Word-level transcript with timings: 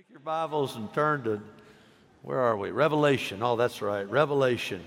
Take 0.00 0.08
your 0.08 0.20
Bibles 0.20 0.76
and 0.76 0.90
turn 0.94 1.24
to, 1.24 1.42
where 2.22 2.40
are 2.40 2.56
we? 2.56 2.70
Revelation. 2.70 3.42
Oh, 3.42 3.54
that's 3.54 3.82
right, 3.82 4.08
Revelation. 4.08 4.82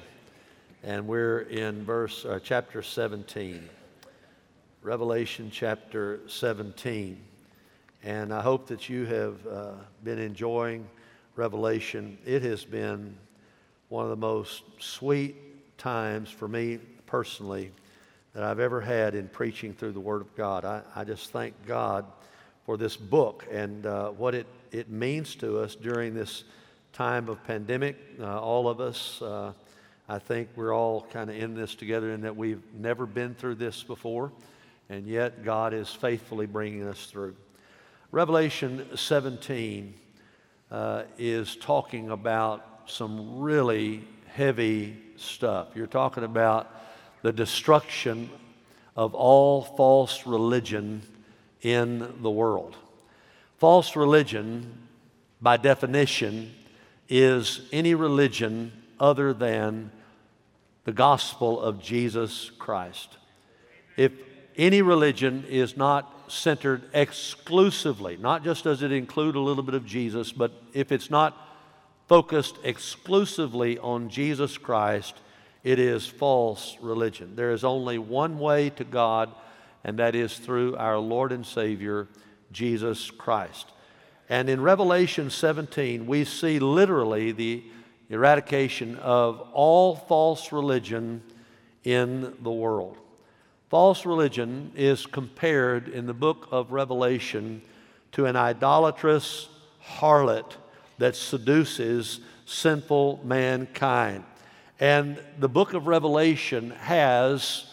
And 0.81 1.07
we're 1.07 1.41
in 1.41 1.85
verse, 1.85 2.25
uh, 2.25 2.39
chapter 2.43 2.81
17. 2.81 3.69
Revelation 4.81 5.51
chapter 5.53 6.21
17. 6.25 7.21
And 8.01 8.33
I 8.33 8.41
hope 8.41 8.65
that 8.69 8.89
you 8.89 9.05
have 9.05 9.45
uh, 9.45 9.71
been 10.03 10.17
enjoying 10.17 10.87
Revelation. 11.35 12.17
It 12.25 12.41
has 12.41 12.65
been 12.65 13.15
one 13.89 14.05
of 14.05 14.09
the 14.09 14.15
most 14.15 14.63
sweet 14.79 15.77
times 15.77 16.31
for 16.31 16.47
me 16.47 16.79
personally 17.05 17.71
that 18.33 18.43
I've 18.43 18.59
ever 18.59 18.81
had 18.81 19.13
in 19.13 19.27
preaching 19.27 19.75
through 19.75 19.91
the 19.91 19.99
Word 19.99 20.21
of 20.21 20.35
God. 20.35 20.65
I, 20.65 20.81
I 20.95 21.03
just 21.03 21.29
thank 21.29 21.53
God 21.67 22.03
for 22.65 22.77
this 22.77 22.95
book 22.95 23.45
and 23.51 23.85
uh, 23.85 24.09
what 24.11 24.33
it, 24.33 24.47
it 24.71 24.89
means 24.89 25.35
to 25.35 25.59
us 25.59 25.75
during 25.75 26.13
this 26.13 26.43
time 26.93 27.27
of 27.27 27.43
pandemic. 27.43 27.97
Uh, 28.19 28.39
all 28.39 28.69
of 28.69 28.79
us, 28.79 29.21
uh, 29.21 29.51
I 30.07 30.19
think 30.19 30.49
we're 30.55 30.73
all 30.73 31.01
kind 31.11 31.29
of 31.29 31.35
in 31.35 31.55
this 31.55 31.75
together 31.75 32.11
in 32.11 32.21
that 32.21 32.35
we've 32.35 32.63
never 32.77 33.05
been 33.05 33.35
through 33.35 33.55
this 33.55 33.83
before, 33.83 34.31
and 34.89 35.07
yet 35.07 35.43
God 35.43 35.73
is 35.73 35.89
faithfully 35.89 36.45
bringing 36.45 36.87
us 36.87 37.05
through. 37.07 37.35
Revelation 38.11 38.85
17 38.95 39.93
uh, 40.71 41.03
is 41.17 41.55
talking 41.55 42.11
about 42.11 42.81
some 42.85 43.39
really 43.39 44.03
heavy 44.27 44.97
stuff. 45.15 45.69
You're 45.75 45.87
talking 45.87 46.23
about 46.23 46.71
the 47.21 47.31
destruction 47.31 48.29
of 48.95 49.15
all 49.15 49.63
false 49.63 50.27
religion 50.27 51.01
in 51.63 52.13
the 52.21 52.29
world. 52.29 52.75
False 53.57 53.95
religion, 53.95 54.87
by 55.41 55.57
definition, 55.57 56.53
is 57.09 57.61
any 57.71 57.95
religion 57.95 58.71
other 58.99 59.33
than 59.33 59.91
the 60.83 60.91
gospel 60.91 61.61
of 61.61 61.81
Jesus 61.81 62.51
Christ. 62.59 63.17
If 63.95 64.11
any 64.57 64.81
religion 64.81 65.45
is 65.49 65.77
not 65.77 66.31
centered 66.31 66.83
exclusively, 66.93 68.17
not 68.17 68.43
just 68.43 68.63
does 68.63 68.81
it 68.81 68.91
include 68.91 69.35
a 69.35 69.39
little 69.39 69.63
bit 69.63 69.75
of 69.75 69.85
Jesus, 69.85 70.31
but 70.31 70.51
if 70.73 70.91
it's 70.91 71.09
not 71.09 71.37
focused 72.07 72.57
exclusively 72.63 73.77
on 73.79 74.09
Jesus 74.09 74.57
Christ, 74.57 75.15
it 75.63 75.79
is 75.79 76.05
false 76.05 76.77
religion. 76.81 77.35
There 77.35 77.51
is 77.51 77.63
only 77.63 77.97
one 77.97 78.39
way 78.39 78.69
to 78.71 78.83
God 78.83 79.33
and 79.83 79.99
that 79.99 80.15
is 80.15 80.37
through 80.37 80.75
our 80.77 80.97
Lord 80.97 81.31
and 81.31 81.45
Savior, 81.45 82.07
Jesus 82.51 83.11
Christ. 83.11 83.71
And 84.29 84.49
in 84.49 84.61
Revelation 84.61 85.29
17, 85.29 86.05
we 86.05 86.23
see 86.23 86.59
literally 86.59 87.31
the 87.31 87.63
eradication 88.09 88.97
of 88.97 89.41
all 89.53 89.95
false 89.95 90.51
religion 90.51 91.21
in 91.83 92.33
the 92.41 92.51
world. 92.51 92.97
False 93.69 94.05
religion 94.05 94.71
is 94.75 95.05
compared 95.05 95.87
in 95.89 96.05
the 96.05 96.13
book 96.13 96.47
of 96.51 96.71
Revelation 96.71 97.61
to 98.11 98.25
an 98.25 98.35
idolatrous 98.35 99.49
harlot 99.83 100.53
that 100.99 101.15
seduces 101.15 102.19
sinful 102.45 103.19
mankind. 103.23 104.23
And 104.79 105.19
the 105.39 105.49
book 105.49 105.73
of 105.73 105.87
Revelation 105.87 106.71
has 106.71 107.65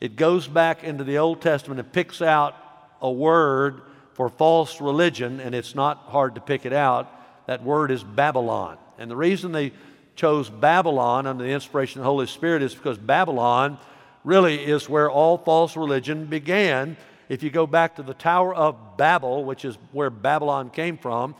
it 0.00 0.16
goes 0.16 0.46
back 0.46 0.84
into 0.84 1.04
the 1.04 1.18
Old 1.18 1.40
Testament 1.40 1.80
and 1.80 1.92
picks 1.92 2.22
out 2.22 2.54
a 3.00 3.10
word 3.10 3.82
for 4.14 4.28
false 4.28 4.80
religion, 4.80 5.40
and 5.40 5.54
it's 5.54 5.74
not 5.74 5.98
hard 6.08 6.34
to 6.34 6.40
pick 6.40 6.66
it 6.66 6.72
out. 6.72 7.10
That 7.46 7.62
word 7.62 7.90
is 7.90 8.02
Babylon. 8.02 8.78
And 8.98 9.10
the 9.10 9.16
reason 9.16 9.52
they 9.52 9.72
chose 10.16 10.50
Babylon 10.50 11.26
under 11.26 11.44
the 11.44 11.50
inspiration 11.50 12.00
of 12.00 12.04
the 12.04 12.10
Holy 12.10 12.26
Spirit 12.26 12.62
is 12.62 12.74
because 12.74 12.98
Babylon 12.98 13.78
really 14.24 14.56
is 14.56 14.88
where 14.88 15.10
all 15.10 15.38
false 15.38 15.76
religion 15.76 16.26
began. 16.26 16.96
If 17.28 17.42
you 17.42 17.50
go 17.50 17.66
back 17.66 17.96
to 17.96 18.02
the 18.02 18.14
Tower 18.14 18.54
of 18.54 18.96
Babel, 18.96 19.44
which 19.44 19.64
is 19.64 19.78
where 19.92 20.10
Babylon 20.10 20.70
came 20.70 20.98
from, 20.98 21.34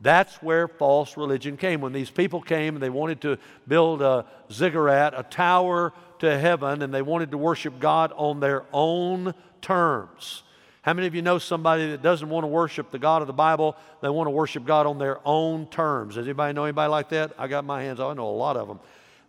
that's 0.00 0.34
where 0.42 0.68
false 0.68 1.16
religion 1.16 1.56
came. 1.56 1.80
When 1.80 1.92
these 1.92 2.10
people 2.10 2.40
came 2.40 2.74
and 2.74 2.82
they 2.82 2.90
wanted 2.90 3.20
to 3.22 3.38
build 3.66 4.02
a 4.02 4.26
ziggurat, 4.52 5.14
a 5.16 5.22
tower 5.24 5.92
to 6.20 6.38
heaven, 6.38 6.82
and 6.82 6.92
they 6.92 7.02
wanted 7.02 7.30
to 7.30 7.38
worship 7.38 7.78
God 7.80 8.12
on 8.16 8.40
their 8.40 8.64
own 8.72 9.34
terms. 9.60 10.42
How 10.82 10.94
many 10.94 11.06
of 11.06 11.14
you 11.14 11.22
know 11.22 11.38
somebody 11.38 11.90
that 11.90 12.02
doesn't 12.02 12.28
want 12.28 12.44
to 12.44 12.48
worship 12.48 12.90
the 12.90 12.98
God 12.98 13.20
of 13.20 13.26
the 13.26 13.34
Bible? 13.34 13.76
They 14.00 14.08
want 14.08 14.26
to 14.26 14.30
worship 14.30 14.64
God 14.64 14.86
on 14.86 14.98
their 14.98 15.18
own 15.24 15.66
terms. 15.66 16.14
Does 16.14 16.26
anybody 16.26 16.54
know 16.54 16.64
anybody 16.64 16.90
like 16.90 17.10
that? 17.10 17.32
I 17.38 17.46
got 17.46 17.64
my 17.64 17.82
hands, 17.82 18.00
I 18.00 18.12
know 18.14 18.28
a 18.28 18.30
lot 18.30 18.56
of 18.56 18.68
them. 18.68 18.80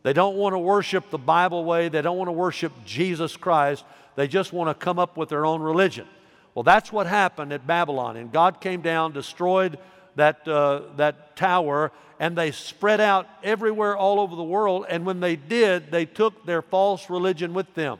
They 0.03 0.13
don't 0.13 0.37
want 0.37 0.53
to 0.53 0.59
worship 0.59 1.09
the 1.09 1.17
Bible 1.17 1.65
way, 1.65 1.89
they 1.89 2.01
don't 2.01 2.17
want 2.17 2.29
to 2.29 2.33
worship 2.33 2.71
Jesus 2.85 3.35
Christ. 3.35 3.83
They 4.15 4.27
just 4.27 4.53
want 4.53 4.69
to 4.69 4.73
come 4.73 4.99
up 4.99 5.17
with 5.17 5.29
their 5.29 5.45
own 5.45 5.61
religion. 5.61 6.07
Well, 6.55 6.63
that's 6.63 6.91
what 6.91 7.07
happened 7.07 7.53
at 7.53 7.65
Babylon. 7.65 8.17
And 8.17 8.31
God 8.31 8.59
came 8.59 8.81
down, 8.81 9.13
destroyed 9.13 9.77
that, 10.15 10.47
uh, 10.47 10.81
that 10.97 11.35
tower, 11.35 11.91
and 12.19 12.37
they 12.37 12.51
spread 12.51 12.99
out 12.99 13.27
everywhere 13.43 13.95
all 13.95 14.19
over 14.19 14.35
the 14.35 14.43
world. 14.43 14.85
And 14.89 15.05
when 15.05 15.19
they 15.19 15.35
did, 15.35 15.91
they 15.91 16.05
took 16.05 16.45
their 16.45 16.61
false 16.61 17.09
religion 17.09 17.53
with 17.53 17.73
them. 17.75 17.99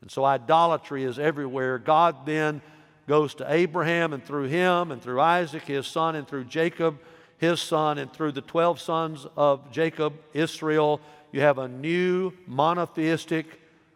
And 0.00 0.10
so 0.10 0.24
idolatry 0.24 1.04
is 1.04 1.18
everywhere. 1.18 1.78
God 1.78 2.26
then 2.26 2.62
goes 3.06 3.34
to 3.34 3.52
Abraham, 3.52 4.12
and 4.12 4.24
through 4.24 4.44
him, 4.44 4.90
and 4.90 5.02
through 5.02 5.20
Isaac, 5.20 5.64
his 5.64 5.86
son, 5.86 6.14
and 6.14 6.26
through 6.26 6.44
Jacob, 6.44 6.98
his 7.38 7.60
son, 7.60 7.98
and 7.98 8.12
through 8.12 8.32
the 8.32 8.40
12 8.40 8.80
sons 8.80 9.26
of 9.36 9.70
Jacob, 9.72 10.14
Israel, 10.32 11.00
you 11.32 11.40
have 11.40 11.58
a 11.58 11.68
new 11.68 12.32
monotheistic 12.46 13.46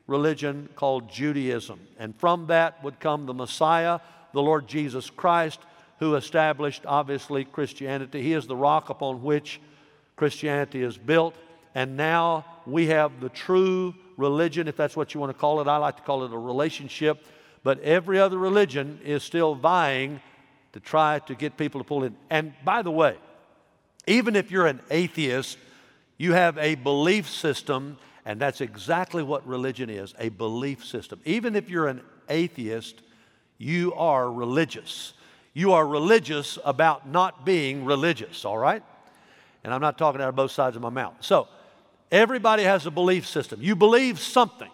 religion 0.06 0.68
called 0.76 1.10
Judaism. 1.10 1.80
And 1.98 2.14
from 2.16 2.46
that 2.48 2.82
would 2.82 3.00
come 3.00 3.26
the 3.26 3.34
Messiah, 3.34 4.00
the 4.32 4.42
Lord 4.42 4.66
Jesus 4.66 5.10
Christ 5.10 5.60
who 5.98 6.14
established, 6.14 6.84
obviously, 6.86 7.44
Christianity. 7.44 8.22
He 8.22 8.32
is 8.32 8.46
the 8.46 8.56
rock 8.56 8.90
upon 8.90 9.22
which 9.22 9.60
Christianity 10.16 10.82
is 10.82 10.96
built. 10.96 11.34
And 11.74 11.96
now 11.96 12.44
we 12.66 12.86
have 12.86 13.20
the 13.20 13.28
true 13.28 13.94
religion, 14.16 14.68
if 14.68 14.76
that's 14.76 14.96
what 14.96 15.14
you 15.14 15.20
want 15.20 15.32
to 15.32 15.38
call 15.38 15.60
it. 15.60 15.68
I 15.68 15.76
like 15.76 15.96
to 15.96 16.02
call 16.02 16.24
it 16.24 16.32
a 16.32 16.38
relationship. 16.38 17.24
But 17.62 17.80
every 17.80 18.18
other 18.20 18.38
religion 18.38 19.00
is 19.04 19.22
still 19.22 19.54
vying 19.54 20.20
to 20.72 20.80
try 20.80 21.20
to 21.20 21.34
get 21.34 21.56
people 21.56 21.80
to 21.80 21.84
pull 21.84 22.04
in. 22.04 22.16
And 22.30 22.52
by 22.64 22.82
the 22.82 22.90
way, 22.90 23.16
even 24.06 24.36
if 24.36 24.50
you're 24.50 24.66
an 24.66 24.80
atheist, 24.90 25.56
you 26.18 26.32
have 26.32 26.58
a 26.58 26.74
belief 26.74 27.28
system, 27.28 27.96
and 28.24 28.40
that's 28.40 28.60
exactly 28.60 29.22
what 29.22 29.46
religion 29.46 29.88
is 29.88 30.14
a 30.18 30.28
belief 30.28 30.84
system. 30.84 31.20
Even 31.24 31.56
if 31.56 31.70
you're 31.70 31.88
an 31.88 32.02
atheist, 32.28 33.02
you 33.56 33.94
are 33.94 34.30
religious. 34.30 35.14
You 35.54 35.72
are 35.72 35.86
religious 35.86 36.58
about 36.64 37.08
not 37.08 37.44
being 37.44 37.84
religious, 37.84 38.44
all 38.44 38.58
right? 38.58 38.82
And 39.62 39.72
I'm 39.72 39.80
not 39.80 39.96
talking 39.96 40.20
out 40.20 40.28
of 40.28 40.36
both 40.36 40.50
sides 40.50 40.76
of 40.76 40.82
my 40.82 40.90
mouth. 40.90 41.14
So, 41.20 41.48
everybody 42.10 42.64
has 42.64 42.84
a 42.86 42.90
belief 42.90 43.26
system. 43.26 43.62
You 43.62 43.76
believe 43.76 44.18
something, 44.18 44.70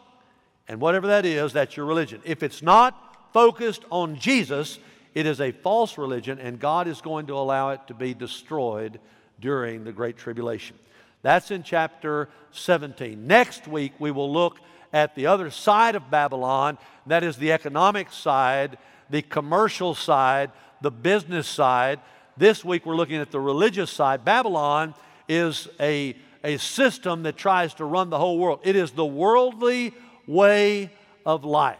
and 0.66 0.80
whatever 0.80 1.08
that 1.08 1.26
is, 1.26 1.52
that's 1.52 1.76
your 1.76 1.86
religion. 1.86 2.22
If 2.24 2.42
it's 2.42 2.62
not 2.62 3.32
focused 3.32 3.84
on 3.90 4.16
Jesus, 4.16 4.78
it 5.14 5.26
is 5.26 5.40
a 5.40 5.52
false 5.52 5.98
religion, 5.98 6.38
and 6.38 6.58
God 6.58 6.88
is 6.88 7.00
going 7.00 7.26
to 7.26 7.34
allow 7.34 7.70
it 7.70 7.80
to 7.88 7.94
be 7.94 8.14
destroyed 8.14 8.98
during 9.38 9.84
the 9.84 9.92
Great 9.92 10.16
Tribulation. 10.16 10.76
That's 11.22 11.50
in 11.50 11.62
chapter 11.62 12.30
17. 12.52 13.26
Next 13.26 13.68
week, 13.68 13.92
we 13.98 14.10
will 14.10 14.32
look 14.32 14.58
at 14.92 15.14
the 15.14 15.26
other 15.26 15.50
side 15.50 15.94
of 15.94 16.10
Babylon, 16.10 16.78
that 17.06 17.22
is 17.22 17.36
the 17.36 17.52
economic 17.52 18.10
side, 18.10 18.78
the 19.10 19.22
commercial 19.22 19.94
side 19.94 20.50
the 20.80 20.90
business 20.90 21.46
side. 21.46 22.00
This 22.36 22.64
week 22.64 22.86
we're 22.86 22.96
looking 22.96 23.16
at 23.16 23.30
the 23.30 23.40
religious 23.40 23.90
side. 23.90 24.24
Babylon 24.24 24.94
is 25.28 25.68
a, 25.78 26.16
a 26.42 26.58
system 26.58 27.22
that 27.24 27.36
tries 27.36 27.74
to 27.74 27.84
run 27.84 28.10
the 28.10 28.18
whole 28.18 28.38
world, 28.38 28.60
it 28.64 28.76
is 28.76 28.92
the 28.92 29.06
worldly 29.06 29.94
way 30.26 30.90
of 31.26 31.44
life. 31.44 31.78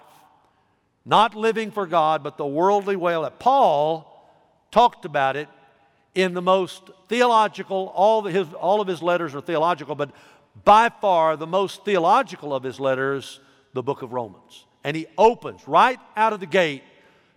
Not 1.05 1.35
living 1.35 1.71
for 1.71 1.87
God, 1.87 2.23
but 2.23 2.37
the 2.37 2.47
worldly 2.47 2.97
way 2.97 3.15
of 3.15 3.23
life. 3.23 3.39
Paul 3.39 4.07
talked 4.71 5.05
about 5.05 5.37
it 5.37 5.49
in 6.15 6.35
the 6.35 6.43
most 6.43 6.91
theological, 7.09 7.93
all, 7.95 8.23
his, 8.23 8.47
all 8.55 8.81
of 8.81 8.89
his 8.89 9.03
letters 9.03 9.35
are 9.35 9.41
theological, 9.41 9.95
but 9.95 10.11
by 10.65 10.89
far 10.89 11.37
the 11.37 11.47
most 11.47 11.85
theological 11.85 12.55
of 12.55 12.63
his 12.63 12.81
letters, 12.81 13.41
the 13.73 13.83
book 13.83 14.03
of 14.03 14.13
Romans. 14.13 14.67
And 14.85 14.97
he 14.97 15.07
opens 15.17 15.67
right 15.67 15.99
out 16.17 16.33
of 16.33 16.41
the 16.41 16.47
gate 16.47 16.83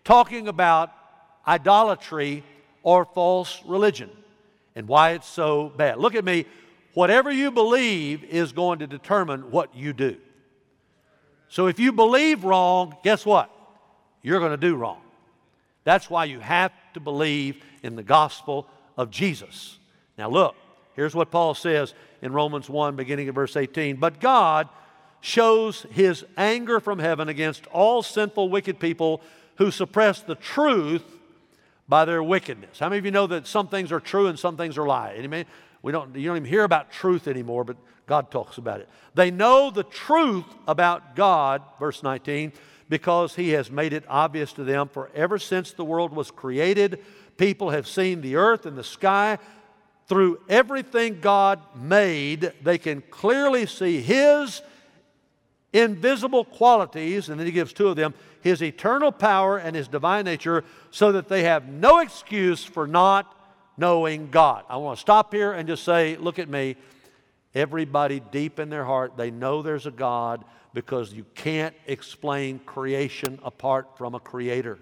talking 0.04 0.48
about 0.48 0.92
idolatry 1.48 2.44
or 2.84 3.06
false 3.06 3.62
religion 3.66 4.10
and 4.76 4.88
why 4.88 5.12
it's 5.12 5.28
so 5.28 5.70
bad. 5.76 5.98
Look 5.98 6.16
at 6.16 6.26
me. 6.26 6.46
Whatever 6.94 7.32
you 7.32 7.52
believe 7.52 8.24
is 8.24 8.52
going 8.52 8.80
to 8.80 8.88
determine 8.88 9.52
what 9.52 9.76
you 9.76 9.94
do. 9.94 10.18
So 11.50 11.68
if 11.68 11.80
you 11.80 11.92
believe 11.92 12.44
wrong, 12.44 12.96
guess 13.04 13.26
what? 13.26 13.50
You're 14.22 14.40
going 14.40 14.52
to 14.52 14.58
do 14.58 14.76
wrong. 14.76 15.02
That's 15.84 16.10
why 16.10 16.26
you 16.26 16.40
have 16.40 16.72
to 16.94 17.00
believe 17.00 17.64
in 17.82 17.96
the 17.96 18.04
gospel 18.04 18.68
of 18.98 19.10
Jesus. 19.10 19.78
Now, 20.18 20.30
look, 20.30 20.56
here's 20.96 21.16
what 21.16 21.32
Paul 21.32 21.54
says 21.54 21.94
in 22.22 22.32
Romans 22.32 22.70
1, 22.70 22.96
beginning 22.96 23.28
at 23.28 23.36
verse 23.36 23.56
18. 23.56 23.98
But 23.98 24.20
God 24.20 24.70
shows 25.20 25.86
his 25.92 26.26
anger 26.38 26.80
from 26.80 27.00
heaven 27.00 27.30
against 27.30 27.66
all 27.68 28.02
sinful, 28.02 28.50
wicked 28.50 28.80
people 28.80 29.22
who 29.58 29.72
suppress 29.72 30.22
the 30.22 30.36
truth 30.36 31.04
by 31.94 32.06
their 32.06 32.24
wickedness. 32.24 32.80
How 32.80 32.90
many 32.90 32.98
of 32.98 33.06
you 33.06 33.12
know 33.12 33.28
that 33.28 33.46
some 33.46 33.68
things 33.68 33.92
are 33.92 34.00
true 34.00 34.26
and 34.26 34.40
some 34.40 34.58
things 34.58 34.80
are 34.80 34.88
lie? 34.88 35.46
We 35.84 35.92
don't, 35.92 36.16
you 36.16 36.28
don't 36.28 36.38
even 36.38 36.50
hear 36.50 36.64
about 36.64 36.92
truth 36.92 37.28
anymore, 37.28 37.64
but 37.64 37.78
God 38.08 38.32
talks 38.32 38.58
about 38.58 38.80
it. 38.80 38.90
They 39.14 39.30
know 39.30 39.70
the 39.70 39.84
truth 39.84 40.48
about 40.68 41.16
God, 41.16 41.62
verse 41.78 42.02
19, 42.02 42.52
because 42.90 43.36
He 43.36 43.50
has 43.50 43.70
made 43.70 43.94
it 43.94 44.06
obvious 44.08 44.54
to 44.54 44.64
them. 44.64 44.88
For 44.88 45.12
ever 45.14 45.38
since 45.38 45.72
the 45.72 45.86
world 45.86 46.16
was 46.16 46.32
created, 46.32 47.00
people 47.38 47.70
have 47.70 47.88
seen 47.88 48.22
the 48.22 48.38
earth 48.38 48.66
and 48.66 48.76
the 48.76 48.84
sky. 48.84 49.38
Through 50.08 50.40
everything 50.50 51.20
God 51.22 51.60
made, 51.76 52.54
they 52.64 52.80
can 52.80 53.04
clearly 53.12 53.68
see 53.68 54.02
His 54.02 54.64
invisible 55.72 56.44
qualities, 56.44 57.30
and 57.30 57.40
then 57.40 57.46
He 57.46 57.54
gives 57.54 57.72
two 57.72 57.90
of 57.90 57.98
them 57.98 58.16
His 58.44 58.62
eternal 58.62 59.12
power 59.12 59.58
and 59.58 59.76
His 59.76 59.88
divine 59.88 60.26
nature, 60.26 60.64
so 60.92 61.14
that 61.14 61.30
they 61.30 61.44
have 61.44 61.68
no 61.68 62.00
excuse 62.00 62.64
for 62.64 62.86
not 62.86 63.36
knowing 63.78 64.30
God. 64.30 64.66
I 64.70 64.78
want 64.78 64.98
to 64.98 65.02
stop 65.02 65.34
here 65.34 65.54
and 65.54 65.68
just 65.68 65.84
say, 65.84 66.18
look 66.18 66.38
at 66.38 66.50
me. 66.50 66.76
Everybody 67.56 68.20
deep 68.20 68.60
in 68.60 68.70
their 68.70 68.84
heart, 68.84 69.16
they 69.16 69.32
know 69.32 69.62
there's 69.62 69.86
a 69.86 69.92
God 69.92 70.44
because 70.74 71.14
you 71.14 71.24
can't 71.36 71.76
explain 71.86 72.60
creation 72.60 73.40
apart 73.44 73.98
from 73.98 74.16
a 74.16 74.20
creator. 74.20 74.80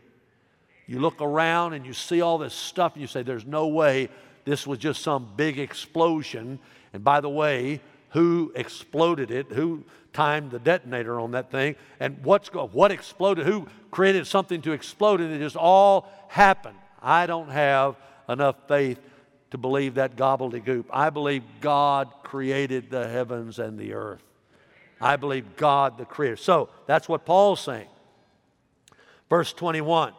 You 0.87 0.99
look 0.99 1.21
around 1.21 1.73
and 1.73 1.85
you 1.85 1.93
see 1.93 2.21
all 2.21 2.37
this 2.37 2.53
stuff 2.53 2.93
and 2.93 3.01
you 3.01 3.07
say, 3.07 3.23
there's 3.23 3.45
no 3.45 3.67
way 3.67 4.09
this 4.45 4.65
was 4.65 4.79
just 4.79 5.01
some 5.01 5.29
big 5.35 5.59
explosion. 5.59 6.59
And 6.93 7.03
by 7.03 7.21
the 7.21 7.29
way, 7.29 7.81
who 8.11 8.51
exploded 8.55 9.31
it? 9.31 9.51
Who 9.51 9.83
timed 10.13 10.51
the 10.51 10.59
detonator 10.59 11.19
on 11.19 11.31
that 11.31 11.49
thing? 11.49 11.75
And 11.99 12.23
what's 12.23 12.49
what 12.49 12.91
exploded? 12.91 13.45
Who 13.45 13.67
created 13.89 14.27
something 14.27 14.61
to 14.63 14.73
explode? 14.73 15.21
And 15.21 15.33
it 15.33 15.39
just 15.39 15.55
all 15.55 16.09
happened. 16.27 16.77
I 17.01 17.25
don't 17.25 17.49
have 17.49 17.95
enough 18.27 18.55
faith 18.67 18.99
to 19.51 19.57
believe 19.57 19.95
that 19.95 20.15
gobbledygook. 20.15 20.85
I 20.91 21.09
believe 21.09 21.43
God 21.61 22.09
created 22.23 22.89
the 22.89 23.07
heavens 23.07 23.59
and 23.59 23.77
the 23.77 23.93
earth. 23.93 24.23
I 24.99 25.15
believe 25.15 25.55
God 25.55 25.97
the 25.97 26.05
creator. 26.05 26.37
So 26.37 26.69
that's 26.85 27.09
what 27.09 27.25
Paul's 27.25 27.61
saying. 27.61 27.87
Verse 29.29 29.53
21. 29.53 30.13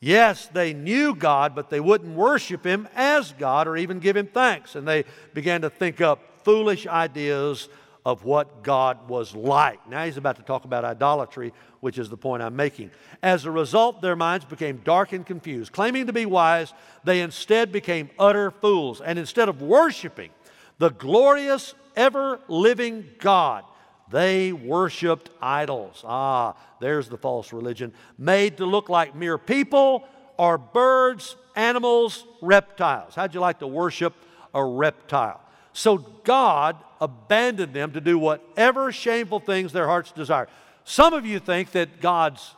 Yes, 0.00 0.48
they 0.48 0.74
knew 0.74 1.14
God, 1.14 1.54
but 1.54 1.70
they 1.70 1.80
wouldn't 1.80 2.14
worship 2.14 2.64
Him 2.64 2.88
as 2.94 3.32
God 3.32 3.66
or 3.66 3.76
even 3.76 4.00
give 4.00 4.16
Him 4.16 4.26
thanks. 4.26 4.74
And 4.74 4.86
they 4.86 5.04
began 5.32 5.62
to 5.62 5.70
think 5.70 6.00
up 6.00 6.20
foolish 6.44 6.86
ideas 6.86 7.68
of 8.04 8.24
what 8.24 8.62
God 8.62 9.08
was 9.08 9.34
like. 9.34 9.88
Now 9.88 10.04
he's 10.04 10.18
about 10.18 10.36
to 10.36 10.42
talk 10.42 10.64
about 10.64 10.84
idolatry, 10.84 11.52
which 11.80 11.98
is 11.98 12.10
the 12.10 12.16
point 12.16 12.42
I'm 12.42 12.54
making. 12.54 12.90
As 13.22 13.46
a 13.46 13.50
result, 13.50 14.02
their 14.02 14.16
minds 14.16 14.44
became 14.44 14.82
dark 14.84 15.12
and 15.12 15.24
confused. 15.24 15.72
Claiming 15.72 16.06
to 16.06 16.12
be 16.12 16.26
wise, 16.26 16.74
they 17.02 17.22
instead 17.22 17.72
became 17.72 18.10
utter 18.18 18.50
fools. 18.50 19.00
And 19.00 19.18
instead 19.18 19.48
of 19.48 19.62
worshiping 19.62 20.30
the 20.78 20.90
glorious, 20.90 21.74
ever 21.96 22.40
living 22.48 23.06
God, 23.20 23.64
they 24.10 24.52
worshiped 24.52 25.30
idols. 25.40 26.04
Ah, 26.06 26.54
there's 26.80 27.08
the 27.08 27.16
false 27.16 27.52
religion, 27.52 27.92
made 28.18 28.58
to 28.58 28.66
look 28.66 28.90
like 28.90 29.14
mere 29.14 29.38
people 29.38 30.06
or 30.36 30.58
birds, 30.58 31.36
animals, 31.56 32.24
reptiles. 32.42 33.14
How'd 33.14 33.32
you 33.32 33.40
like 33.40 33.60
to 33.60 33.66
worship 33.66 34.14
a 34.52 34.62
reptile? 34.62 35.40
So 35.74 35.98
God 35.98 36.76
abandoned 37.00 37.74
them 37.74 37.92
to 37.92 38.00
do 38.00 38.16
whatever 38.16 38.92
shameful 38.92 39.40
things 39.40 39.72
their 39.72 39.88
hearts 39.88 40.12
desire. 40.12 40.48
Some 40.84 41.12
of 41.12 41.26
you 41.26 41.40
think 41.40 41.72
that 41.72 42.00
God's 42.00 42.54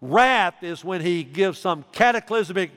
wrath 0.00 0.62
is 0.62 0.82
when 0.82 1.02
He 1.02 1.24
gives 1.24 1.58
some 1.58 1.84
cataclysmic 1.92 2.70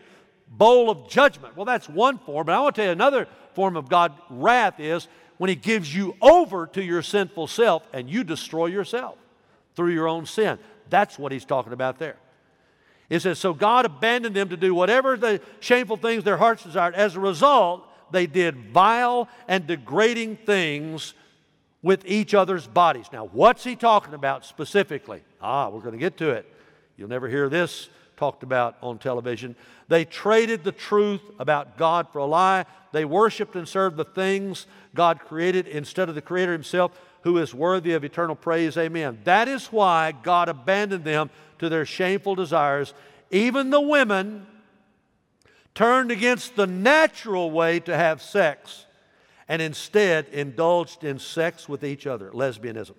bowl 0.49 0.89
of 0.89 1.09
judgment. 1.09 1.55
Well, 1.55 1.65
that's 1.65 1.87
one 1.87 2.19
form, 2.19 2.45
but 2.45 2.53
I 2.53 2.59
want 2.59 2.75
to 2.75 2.81
tell 2.81 2.87
you 2.87 2.91
another 2.91 3.27
form 3.53 3.77
of 3.77 3.87
God's 3.87 4.15
wrath 4.29 4.77
is 4.77 5.07
when 5.37 5.47
He 5.47 5.55
gives 5.55 5.95
you 5.95 6.17
over 6.21 6.67
to 6.67 6.83
your 6.83 7.01
sinful 7.01 7.47
self 7.47 7.87
and 7.93 8.09
you 8.09 8.25
destroy 8.25 8.65
yourself 8.65 9.17
through 9.77 9.93
your 9.93 10.09
own 10.09 10.25
sin. 10.25 10.59
That's 10.89 11.17
what 11.17 11.31
He's 11.31 11.45
talking 11.45 11.71
about 11.71 11.97
there. 11.97 12.17
It 13.09 13.21
says, 13.21 13.39
So 13.39 13.53
God 13.53 13.85
abandoned 13.85 14.35
them 14.35 14.49
to 14.49 14.57
do 14.57 14.73
whatever 14.73 15.15
the 15.15 15.39
shameful 15.61 15.95
things 15.95 16.25
their 16.25 16.35
hearts 16.35 16.63
desired. 16.63 16.93
As 16.93 17.15
a 17.15 17.21
result, 17.21 17.86
they 18.11 18.27
did 18.27 18.57
vile 18.71 19.27
and 19.47 19.67
degrading 19.67 20.37
things 20.37 21.13
with 21.81 22.03
each 22.05 22.33
other's 22.33 22.67
bodies. 22.67 23.07
Now, 23.13 23.27
what's 23.27 23.63
he 23.63 23.75
talking 23.75 24.13
about 24.13 24.45
specifically? 24.45 25.23
Ah, 25.41 25.69
we're 25.69 25.81
going 25.81 25.93
to 25.93 25.99
get 25.99 26.17
to 26.17 26.31
it. 26.31 26.51
You'll 26.97 27.09
never 27.09 27.27
hear 27.27 27.49
this 27.49 27.89
talked 28.17 28.43
about 28.43 28.75
on 28.81 28.97
television. 28.97 29.55
They 29.87 30.03
traded 30.03 30.63
the 30.63 30.71
truth 30.71 31.21
about 31.39 31.77
God 31.77 32.07
for 32.11 32.19
a 32.19 32.25
lie. 32.25 32.65
They 32.91 33.05
worshiped 33.05 33.55
and 33.55 33.67
served 33.67 33.95
the 33.95 34.03
things 34.03 34.65
God 34.95 35.19
created 35.19 35.67
instead 35.67 36.09
of 36.09 36.15
the 36.15 36.21
Creator 36.21 36.51
Himself, 36.51 36.99
who 37.21 37.37
is 37.37 37.53
worthy 37.53 37.93
of 37.93 38.03
eternal 38.03 38.35
praise. 38.35 38.75
Amen. 38.75 39.19
That 39.23 39.47
is 39.47 39.67
why 39.67 40.13
God 40.23 40.49
abandoned 40.49 41.03
them 41.03 41.29
to 41.59 41.69
their 41.69 41.85
shameful 41.85 42.35
desires. 42.35 42.93
Even 43.29 43.69
the 43.69 43.81
women 43.81 44.47
turned 45.77 46.09
against 46.09 46.55
the 46.55 46.65
natural 46.65 47.51
way 47.51 47.79
to 47.79 47.95
have 47.95 48.19
sex 48.19 48.87
and 49.47 49.61
instead 49.61 50.27
indulged 50.29 51.03
in 51.03 51.19
sex 51.19 51.69
with 51.69 51.83
each 51.83 52.07
other, 52.07 52.31
lesbianism. 52.31 52.95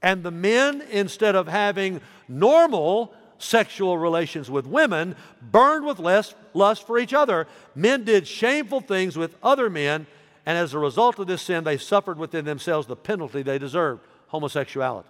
And 0.00 0.22
the 0.22 0.30
men, 0.30 0.84
instead 0.88 1.34
of 1.34 1.48
having 1.48 2.00
normal 2.28 3.12
sexual 3.38 3.98
relations 3.98 4.48
with 4.48 4.68
women, 4.68 5.16
burned 5.42 5.84
with 5.84 5.98
less 5.98 6.36
lust 6.52 6.86
for 6.86 6.96
each 6.96 7.12
other. 7.12 7.48
Men 7.74 8.04
did 8.04 8.28
shameful 8.28 8.80
things 8.80 9.16
with 9.16 9.34
other 9.42 9.68
men, 9.68 10.06
and 10.46 10.56
as 10.56 10.74
a 10.74 10.78
result 10.78 11.18
of 11.18 11.26
this 11.26 11.42
sin, 11.42 11.64
they 11.64 11.76
suffered 11.76 12.18
within 12.18 12.44
themselves 12.44 12.86
the 12.86 12.94
penalty 12.94 13.42
they 13.42 13.58
deserved 13.58 14.00
homosexuality. 14.28 15.08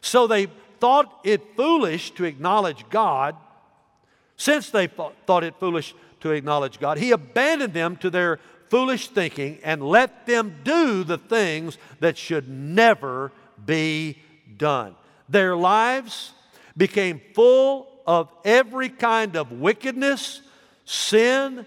So 0.00 0.26
they 0.26 0.48
thought 0.80 1.20
it 1.22 1.54
foolish 1.54 2.10
to 2.14 2.24
acknowledge 2.24 2.84
God 2.90 3.36
since 4.36 4.70
they 4.70 4.86
thought 4.86 5.44
it 5.44 5.54
foolish 5.58 5.94
to 6.20 6.30
acknowledge 6.30 6.80
God, 6.80 6.98
He 6.98 7.10
abandoned 7.10 7.74
them 7.74 7.96
to 7.96 8.10
their 8.10 8.40
foolish 8.68 9.08
thinking 9.08 9.58
and 9.62 9.82
let 9.82 10.26
them 10.26 10.56
do 10.64 11.04
the 11.04 11.18
things 11.18 11.78
that 12.00 12.16
should 12.16 12.48
never 12.48 13.30
be 13.64 14.18
done. 14.56 14.94
Their 15.28 15.56
lives 15.56 16.32
became 16.76 17.20
full 17.34 17.88
of 18.06 18.28
every 18.44 18.88
kind 18.88 19.36
of 19.36 19.52
wickedness, 19.52 20.40
sin, 20.84 21.66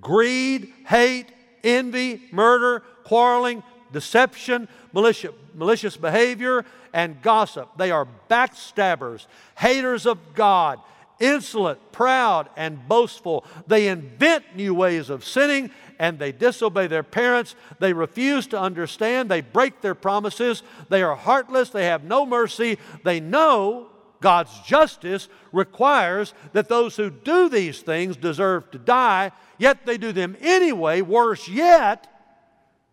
greed, 0.00 0.72
hate, 0.86 1.26
envy, 1.62 2.22
murder, 2.32 2.80
quarreling, 3.04 3.62
deception, 3.92 4.68
malicious, 4.92 5.32
malicious 5.54 5.96
behavior, 5.96 6.64
and 6.92 7.20
gossip. 7.22 7.68
They 7.76 7.90
are 7.90 8.08
backstabbers, 8.28 9.26
haters 9.56 10.06
of 10.06 10.34
God, 10.34 10.80
insolent, 11.20 11.92
proud, 11.92 12.48
and 12.56 12.86
boastful. 12.88 13.44
They 13.66 13.88
invent 13.88 14.56
new 14.56 14.74
ways 14.74 15.10
of 15.10 15.24
sinning 15.24 15.70
and 15.98 16.18
they 16.18 16.32
disobey 16.32 16.86
their 16.86 17.02
parents. 17.02 17.54
They 17.78 17.92
refuse 17.92 18.46
to 18.48 18.60
understand. 18.60 19.30
They 19.30 19.40
break 19.40 19.80
their 19.80 19.94
promises. 19.94 20.62
They 20.88 21.02
are 21.02 21.16
heartless. 21.16 21.70
They 21.70 21.86
have 21.86 22.04
no 22.04 22.26
mercy. 22.26 22.78
They 23.04 23.20
know 23.20 23.88
God's 24.20 24.58
justice 24.60 25.28
requires 25.52 26.34
that 26.52 26.68
those 26.68 26.96
who 26.96 27.10
do 27.10 27.48
these 27.48 27.80
things 27.82 28.16
deserve 28.16 28.70
to 28.72 28.78
die, 28.78 29.32
yet 29.58 29.86
they 29.86 29.98
do 29.98 30.12
them 30.12 30.36
anyway. 30.40 31.00
Worse 31.00 31.48
yet, 31.48 32.06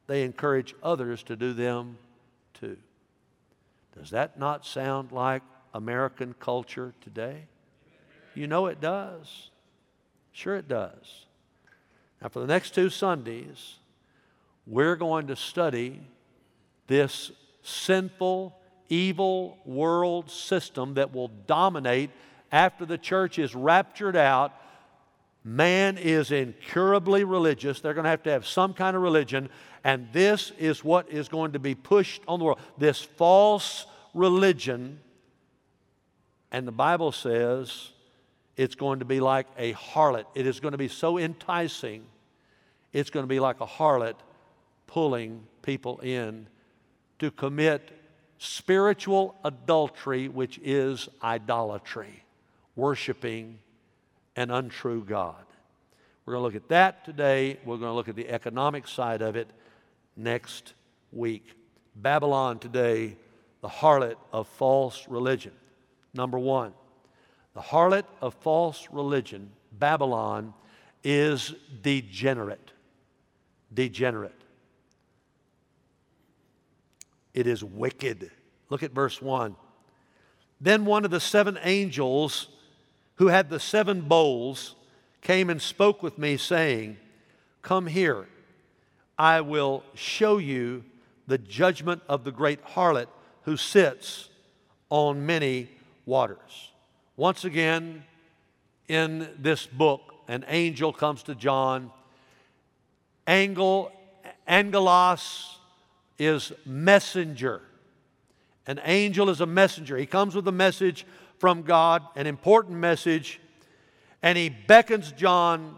they 0.07 0.23
encourage 0.23 0.75
others 0.83 1.23
to 1.23 1.35
do 1.35 1.53
them 1.53 1.97
too. 2.53 2.77
Does 3.97 4.09
that 4.11 4.37
not 4.37 4.65
sound 4.65 5.11
like 5.11 5.43
American 5.73 6.35
culture 6.39 6.93
today? 7.01 7.45
You 8.35 8.47
know 8.47 8.67
it 8.67 8.81
does. 8.81 9.49
Sure, 10.31 10.55
it 10.55 10.67
does. 10.67 11.25
Now, 12.21 12.29
for 12.29 12.39
the 12.39 12.47
next 12.47 12.73
two 12.73 12.89
Sundays, 12.89 13.75
we're 14.65 14.95
going 14.95 15.27
to 15.27 15.35
study 15.35 16.01
this 16.87 17.31
sinful, 17.61 18.55
evil 18.89 19.57
world 19.65 20.29
system 20.29 20.95
that 20.95 21.13
will 21.13 21.29
dominate 21.47 22.09
after 22.51 22.85
the 22.85 22.97
church 22.97 23.39
is 23.39 23.53
raptured 23.55 24.15
out. 24.15 24.53
Man 25.43 25.97
is 25.97 26.31
incurably 26.31 27.25
religious. 27.25 27.81
They're 27.81 27.93
going 27.93 28.05
to 28.05 28.09
have 28.09 28.23
to 28.23 28.31
have 28.31 28.47
some 28.47 28.73
kind 28.73 28.95
of 28.95 29.01
religion, 29.01 29.49
and 29.83 30.07
this 30.13 30.51
is 30.57 30.83
what 30.83 31.11
is 31.11 31.27
going 31.27 31.51
to 31.53 31.59
be 31.59 31.75
pushed 31.75 32.21
on 32.27 32.39
the 32.39 32.45
world 32.45 32.59
this 32.77 33.01
false 33.01 33.85
religion. 34.13 34.99
And 36.51 36.67
the 36.67 36.71
Bible 36.71 37.11
says 37.11 37.89
it's 38.55 38.75
going 38.75 38.99
to 38.99 39.05
be 39.05 39.19
like 39.19 39.47
a 39.57 39.73
harlot. 39.73 40.25
It 40.35 40.45
is 40.45 40.59
going 40.59 40.73
to 40.73 40.77
be 40.77 40.87
so 40.87 41.17
enticing, 41.17 42.05
it's 42.91 43.09
going 43.09 43.23
to 43.23 43.27
be 43.27 43.39
like 43.39 43.61
a 43.61 43.65
harlot 43.65 44.15
pulling 44.87 45.47
people 45.61 45.99
in 45.99 46.47
to 47.19 47.31
commit 47.31 47.91
spiritual 48.37 49.35
adultery, 49.43 50.27
which 50.27 50.59
is 50.63 51.09
idolatry, 51.23 52.23
worshiping 52.75 53.57
an 54.35 54.51
untrue 54.51 55.03
God. 55.03 55.45
We're 56.25 56.33
going 56.33 56.41
to 56.41 56.45
look 56.45 56.63
at 56.63 56.69
that 56.69 57.05
today. 57.05 57.59
We're 57.65 57.77
going 57.77 57.89
to 57.89 57.95
look 57.95 58.09
at 58.09 58.15
the 58.15 58.29
economic 58.29 58.87
side 58.87 59.21
of 59.21 59.35
it 59.35 59.49
next 60.15 60.73
week. 61.11 61.55
Babylon 61.95 62.59
today, 62.59 63.17
the 63.61 63.67
harlot 63.67 64.15
of 64.31 64.47
false 64.47 65.05
religion. 65.07 65.53
Number 66.13 66.39
one, 66.39 66.73
the 67.53 67.61
harlot 67.61 68.05
of 68.21 68.33
false 68.35 68.87
religion, 68.91 69.51
Babylon, 69.71 70.53
is 71.03 71.53
degenerate. 71.81 72.71
Degenerate. 73.73 74.31
It 77.33 77.47
is 77.47 77.63
wicked. 77.63 78.31
Look 78.69 78.83
at 78.83 78.91
verse 78.91 79.21
1. 79.21 79.55
Then 80.61 80.85
one 80.85 81.03
of 81.05 81.11
the 81.11 81.19
seven 81.19 81.59
angels 81.63 82.47
who 83.15 83.27
had 83.27 83.49
the 83.49 83.59
seven 83.59 84.01
bowls 84.01 84.75
came 85.21 85.49
and 85.49 85.61
spoke 85.61 86.01
with 86.01 86.17
me, 86.17 86.37
saying, 86.37 86.97
Come 87.61 87.87
here, 87.87 88.27
I 89.17 89.41
will 89.41 89.83
show 89.93 90.37
you 90.37 90.83
the 91.27 91.37
judgment 91.37 92.01
of 92.07 92.23
the 92.23 92.31
great 92.31 92.63
harlot 92.63 93.07
who 93.43 93.57
sits 93.57 94.29
on 94.89 95.25
many 95.25 95.69
waters. 96.05 96.72
Once 97.15 97.45
again, 97.45 98.03
in 98.87 99.29
this 99.37 99.67
book, 99.67 100.15
an 100.27 100.43
angel 100.47 100.91
comes 100.91 101.21
to 101.21 101.35
John. 101.35 101.91
Angel, 103.27 103.91
angelos 104.47 105.59
is 106.17 106.51
messenger. 106.65 107.61
An 108.65 108.81
angel 108.83 109.29
is 109.29 109.41
a 109.41 109.45
messenger. 109.45 109.95
He 109.95 110.07
comes 110.07 110.33
with 110.33 110.47
a 110.47 110.51
message 110.51 111.05
from 111.37 111.61
God, 111.61 112.01
an 112.15 112.25
important 112.25 112.79
message, 112.79 113.39
and 114.23 114.35
he 114.35 114.49
beckons 114.49 115.11
John 115.11 115.75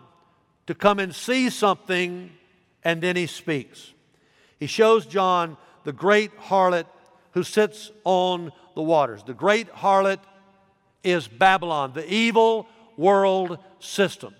to 0.68 0.74
come 0.74 1.00
and 1.00 1.13
see 1.13 1.50
something, 1.50 2.32
and 2.82 3.01
then 3.01 3.18
he 3.18 3.27
speaks. 3.27 3.92
He 4.58 4.68
shows 4.68 5.06
John 5.06 5.58
the 5.84 5.92
great 5.92 6.32
harlot 6.39 6.86
who 7.32 7.44
sits 7.44 7.92
on 8.06 8.54
the 8.74 8.82
waters. 8.82 9.22
The 9.24 9.34
great 9.34 9.70
harlot 9.74 10.20
is 11.06 11.28
Babylon, 11.28 11.94
the 11.94 12.12
evil 12.12 12.68
world 12.98 13.60
system. 13.80 14.34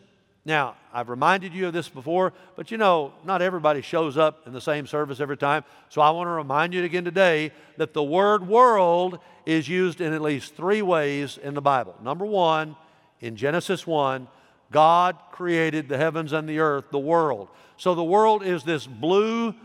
Now, 0.46 0.76
I've 0.94 1.10
reminded 1.10 1.54
you 1.54 1.68
of 1.68 1.74
this 1.74 1.90
before, 1.90 2.32
but 2.56 2.70
you 2.70 2.78
know, 2.78 3.14
not 3.24 3.42
everybody 3.42 3.82
shows 3.82 4.16
up 4.16 4.46
in 4.46 4.54
the 4.54 4.62
same 4.62 4.86
service 4.86 5.20
every 5.20 5.38
time. 5.38 5.64
So 5.90 6.02
I 6.02 6.12
want 6.12 6.28
to 6.28 6.32
remind 6.32 6.74
you 6.74 6.84
again 6.84 7.04
today 7.04 7.52
that 7.78 7.94
the 7.94 8.04
word 8.04 8.48
world 8.48 9.20
is 9.46 9.68
used 9.68 10.02
in 10.02 10.14
at 10.14 10.22
least 10.22 10.56
three 10.56 10.82
ways 10.84 11.40
in 11.42 11.56
the 11.56 11.62
Bible. 11.62 11.96
Number 12.04 12.26
one, 12.26 12.76
in 13.22 13.36
Genesis 13.36 13.88
1, 13.88 14.28
God 14.72 15.18
created 15.32 15.90
the 15.90 15.98
heavens 15.98 16.32
and 16.32 16.48
the 16.48 16.60
earth, 16.60 16.86
the 16.92 17.00
world. 17.00 17.48
So 17.78 17.96
the 17.96 18.04
world 18.04 18.44
is 18.44 18.64
this 18.64 18.86
blue 18.86 19.56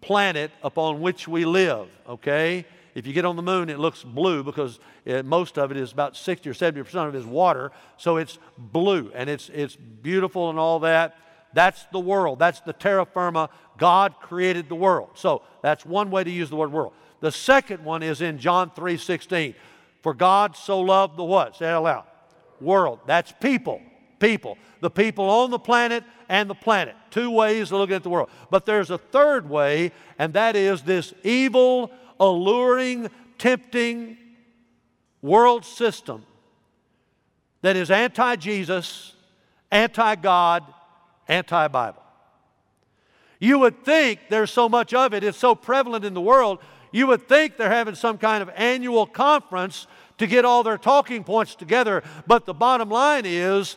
planet 0.00 0.52
upon 0.62 1.00
which 1.00 1.26
we 1.26 1.44
live, 1.44 1.88
okay? 2.08 2.64
If 2.98 3.06
you 3.06 3.12
get 3.12 3.24
on 3.24 3.36
the 3.36 3.42
moon, 3.42 3.70
it 3.70 3.78
looks 3.78 4.02
blue 4.02 4.42
because 4.42 4.80
it, 5.04 5.24
most 5.24 5.56
of 5.56 5.70
it 5.70 5.76
is 5.76 5.92
about 5.92 6.16
60 6.16 6.50
or 6.50 6.52
70% 6.52 6.94
of 7.08 7.14
it 7.14 7.18
is 7.18 7.24
water. 7.24 7.70
So 7.96 8.16
it's 8.16 8.38
blue 8.58 9.12
and 9.14 9.30
it's, 9.30 9.48
it's 9.50 9.76
beautiful 9.76 10.50
and 10.50 10.58
all 10.58 10.80
that. 10.80 11.16
That's 11.52 11.84
the 11.92 12.00
world. 12.00 12.40
That's 12.40 12.60
the 12.60 12.72
terra 12.72 13.06
firma. 13.06 13.50
God 13.78 14.16
created 14.20 14.68
the 14.68 14.74
world. 14.74 15.10
So 15.14 15.42
that's 15.62 15.86
one 15.86 16.10
way 16.10 16.24
to 16.24 16.30
use 16.30 16.50
the 16.50 16.56
word 16.56 16.72
world. 16.72 16.92
The 17.20 17.30
second 17.30 17.84
one 17.84 18.02
is 18.02 18.20
in 18.20 18.38
John 18.38 18.70
3 18.70 18.96
16. 18.96 19.54
For 20.02 20.12
God 20.12 20.56
so 20.56 20.80
loved 20.80 21.16
the 21.16 21.24
what? 21.24 21.56
Say 21.56 21.66
it 21.66 21.70
out. 21.70 22.08
World. 22.60 22.98
That's 23.06 23.32
people. 23.40 23.80
People. 24.18 24.58
The 24.80 24.90
people 24.90 25.28
on 25.30 25.50
the 25.50 25.58
planet 25.58 26.02
and 26.28 26.50
the 26.50 26.54
planet. 26.54 26.96
Two 27.10 27.30
ways 27.30 27.72
of 27.72 27.78
looking 27.78 27.96
at 27.96 28.02
the 28.02 28.10
world. 28.10 28.30
But 28.50 28.66
there's 28.66 28.90
a 28.90 28.98
third 28.98 29.48
way, 29.48 29.92
and 30.18 30.34
that 30.34 30.56
is 30.56 30.82
this 30.82 31.14
evil, 31.24 31.92
alluring, 32.20 33.10
tempting 33.38 34.16
world 35.22 35.64
system 35.64 36.24
that 37.62 37.76
is 37.76 37.90
anti 37.90 38.36
Jesus, 38.36 39.14
anti 39.70 40.14
God, 40.16 40.64
anti 41.26 41.68
Bible. 41.68 42.02
You 43.40 43.58
would 43.60 43.84
think 43.84 44.20
there's 44.30 44.50
so 44.50 44.68
much 44.68 44.94
of 44.94 45.14
it, 45.14 45.22
it's 45.22 45.38
so 45.38 45.54
prevalent 45.54 46.04
in 46.04 46.14
the 46.14 46.20
world, 46.20 46.58
you 46.92 47.06
would 47.06 47.28
think 47.28 47.56
they're 47.56 47.70
having 47.70 47.94
some 47.94 48.18
kind 48.18 48.42
of 48.42 48.50
annual 48.56 49.06
conference 49.06 49.86
to 50.18 50.26
get 50.26 50.44
all 50.44 50.62
their 50.62 50.78
talking 50.78 51.22
points 51.22 51.54
together. 51.54 52.02
But 52.26 52.46
the 52.46 52.54
bottom 52.54 52.88
line 52.88 53.24
is 53.26 53.76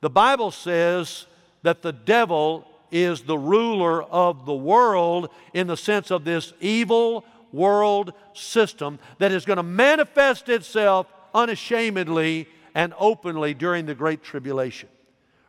the 0.00 0.10
Bible 0.10 0.50
says 0.50 1.26
that 1.62 1.82
the 1.82 1.92
devil 1.92 2.66
is 2.90 3.22
the 3.22 3.38
ruler 3.38 4.02
of 4.02 4.46
the 4.46 4.54
world 4.54 5.30
in 5.52 5.66
the 5.66 5.76
sense 5.76 6.10
of 6.10 6.24
this 6.24 6.52
evil 6.60 7.24
world 7.54 8.12
system 8.32 8.98
that 9.18 9.32
is 9.32 9.44
going 9.44 9.56
to 9.58 9.62
manifest 9.62 10.48
itself 10.48 11.06
unashamedly 11.34 12.48
and 12.74 12.92
openly 12.98 13.54
during 13.54 13.86
the 13.86 13.94
Great 13.94 14.22
Tribulation. 14.22 14.88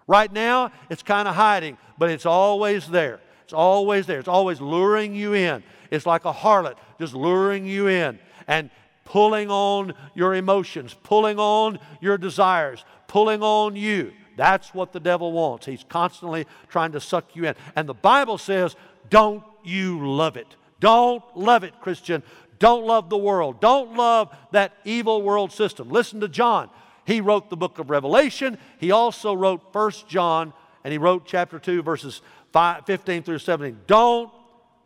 Right 0.08 0.32
now, 0.32 0.72
it's 0.90 1.04
kind 1.04 1.28
of 1.28 1.36
hiding, 1.36 1.78
but 1.98 2.12
it's 2.12 2.26
always 2.26 2.88
there. 2.88 3.20
It's 3.44 3.54
always 3.54 4.06
there. 4.06 4.20
It's 4.20 4.28
always 4.28 4.62
luring 4.62 5.16
you 5.16 5.34
in. 5.34 5.64
It's 5.92 6.06
like 6.06 6.26
a 6.26 6.34
harlot 6.34 6.76
just 7.00 7.14
luring 7.14 7.66
you 7.66 7.88
in 7.88 8.20
and 8.48 8.70
pulling 9.04 9.50
on 9.50 9.94
your 10.14 10.36
emotions, 10.36 10.96
pulling 11.04 11.40
on 11.40 11.80
your 12.02 12.18
desires, 12.18 12.84
pulling 13.08 13.42
on 13.42 13.76
you. 13.76 14.12
That's 14.38 14.74
what 14.74 14.92
the 14.92 15.00
devil 15.00 15.32
wants. 15.32 15.66
He's 15.66 15.86
constantly 15.88 16.46
trying 16.70 16.92
to 16.94 17.00
suck 17.00 17.36
you 17.36 17.46
in. 17.46 17.56
And 17.76 17.88
the 17.88 17.94
Bible 17.94 18.38
says, 18.38 18.76
don't 19.10 19.44
you 19.64 20.06
love 20.06 20.38
it. 20.38 20.56
Don't 20.80 21.24
love 21.36 21.64
it, 21.64 21.80
Christian. 21.82 22.24
Don't 22.60 22.86
love 22.86 23.10
the 23.10 23.18
world. 23.18 23.60
Don't 23.60 23.96
love 23.96 24.36
that 24.52 24.74
evil 24.86 25.22
world 25.22 25.52
system. 25.52 25.90
Listen 25.90 26.20
to 26.22 26.28
John. 26.28 26.70
He 27.06 27.22
wrote 27.22 27.50
the 27.50 27.58
book 27.58 27.80
of 27.80 27.90
Revelation. 27.90 28.58
He 28.80 28.92
also 28.92 29.34
wrote 29.34 29.74
First 29.74 30.08
John, 30.08 30.54
and 30.84 30.92
he 30.92 30.98
wrote 30.98 31.26
chapter 31.26 31.60
2, 31.60 31.84
verses 31.84 32.22
5, 32.54 32.86
15 32.86 33.24
through 33.24 33.40
17. 33.40 33.82
Don't 33.88 34.32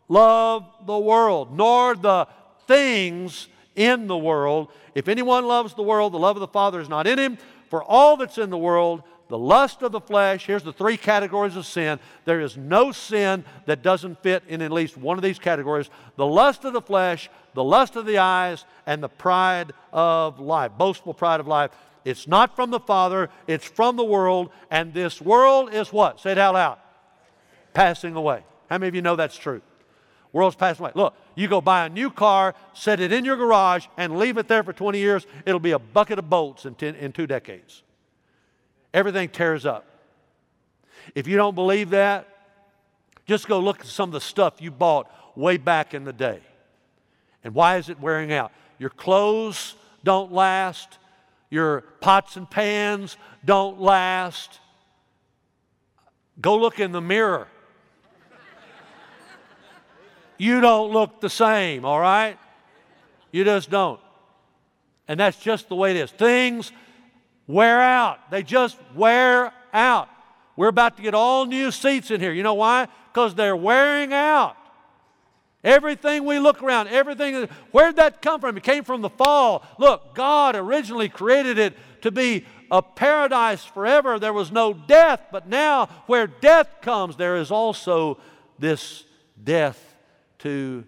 love 0.08 0.64
the 0.86 0.98
world, 0.98 1.56
nor 1.56 1.94
the 1.94 2.26
things 2.66 3.48
in 3.76 4.06
the 4.06 4.16
world. 4.16 4.68
If 4.94 5.08
anyone 5.08 5.46
loves 5.46 5.74
the 5.74 5.82
world, 5.82 6.12
the 6.12 6.18
love 6.18 6.36
of 6.36 6.40
the 6.40 6.48
Father 6.48 6.80
is 6.80 6.88
not 6.88 7.06
in 7.06 7.18
him. 7.18 7.38
For 7.68 7.82
all 7.82 8.16
that's 8.16 8.36
in 8.36 8.50
the 8.50 8.58
world, 8.58 9.02
the 9.30 9.38
lust 9.38 9.82
of 9.82 9.92
the 9.92 10.00
flesh, 10.00 10.44
here's 10.44 10.64
the 10.64 10.72
three 10.72 10.96
categories 10.96 11.54
of 11.54 11.64
sin. 11.64 12.00
There 12.24 12.40
is 12.40 12.56
no 12.56 12.90
sin 12.90 13.44
that 13.66 13.80
doesn't 13.80 14.20
fit 14.24 14.42
in 14.48 14.60
at 14.60 14.72
least 14.72 14.96
one 14.96 15.16
of 15.16 15.22
these 15.22 15.38
categories 15.38 15.88
the 16.16 16.26
lust 16.26 16.64
of 16.64 16.72
the 16.72 16.82
flesh, 16.82 17.30
the 17.54 17.62
lust 17.62 17.94
of 17.94 18.06
the 18.06 18.18
eyes, 18.18 18.64
and 18.86 19.00
the 19.00 19.08
pride 19.08 19.72
of 19.92 20.40
life, 20.40 20.72
boastful 20.76 21.14
pride 21.14 21.38
of 21.38 21.46
life. 21.46 21.70
It's 22.04 22.26
not 22.26 22.56
from 22.56 22.70
the 22.70 22.80
Father, 22.80 23.30
it's 23.46 23.64
from 23.64 23.96
the 23.96 24.04
world, 24.04 24.50
and 24.68 24.92
this 24.92 25.20
world 25.20 25.72
is 25.72 25.92
what? 25.92 26.18
Say 26.18 26.32
it 26.32 26.38
out 26.38 26.54
loud. 26.54 26.78
Passing 27.72 28.16
away. 28.16 28.42
How 28.68 28.78
many 28.78 28.88
of 28.88 28.96
you 28.96 29.02
know 29.02 29.14
that's 29.14 29.36
true? 29.36 29.62
World's 30.32 30.56
passing 30.56 30.84
away. 30.84 30.92
Look, 30.96 31.14
you 31.36 31.46
go 31.46 31.60
buy 31.60 31.86
a 31.86 31.88
new 31.88 32.10
car, 32.10 32.56
set 32.74 32.98
it 32.98 33.12
in 33.12 33.24
your 33.24 33.36
garage, 33.36 33.86
and 33.96 34.18
leave 34.18 34.38
it 34.38 34.48
there 34.48 34.64
for 34.64 34.72
20 34.72 34.98
years, 34.98 35.24
it'll 35.46 35.60
be 35.60 35.70
a 35.70 35.78
bucket 35.78 36.18
of 36.18 36.28
bolts 36.28 36.66
in, 36.66 36.74
ten, 36.74 36.96
in 36.96 37.12
two 37.12 37.28
decades 37.28 37.84
everything 38.92 39.28
tears 39.28 39.66
up. 39.66 39.86
If 41.14 41.26
you 41.26 41.36
don't 41.36 41.54
believe 41.54 41.90
that, 41.90 42.28
just 43.26 43.48
go 43.48 43.60
look 43.60 43.80
at 43.80 43.86
some 43.86 44.08
of 44.08 44.12
the 44.12 44.20
stuff 44.20 44.60
you 44.60 44.70
bought 44.70 45.10
way 45.36 45.56
back 45.56 45.94
in 45.94 46.04
the 46.04 46.12
day. 46.12 46.40
And 47.44 47.54
why 47.54 47.76
is 47.76 47.88
it 47.88 48.00
wearing 48.00 48.32
out? 48.32 48.52
Your 48.78 48.90
clothes 48.90 49.74
don't 50.04 50.32
last, 50.32 50.98
your 51.50 51.82
pots 52.00 52.36
and 52.36 52.50
pans 52.50 53.16
don't 53.44 53.80
last. 53.80 54.60
Go 56.40 56.58
look 56.58 56.80
in 56.80 56.92
the 56.92 57.00
mirror. 57.00 57.48
You 60.38 60.62
don't 60.62 60.90
look 60.90 61.20
the 61.20 61.28
same, 61.28 61.84
all 61.84 62.00
right? 62.00 62.38
You 63.30 63.44
just 63.44 63.68
don't. 63.68 64.00
And 65.06 65.20
that's 65.20 65.38
just 65.38 65.68
the 65.68 65.76
way 65.76 65.90
it 65.90 65.98
is. 65.98 66.10
Things 66.10 66.72
wear 67.50 67.80
out. 67.80 68.30
They 68.30 68.42
just 68.42 68.78
wear 68.94 69.52
out. 69.72 70.08
We're 70.56 70.68
about 70.68 70.96
to 70.96 71.02
get 71.02 71.14
all 71.14 71.46
new 71.46 71.70
seats 71.70 72.10
in 72.10 72.20
here. 72.20 72.32
You 72.32 72.42
know 72.42 72.54
why? 72.54 72.88
Because 73.12 73.34
they're 73.34 73.56
wearing 73.56 74.12
out. 74.12 74.56
Everything 75.62 76.24
we 76.24 76.38
look 76.38 76.62
around, 76.62 76.88
everything, 76.88 77.46
where'd 77.70 77.96
that 77.96 78.22
come 78.22 78.40
from? 78.40 78.56
It 78.56 78.62
came 78.62 78.82
from 78.82 79.02
the 79.02 79.10
fall. 79.10 79.64
Look, 79.78 80.14
God 80.14 80.56
originally 80.56 81.10
created 81.10 81.58
it 81.58 81.76
to 82.00 82.10
be 82.10 82.46
a 82.70 82.80
paradise 82.80 83.64
forever. 83.64 84.18
There 84.18 84.32
was 84.32 84.50
no 84.50 84.72
death, 84.72 85.22
but 85.30 85.48
now 85.48 85.86
where 86.06 86.26
death 86.26 86.68
comes, 86.80 87.16
there 87.16 87.36
is 87.36 87.50
also 87.50 88.18
this 88.58 89.04
death 89.42 89.96
to 90.38 90.84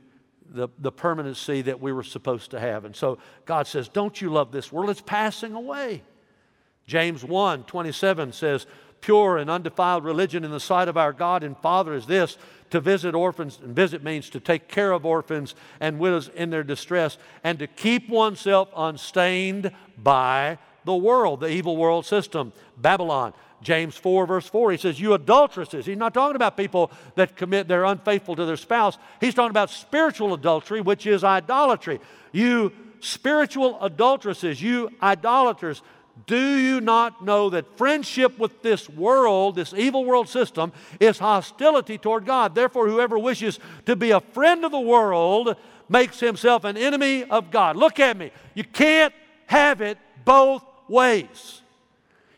the, 0.48 0.68
the 0.78 0.92
permanency 0.92 1.62
that 1.62 1.80
we 1.80 1.92
were 1.92 2.02
supposed 2.02 2.52
to 2.52 2.60
have. 2.60 2.84
And 2.84 2.94
so 2.94 3.18
God 3.44 3.66
says, 3.66 3.88
Don't 3.88 4.20
you 4.20 4.30
love 4.30 4.52
this 4.52 4.70
world? 4.70 4.90
It's 4.90 5.00
passing 5.00 5.54
away. 5.54 6.02
James 6.86 7.24
1 7.24 7.64
27 7.64 8.32
says, 8.32 8.66
Pure 9.00 9.38
and 9.38 9.50
undefiled 9.50 10.04
religion 10.04 10.44
in 10.44 10.52
the 10.52 10.60
sight 10.60 10.86
of 10.88 10.96
our 10.96 11.12
God 11.12 11.42
and 11.42 11.58
Father 11.58 11.92
is 11.92 12.06
this 12.06 12.38
to 12.70 12.80
visit 12.80 13.14
orphans, 13.14 13.58
and 13.62 13.76
visit 13.76 14.02
means 14.02 14.30
to 14.30 14.40
take 14.40 14.68
care 14.68 14.92
of 14.92 15.04
orphans 15.04 15.54
and 15.80 15.98
widows 15.98 16.28
in 16.34 16.50
their 16.50 16.62
distress, 16.62 17.18
and 17.44 17.58
to 17.58 17.66
keep 17.66 18.08
oneself 18.08 18.68
unstained 18.74 19.72
by 19.98 20.56
the 20.84 20.94
world, 20.94 21.40
the 21.40 21.48
evil 21.48 21.76
world 21.76 22.06
system, 22.06 22.52
Babylon. 22.78 23.34
James 23.60 23.96
4, 23.96 24.26
verse 24.26 24.46
4, 24.46 24.72
he 24.72 24.78
says, 24.78 24.98
You 24.98 25.14
adulteresses. 25.14 25.86
He's 25.86 25.96
not 25.96 26.14
talking 26.14 26.34
about 26.34 26.56
people 26.56 26.90
that 27.14 27.36
commit, 27.36 27.68
they're 27.68 27.84
unfaithful 27.84 28.34
to 28.36 28.44
their 28.44 28.56
spouse. 28.56 28.98
He's 29.20 29.34
talking 29.34 29.50
about 29.50 29.70
spiritual 29.70 30.34
adultery, 30.34 30.80
which 30.80 31.06
is 31.06 31.22
idolatry. 31.22 32.00
You 32.32 32.72
spiritual 33.00 33.80
adulteresses, 33.82 34.60
you 34.60 34.90
idolaters, 35.02 35.82
do 36.26 36.56
you 36.56 36.80
not 36.80 37.24
know 37.24 37.50
that 37.50 37.76
friendship 37.76 38.38
with 38.38 38.62
this 38.62 38.88
world, 38.88 39.56
this 39.56 39.74
evil 39.74 40.04
world 40.04 40.28
system, 40.28 40.72
is 41.00 41.18
hostility 41.18 41.98
toward 41.98 42.26
God? 42.26 42.54
Therefore, 42.54 42.88
whoever 42.88 43.18
wishes 43.18 43.58
to 43.86 43.96
be 43.96 44.10
a 44.10 44.20
friend 44.20 44.64
of 44.64 44.72
the 44.72 44.80
world 44.80 45.56
makes 45.88 46.20
himself 46.20 46.64
an 46.64 46.76
enemy 46.76 47.24
of 47.24 47.50
God. 47.50 47.76
Look 47.76 48.00
at 48.00 48.16
me. 48.16 48.30
You 48.54 48.64
can't 48.64 49.14
have 49.46 49.80
it 49.80 49.98
both 50.24 50.64
ways. 50.88 51.62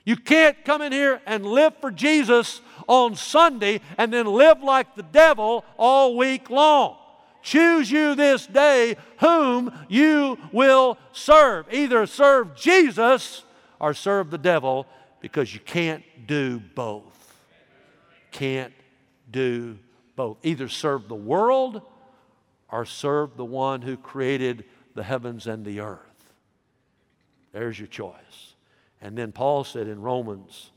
You 0.05 0.17
can't 0.17 0.63
come 0.65 0.83
in 0.83 0.93
here 0.93 1.21
and 1.25 1.47
live 1.47 1.75
for 1.81 1.91
Jesus 1.91 2.61
on 2.87 3.15
Sunday 3.15 3.81
and 3.97 4.13
then 4.13 4.27
live 4.27 4.63
like 4.63 4.95
the 4.95 5.03
devil 5.03 5.65
all 5.79 6.17
week 6.17 6.51
long. 6.51 6.97
Choose 7.43 7.91
you 7.91 8.15
this 8.15 8.47
day 8.47 8.97
whom 9.21 9.73
you 9.89 10.39
will 10.53 10.99
serve. 11.13 11.67
Either 11.73 12.07
serve 12.07 12.57
Jesus 12.57 13.44
or 13.85 13.93
serve 13.93 14.31
the 14.31 14.39
devil 14.39 14.87
because 15.21 15.53
you 15.53 15.61
can't 15.61 16.03
do 16.27 16.59
both. 16.59 17.39
Can't 18.31 18.73
do 19.31 19.79
both. 20.17 20.39
Either 20.43 20.69
serve 20.69 21.07
the 21.07 21.15
world 21.15 21.83
or 22.73 22.87
serve 22.87 23.37
the 23.37 23.45
one 23.45 23.83
who 23.83 23.99
created 23.99 24.65
the 24.95 25.03
heavens 25.03 25.47
and 25.47 25.67
the 25.67 25.81
earth. 25.81 26.01
There's 27.53 27.79
your 27.79 27.89
choice. 27.89 28.55
And 29.03 29.19
then 29.19 29.33
Paul 29.33 29.65
said 29.65 29.87
in 29.87 30.01
Romans 30.01 30.71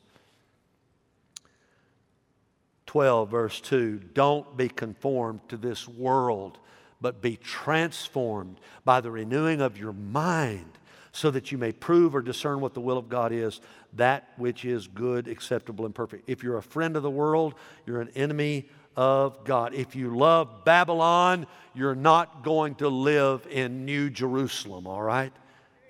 12, 2.87 3.31
verse 3.31 3.61
2 3.61 4.01
don't 4.13 4.57
be 4.57 4.67
conformed 4.67 5.47
to 5.47 5.55
this 5.55 5.87
world, 5.87 6.57
but 6.99 7.21
be 7.21 7.37
transformed 7.37 8.59
by 8.83 8.99
the 8.99 9.11
renewing 9.11 9.61
of 9.61 9.77
your 9.77 9.93
mind 9.93 10.77
so 11.17 11.31
that 11.31 11.51
you 11.51 11.57
may 11.57 11.71
prove 11.71 12.13
or 12.13 12.21
discern 12.21 12.61
what 12.61 12.75
the 12.75 12.79
will 12.79 12.99
of 12.99 13.09
God 13.09 13.31
is, 13.31 13.59
that 13.93 14.29
which 14.37 14.63
is 14.63 14.85
good, 14.85 15.27
acceptable, 15.27 15.87
and 15.87 15.95
perfect. 15.95 16.29
If 16.29 16.43
you're 16.43 16.59
a 16.59 16.61
friend 16.61 16.95
of 16.95 17.01
the 17.01 17.09
world, 17.09 17.55
you're 17.87 18.01
an 18.01 18.11
enemy 18.13 18.69
of 18.95 19.43
God. 19.43 19.73
If 19.73 19.95
you 19.95 20.15
love 20.15 20.63
Babylon, 20.63 21.47
you're 21.73 21.95
not 21.95 22.43
going 22.43 22.75
to 22.75 22.87
live 22.89 23.47
in 23.49 23.83
New 23.83 24.11
Jerusalem, 24.11 24.85
all 24.85 25.01
right? 25.01 25.33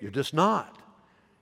You're 0.00 0.12
just 0.12 0.32
not. 0.32 0.78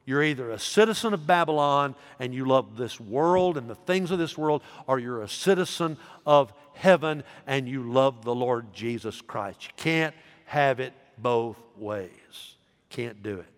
You're 0.05 0.25
either 0.25 0.51
a 0.51 0.59
citizen 0.59 1.15
of 1.15 1.25
Babylon 1.25 1.95
and 2.19 2.35
you 2.35 2.45
love 2.45 2.77
this 2.77 2.99
world 2.99 3.57
and 3.57 3.71
the 3.71 3.77
things 3.77 4.11
of 4.11 4.19
this 4.19 4.37
world, 4.37 4.63
or 4.89 4.99
you're 4.99 5.23
a 5.23 5.29
citizen 5.29 5.97
of 6.27 6.53
heaven 6.75 7.23
and 7.47 7.69
you 7.69 7.93
love 7.93 8.25
the 8.25 8.35
Lord 8.35 8.75
Jesus 8.75 9.21
Christ. 9.21 9.63
You 9.63 9.71
can't 9.77 10.15
have 10.47 10.81
it 10.81 10.93
both 11.19 11.57
ways. 11.77 12.57
Can't 12.91 13.23
do 13.23 13.39
it. 13.39 13.56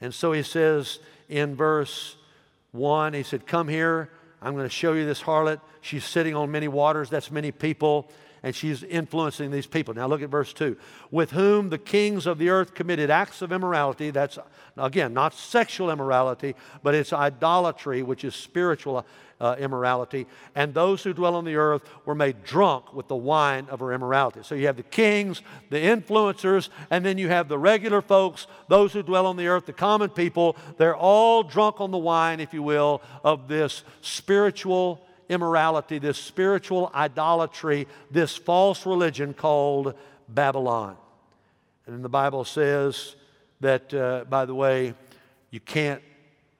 And 0.00 0.14
so 0.14 0.32
he 0.32 0.42
says 0.42 1.00
in 1.28 1.54
verse 1.56 2.16
1, 2.72 3.14
he 3.14 3.22
said, 3.22 3.46
Come 3.46 3.68
here. 3.68 4.10
I'm 4.40 4.54
going 4.54 4.66
to 4.66 4.70
show 4.70 4.92
you 4.92 5.04
this 5.04 5.20
harlot. 5.20 5.60
She's 5.80 6.04
sitting 6.04 6.34
on 6.36 6.50
many 6.50 6.68
waters. 6.68 7.10
That's 7.10 7.30
many 7.30 7.50
people. 7.50 8.08
And 8.42 8.54
she's 8.54 8.82
influencing 8.82 9.50
these 9.50 9.66
people. 9.66 9.94
Now 9.94 10.06
look 10.06 10.22
at 10.22 10.28
verse 10.28 10.52
2. 10.52 10.76
With 11.10 11.32
whom 11.32 11.70
the 11.70 11.78
kings 11.78 12.26
of 12.26 12.38
the 12.38 12.50
earth 12.50 12.74
committed 12.74 13.10
acts 13.10 13.42
of 13.42 13.52
immorality. 13.52 14.10
That's, 14.10 14.38
again, 14.76 15.12
not 15.12 15.34
sexual 15.34 15.90
immorality, 15.90 16.54
but 16.82 16.94
it's 16.94 17.12
idolatry, 17.12 18.02
which 18.02 18.24
is 18.24 18.34
spiritual 18.34 19.04
uh, 19.40 19.56
immorality, 19.58 20.26
and 20.54 20.74
those 20.74 21.02
who 21.02 21.12
dwell 21.12 21.34
on 21.36 21.44
the 21.44 21.56
earth 21.56 21.82
were 22.04 22.14
made 22.14 22.42
drunk 22.44 22.92
with 22.92 23.08
the 23.08 23.16
wine 23.16 23.66
of 23.70 23.80
her 23.80 23.92
immorality. 23.92 24.40
So 24.42 24.54
you 24.54 24.66
have 24.66 24.76
the 24.76 24.82
kings, 24.82 25.42
the 25.70 25.76
influencers, 25.76 26.68
and 26.90 27.04
then 27.04 27.18
you 27.18 27.28
have 27.28 27.48
the 27.48 27.58
regular 27.58 28.02
folks, 28.02 28.46
those 28.68 28.92
who 28.92 29.02
dwell 29.02 29.26
on 29.26 29.36
the 29.36 29.46
earth, 29.46 29.66
the 29.66 29.72
common 29.72 30.10
people. 30.10 30.56
They're 30.76 30.96
all 30.96 31.42
drunk 31.42 31.80
on 31.80 31.90
the 31.90 31.98
wine, 31.98 32.40
if 32.40 32.52
you 32.52 32.62
will, 32.62 33.02
of 33.22 33.48
this 33.48 33.84
spiritual 34.00 35.04
immorality, 35.28 35.98
this 35.98 36.18
spiritual 36.18 36.90
idolatry, 36.94 37.86
this 38.10 38.36
false 38.36 38.86
religion 38.86 39.34
called 39.34 39.94
Babylon. 40.28 40.96
And 41.86 42.04
the 42.04 42.08
Bible 42.08 42.44
says 42.44 43.16
that, 43.60 43.92
uh, 43.94 44.24
by 44.28 44.44
the 44.44 44.54
way, 44.54 44.94
you 45.50 45.60
can't 45.60 46.02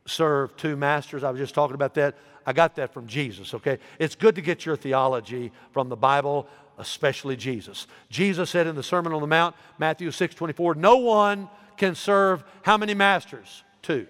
serve 0.06 0.56
two 0.56 0.76
masters. 0.76 1.22
I 1.22 1.30
was 1.30 1.38
just 1.38 1.54
talking 1.54 1.74
about 1.74 1.94
that. 1.94 2.16
I 2.46 2.52
got 2.52 2.76
that 2.76 2.94
from 2.94 3.06
Jesus, 3.06 3.52
okay? 3.52 3.78
It's 3.98 4.14
good 4.14 4.34
to 4.36 4.40
get 4.40 4.64
your 4.64 4.76
theology 4.76 5.52
from 5.72 5.90
the 5.90 5.96
Bible, 5.96 6.48
especially 6.78 7.36
Jesus. 7.36 7.86
Jesus 8.08 8.48
said 8.48 8.66
in 8.66 8.74
the 8.74 8.82
Sermon 8.82 9.12
on 9.12 9.20
the 9.20 9.26
Mount, 9.26 9.54
Matthew 9.78 10.10
6 10.10 10.34
24, 10.34 10.76
no 10.76 10.96
one 10.96 11.50
can 11.76 11.94
serve 11.94 12.42
how 12.62 12.78
many 12.78 12.94
masters? 12.94 13.62
Two. 13.82 14.06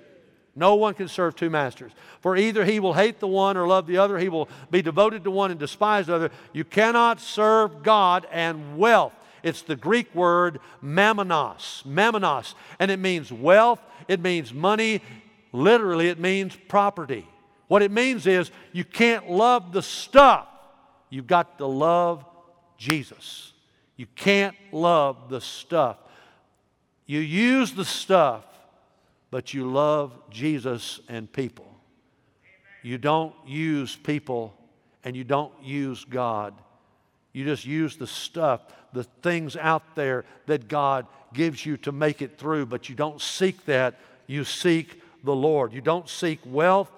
No 0.58 0.74
one 0.74 0.94
can 0.94 1.06
serve 1.06 1.36
two 1.36 1.50
masters. 1.50 1.92
For 2.20 2.36
either 2.36 2.64
he 2.64 2.80
will 2.80 2.94
hate 2.94 3.20
the 3.20 3.28
one 3.28 3.56
or 3.56 3.66
love 3.66 3.86
the 3.86 3.98
other, 3.98 4.18
he 4.18 4.28
will 4.28 4.48
be 4.70 4.82
devoted 4.82 5.22
to 5.24 5.30
one 5.30 5.52
and 5.52 5.60
despise 5.60 6.06
the 6.06 6.16
other. 6.16 6.30
You 6.52 6.64
cannot 6.64 7.20
serve 7.20 7.84
God 7.84 8.26
and 8.32 8.76
wealth. 8.76 9.12
It's 9.44 9.62
the 9.62 9.76
Greek 9.76 10.12
word 10.16 10.58
mammonos, 10.82 11.84
mammonos, 11.84 12.54
and 12.80 12.90
it 12.90 12.98
means 12.98 13.32
wealth, 13.32 13.80
it 14.08 14.20
means 14.20 14.52
money, 14.52 15.00
literally, 15.52 16.08
it 16.08 16.18
means 16.18 16.56
property. 16.66 17.24
What 17.68 17.82
it 17.82 17.92
means 17.92 18.26
is 18.26 18.50
you 18.72 18.84
can't 18.84 19.30
love 19.30 19.72
the 19.72 19.82
stuff, 19.82 20.48
you've 21.08 21.28
got 21.28 21.58
to 21.58 21.66
love 21.66 22.24
Jesus. 22.76 23.52
You 23.96 24.06
can't 24.16 24.56
love 24.72 25.28
the 25.28 25.40
stuff. 25.40 25.98
You 27.06 27.20
use 27.20 27.72
the 27.72 27.84
stuff, 27.84 28.44
but 29.30 29.54
you 29.54 29.70
love 29.70 30.12
Jesus 30.30 31.00
and 31.08 31.30
people. 31.32 31.66
You 32.82 32.98
don't 32.98 33.34
use 33.46 33.96
people 33.96 34.54
and 35.04 35.16
you 35.16 35.24
don't 35.24 35.52
use 35.62 36.04
God. 36.04 36.54
You 37.32 37.44
just 37.44 37.64
use 37.64 37.96
the 37.96 38.06
stuff, 38.06 38.62
the 38.92 39.04
things 39.04 39.56
out 39.56 39.94
there 39.94 40.24
that 40.46 40.68
God 40.68 41.06
gives 41.34 41.64
you 41.64 41.76
to 41.78 41.92
make 41.92 42.22
it 42.22 42.38
through, 42.38 42.66
but 42.66 42.88
you 42.88 42.94
don't 42.94 43.20
seek 43.20 43.64
that. 43.66 43.96
You 44.26 44.44
seek 44.44 45.02
the 45.24 45.34
Lord. 45.34 45.72
You 45.72 45.80
don't 45.80 46.08
seek 46.08 46.40
wealth. 46.46 46.90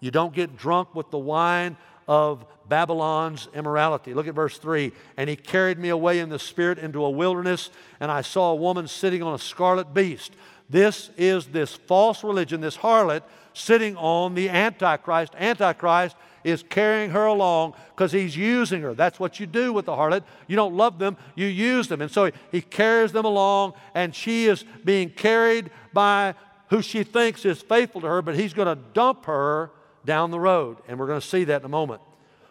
You 0.00 0.10
don't 0.10 0.34
get 0.34 0.56
drunk 0.56 0.94
with 0.94 1.10
the 1.10 1.18
wine 1.18 1.76
of 2.08 2.44
Babylon's 2.68 3.48
immorality. 3.54 4.14
Look 4.14 4.26
at 4.26 4.34
verse 4.34 4.58
3. 4.58 4.92
And 5.16 5.30
he 5.30 5.36
carried 5.36 5.78
me 5.78 5.88
away 5.88 6.18
in 6.18 6.28
the 6.28 6.38
spirit 6.38 6.78
into 6.78 7.04
a 7.04 7.10
wilderness, 7.10 7.70
and 8.00 8.10
I 8.10 8.22
saw 8.22 8.52
a 8.52 8.56
woman 8.56 8.88
sitting 8.88 9.22
on 9.22 9.34
a 9.34 9.38
scarlet 9.38 9.94
beast. 9.94 10.32
This 10.68 11.10
is 11.16 11.46
this 11.46 11.74
false 11.74 12.24
religion, 12.24 12.60
this 12.60 12.76
harlot 12.76 13.22
sitting 13.52 13.96
on 13.96 14.34
the 14.34 14.48
Antichrist. 14.48 15.34
Antichrist 15.36 16.16
is 16.44 16.62
carrying 16.62 17.10
her 17.10 17.26
along 17.26 17.74
because 17.94 18.12
he's 18.12 18.36
using 18.36 18.82
her. 18.82 18.94
That's 18.94 19.18
what 19.18 19.40
you 19.40 19.46
do 19.46 19.72
with 19.72 19.86
the 19.86 19.92
harlot. 19.92 20.22
You 20.46 20.56
don't 20.56 20.76
love 20.76 20.98
them, 20.98 21.16
you 21.34 21.46
use 21.46 21.88
them. 21.88 22.00
And 22.00 22.10
so 22.10 22.30
he 22.52 22.60
carries 22.60 23.12
them 23.12 23.24
along, 23.24 23.74
and 23.94 24.14
she 24.14 24.46
is 24.46 24.64
being 24.84 25.10
carried 25.10 25.70
by 25.92 26.34
who 26.70 26.82
she 26.82 27.02
thinks 27.04 27.44
is 27.44 27.62
faithful 27.62 28.00
to 28.00 28.06
her, 28.06 28.22
but 28.22 28.34
he's 28.34 28.52
going 28.52 28.68
to 28.68 28.82
dump 28.92 29.26
her 29.26 29.70
down 30.04 30.30
the 30.30 30.40
road. 30.40 30.78
And 30.88 30.98
we're 30.98 31.06
going 31.06 31.20
to 31.20 31.26
see 31.26 31.44
that 31.44 31.62
in 31.62 31.66
a 31.66 31.68
moment. 31.68 32.00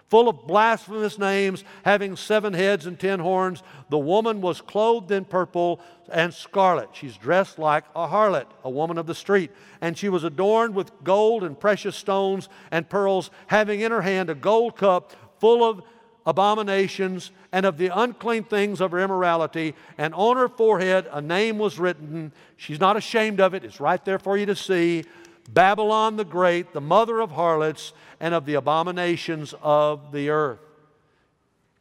Full 0.09 0.29
of 0.29 0.45
blasphemous 0.45 1.17
names, 1.17 1.63
having 1.83 2.15
seven 2.15 2.53
heads 2.53 2.85
and 2.85 2.99
ten 2.99 3.19
horns, 3.19 3.63
the 3.89 3.97
woman 3.97 4.39
was 4.39 4.61
clothed 4.61 5.11
in 5.11 5.25
purple 5.25 5.81
and 6.11 6.31
scarlet. 6.31 6.89
She's 6.93 7.17
dressed 7.17 7.57
like 7.57 7.85
a 7.95 8.07
harlot, 8.07 8.45
a 8.63 8.69
woman 8.69 8.99
of 8.99 9.07
the 9.07 9.15
street. 9.15 9.51
And 9.81 9.97
she 9.97 10.09
was 10.09 10.23
adorned 10.23 10.75
with 10.75 10.91
gold 11.03 11.43
and 11.43 11.59
precious 11.59 11.95
stones 11.95 12.49
and 12.69 12.87
pearls, 12.87 13.31
having 13.47 13.81
in 13.81 13.91
her 13.91 14.03
hand 14.03 14.29
a 14.29 14.35
gold 14.35 14.77
cup 14.77 15.13
full 15.39 15.67
of 15.67 15.81
abominations 16.27 17.31
and 17.51 17.65
of 17.65 17.77
the 17.77 17.87
unclean 17.87 18.43
things 18.43 18.81
of 18.81 18.91
her 18.91 18.99
immorality. 18.99 19.73
And 19.97 20.13
on 20.13 20.37
her 20.37 20.49
forehead 20.49 21.07
a 21.11 21.21
name 21.21 21.57
was 21.57 21.79
written. 21.79 22.31
She's 22.57 22.79
not 22.79 22.95
ashamed 22.95 23.39
of 23.39 23.55
it, 23.55 23.63
it's 23.63 23.79
right 23.79 24.03
there 24.05 24.19
for 24.19 24.37
you 24.37 24.45
to 24.45 24.55
see 24.55 25.03
Babylon 25.49 26.17
the 26.17 26.25
Great, 26.25 26.73
the 26.73 26.81
mother 26.81 27.19
of 27.19 27.31
harlots 27.31 27.93
and 28.19 28.33
of 28.33 28.45
the 28.45 28.55
abominations 28.55 29.53
of 29.61 30.11
the 30.11 30.29
earth. 30.29 30.59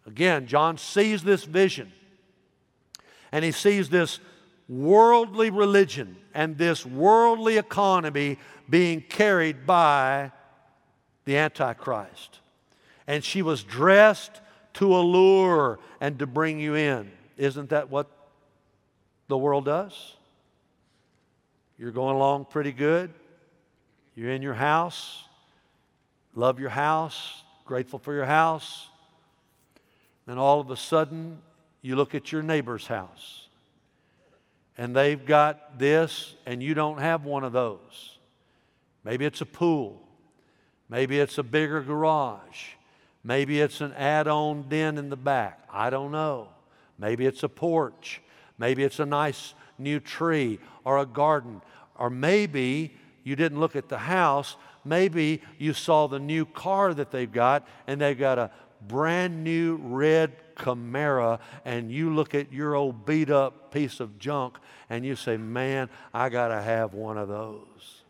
Again, 0.07 0.46
John 0.46 0.77
sees 0.77 1.22
this 1.22 1.44
vision 1.44 1.92
and 3.33 3.44
he 3.44 3.53
sees 3.53 3.88
this 3.88 4.20
worldly 4.68 5.50
religion 5.50 6.16
and 6.35 6.57
this 6.57 6.85
worldly 6.87 7.57
economy 7.57 8.38
being 8.68 9.00
carried 9.00 9.66
by 9.66 10.31
the 11.24 11.37
Antichrist. 11.37 12.40
And 13.07 13.24
she 13.24 13.42
was 13.42 13.62
dressed 13.62 14.40
to 14.74 14.94
allure 14.94 15.79
and 16.00 16.18
to 16.18 16.27
bring 16.27 16.61
you 16.61 16.74
in. 16.74 17.11
Isn't 17.37 17.70
that 17.70 17.90
what 17.90 18.09
the 19.29 19.38
world 19.38 19.64
does? 19.64 20.14
You're 21.79 21.90
going 21.90 22.14
along 22.14 22.46
pretty 22.46 22.72
good. 22.72 23.12
You're 24.14 24.31
in 24.31 24.42
your 24.42 24.55
house, 24.55 25.24
love 26.35 26.61
your 26.61 26.70
house, 26.70 27.42
grateful 27.64 27.98
for 27.98 28.14
your 28.14 28.27
house. 28.27 28.88
And 30.27 30.38
all 30.38 30.61
of 30.61 30.70
a 30.70 30.77
sudden, 30.77 31.38
you 31.83 31.96
look 31.96 32.14
at 32.14 32.33
your 32.33 32.42
neighbor's 32.42 32.87
house 32.87 33.48
and 34.79 34.94
they've 34.94 35.24
got 35.24 35.79
this 35.79 36.35
and 36.46 36.62
you 36.62 36.74
don't 36.74 36.98
have 36.98 37.24
one 37.24 37.44
of 37.44 37.53
those. 37.53 38.18
Maybe 39.05 39.24
it's 39.24 39.40
a 39.40 39.46
pool. 39.46 40.00
Maybe 40.88 41.18
it's 41.18 41.38
a 41.38 41.42
bigger 41.42 41.83
garage. 41.83 42.68
Maybe 43.22 43.61
it's 43.61 43.81
an 43.81 43.92
add 43.94 44.29
on 44.29 44.68
den 44.68 44.98
in 44.98 45.11
the 45.11 45.16
back. 45.16 45.61
I 45.70 45.90
don't 45.90 46.12
know. 46.12 46.48
Maybe 46.98 47.27
it's 47.27 47.42
a 47.42 47.48
porch. 47.48 48.20
Maybe 48.59 48.85
it's 48.85 49.00
a 49.00 49.07
nice 49.07 49.55
new 49.79 50.00
tree 50.00 50.59
or 50.85 50.98
a 50.98 51.07
garden. 51.07 51.61
Or 51.96 52.11
maybe 52.11 52.94
you 53.25 53.35
didn't 53.35 53.59
look 53.59 53.75
at 53.75 53.89
the 53.89 53.99
house. 53.99 54.57
Maybe 54.85 55.43
you 55.59 55.73
saw 55.73 56.07
the 56.07 56.21
new 56.21 56.45
car 56.45 56.95
that 56.95 57.11
they've 57.11 57.31
got 57.31 57.67
and 57.87 58.01
they've 58.01 58.19
got 58.19 58.39
a 58.39 58.51
brand 58.87 59.43
new 59.43 59.77
red 59.77 60.33
Camaro 60.55 61.41
and 61.65 61.91
you 61.91 62.15
look 62.15 62.35
at 62.35 62.53
your 62.53 62.75
old 62.75 63.05
beat 63.05 63.31
up 63.31 63.73
piece 63.73 63.99
of 63.99 64.19
junk 64.19 64.59
and 64.89 65.05
you 65.05 65.17
say, 65.17 65.37
Man, 65.37 65.89
I 66.13 66.29
got 66.29 66.49
to 66.49 66.63
have 66.63 66.95
one 66.95 67.19
of 67.19 67.29
those. 67.29 68.03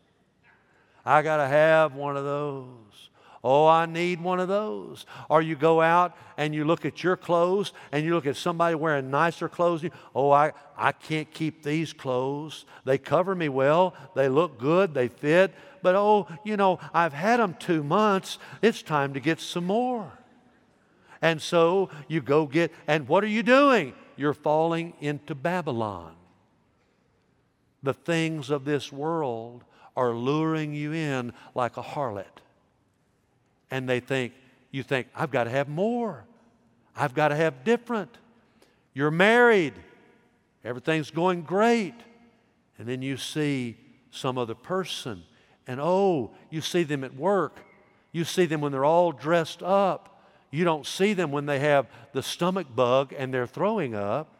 I 1.05 1.21
got 1.21 1.37
to 1.37 1.47
have 1.47 1.95
one 1.95 2.17
of 2.17 2.23
those. 2.23 3.09
Oh, 3.47 3.67
I 3.67 3.85
need 3.85 4.21
one 4.21 4.39
of 4.39 4.47
those. 4.47 5.05
Or 5.29 5.39
you 5.39 5.55
go 5.55 5.79
out 5.79 6.17
and 6.35 6.55
you 6.55 6.65
look 6.65 6.83
at 6.83 7.03
your 7.03 7.15
clothes 7.15 7.73
and 7.91 8.03
you 8.03 8.15
look 8.15 8.25
at 8.25 8.37
somebody 8.37 8.73
wearing 8.73 9.11
nicer 9.11 9.47
clothes. 9.47 9.85
oh, 10.15 10.31
I, 10.31 10.53
I 10.75 10.93
can't 10.93 11.31
keep 11.31 11.61
these 11.61 11.93
clothes. 11.93 12.65
They 12.85 12.97
cover 12.97 13.35
me 13.35 13.47
well, 13.47 13.93
they 14.15 14.29
look 14.29 14.57
good, 14.57 14.95
they 14.95 15.09
fit. 15.09 15.53
But 15.83 15.93
oh, 15.93 16.27
you 16.43 16.57
know, 16.57 16.79
I've 16.91 17.13
had 17.13 17.39
them 17.39 17.55
two 17.59 17.83
months. 17.83 18.39
It's 18.63 18.81
time 18.81 19.13
to 19.13 19.19
get 19.19 19.39
some 19.39 19.65
more. 19.65 20.11
And 21.21 21.39
so 21.39 21.91
you 22.07 22.21
go 22.21 22.47
get, 22.47 22.71
and 22.87 23.07
what 23.07 23.23
are 23.23 23.27
you 23.27 23.43
doing? 23.43 23.93
You're 24.15 24.33
falling 24.33 24.93
into 25.01 25.35
Babylon. 25.35 26.15
The 27.83 27.93
things 27.93 28.49
of 28.49 28.65
this 28.65 28.91
world 28.91 29.63
are 29.95 30.15
luring 30.15 30.73
you 30.73 30.93
in 30.93 31.31
like 31.53 31.77
a 31.77 31.83
harlot. 31.83 32.41
And 33.71 33.87
they 33.89 33.99
think, 33.99 34.33
you 34.71 34.83
think, 34.83 35.07
I've 35.15 35.31
got 35.31 35.45
to 35.45 35.49
have 35.49 35.67
more. 35.67 36.25
I've 36.95 37.13
got 37.13 37.29
to 37.29 37.35
have 37.35 37.63
different. 37.63 38.17
You're 38.93 39.11
married. 39.11 39.73
Everything's 40.63 41.11
going 41.11 41.43
great. 41.43 41.95
And 42.77 42.87
then 42.87 43.01
you 43.01 43.17
see 43.17 43.77
some 44.11 44.37
other 44.37 44.55
person. 44.55 45.23
And 45.67 45.79
oh, 45.81 46.31
you 46.49 46.61
see 46.61 46.83
them 46.83 47.03
at 47.03 47.15
work. 47.15 47.59
You 48.11 48.23
see 48.23 48.45
them 48.45 48.61
when 48.61 48.71
they're 48.71 48.85
all 48.85 49.11
dressed 49.11 49.61
up. 49.61 50.23
You 50.51 50.63
don't 50.63 50.85
see 50.85 51.13
them 51.13 51.31
when 51.31 51.45
they 51.45 51.59
have 51.59 51.87
the 52.13 52.23
stomach 52.23 52.67
bug 52.73 53.13
and 53.17 53.33
they're 53.33 53.47
throwing 53.47 53.93
up. 53.93 54.31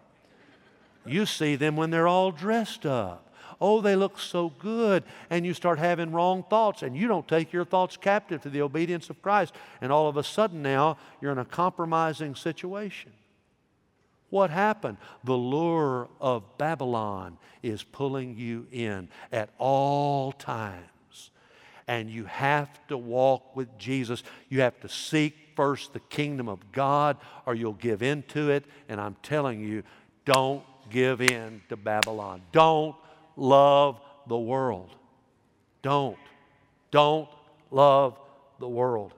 You 1.05 1.25
see 1.25 1.55
them 1.55 1.75
when 1.75 1.89
they're 1.89 2.07
all 2.07 2.31
dressed 2.31 2.85
up. 2.85 3.24
Oh, 3.61 3.81
they 3.81 3.95
look 3.95 4.19
so 4.19 4.49
good. 4.59 5.03
And 5.29 5.45
you 5.45 5.53
start 5.53 5.79
having 5.79 6.11
wrong 6.11 6.43
thoughts, 6.49 6.81
and 6.81 6.95
you 6.95 7.07
don't 7.07 7.27
take 7.27 7.53
your 7.53 7.65
thoughts 7.65 7.97
captive 7.97 8.41
to 8.41 8.49
the 8.49 8.61
obedience 8.61 9.09
of 9.09 9.21
Christ. 9.21 9.53
And 9.81 9.91
all 9.91 10.07
of 10.07 10.17
a 10.17 10.23
sudden 10.23 10.61
now, 10.61 10.97
you're 11.21 11.31
in 11.31 11.37
a 11.37 11.45
compromising 11.45 12.35
situation. 12.35 13.11
What 14.29 14.49
happened? 14.49 14.97
The 15.23 15.33
lure 15.33 16.09
of 16.19 16.57
Babylon 16.57 17.37
is 17.63 17.83
pulling 17.83 18.37
you 18.37 18.67
in 18.71 19.07
at 19.31 19.49
all 19.57 20.31
times. 20.31 21.31
And 21.87 22.09
you 22.09 22.25
have 22.25 22.69
to 22.87 22.97
walk 22.97 23.55
with 23.55 23.77
Jesus. 23.77 24.23
You 24.49 24.61
have 24.61 24.79
to 24.81 24.89
seek 24.89 25.35
first 25.55 25.93
the 25.93 25.99
kingdom 25.99 26.49
of 26.49 26.71
God, 26.71 27.17
or 27.45 27.55
you'll 27.55 27.73
give 27.73 28.01
in 28.01 28.23
to 28.23 28.49
it. 28.49 28.65
And 28.89 28.99
I'm 28.99 29.15
telling 29.21 29.61
you, 29.61 29.83
don't 30.25 30.63
give 30.89 31.21
in 31.21 31.61
to 31.69 31.77
Babylon. 31.77 32.41
Don't 32.51 32.95
love 33.35 33.99
the 34.27 34.37
world. 34.37 34.89
Don't. 35.81 36.17
Don't 36.91 37.29
love 37.71 38.17
the 38.59 38.67
world. 38.67 39.13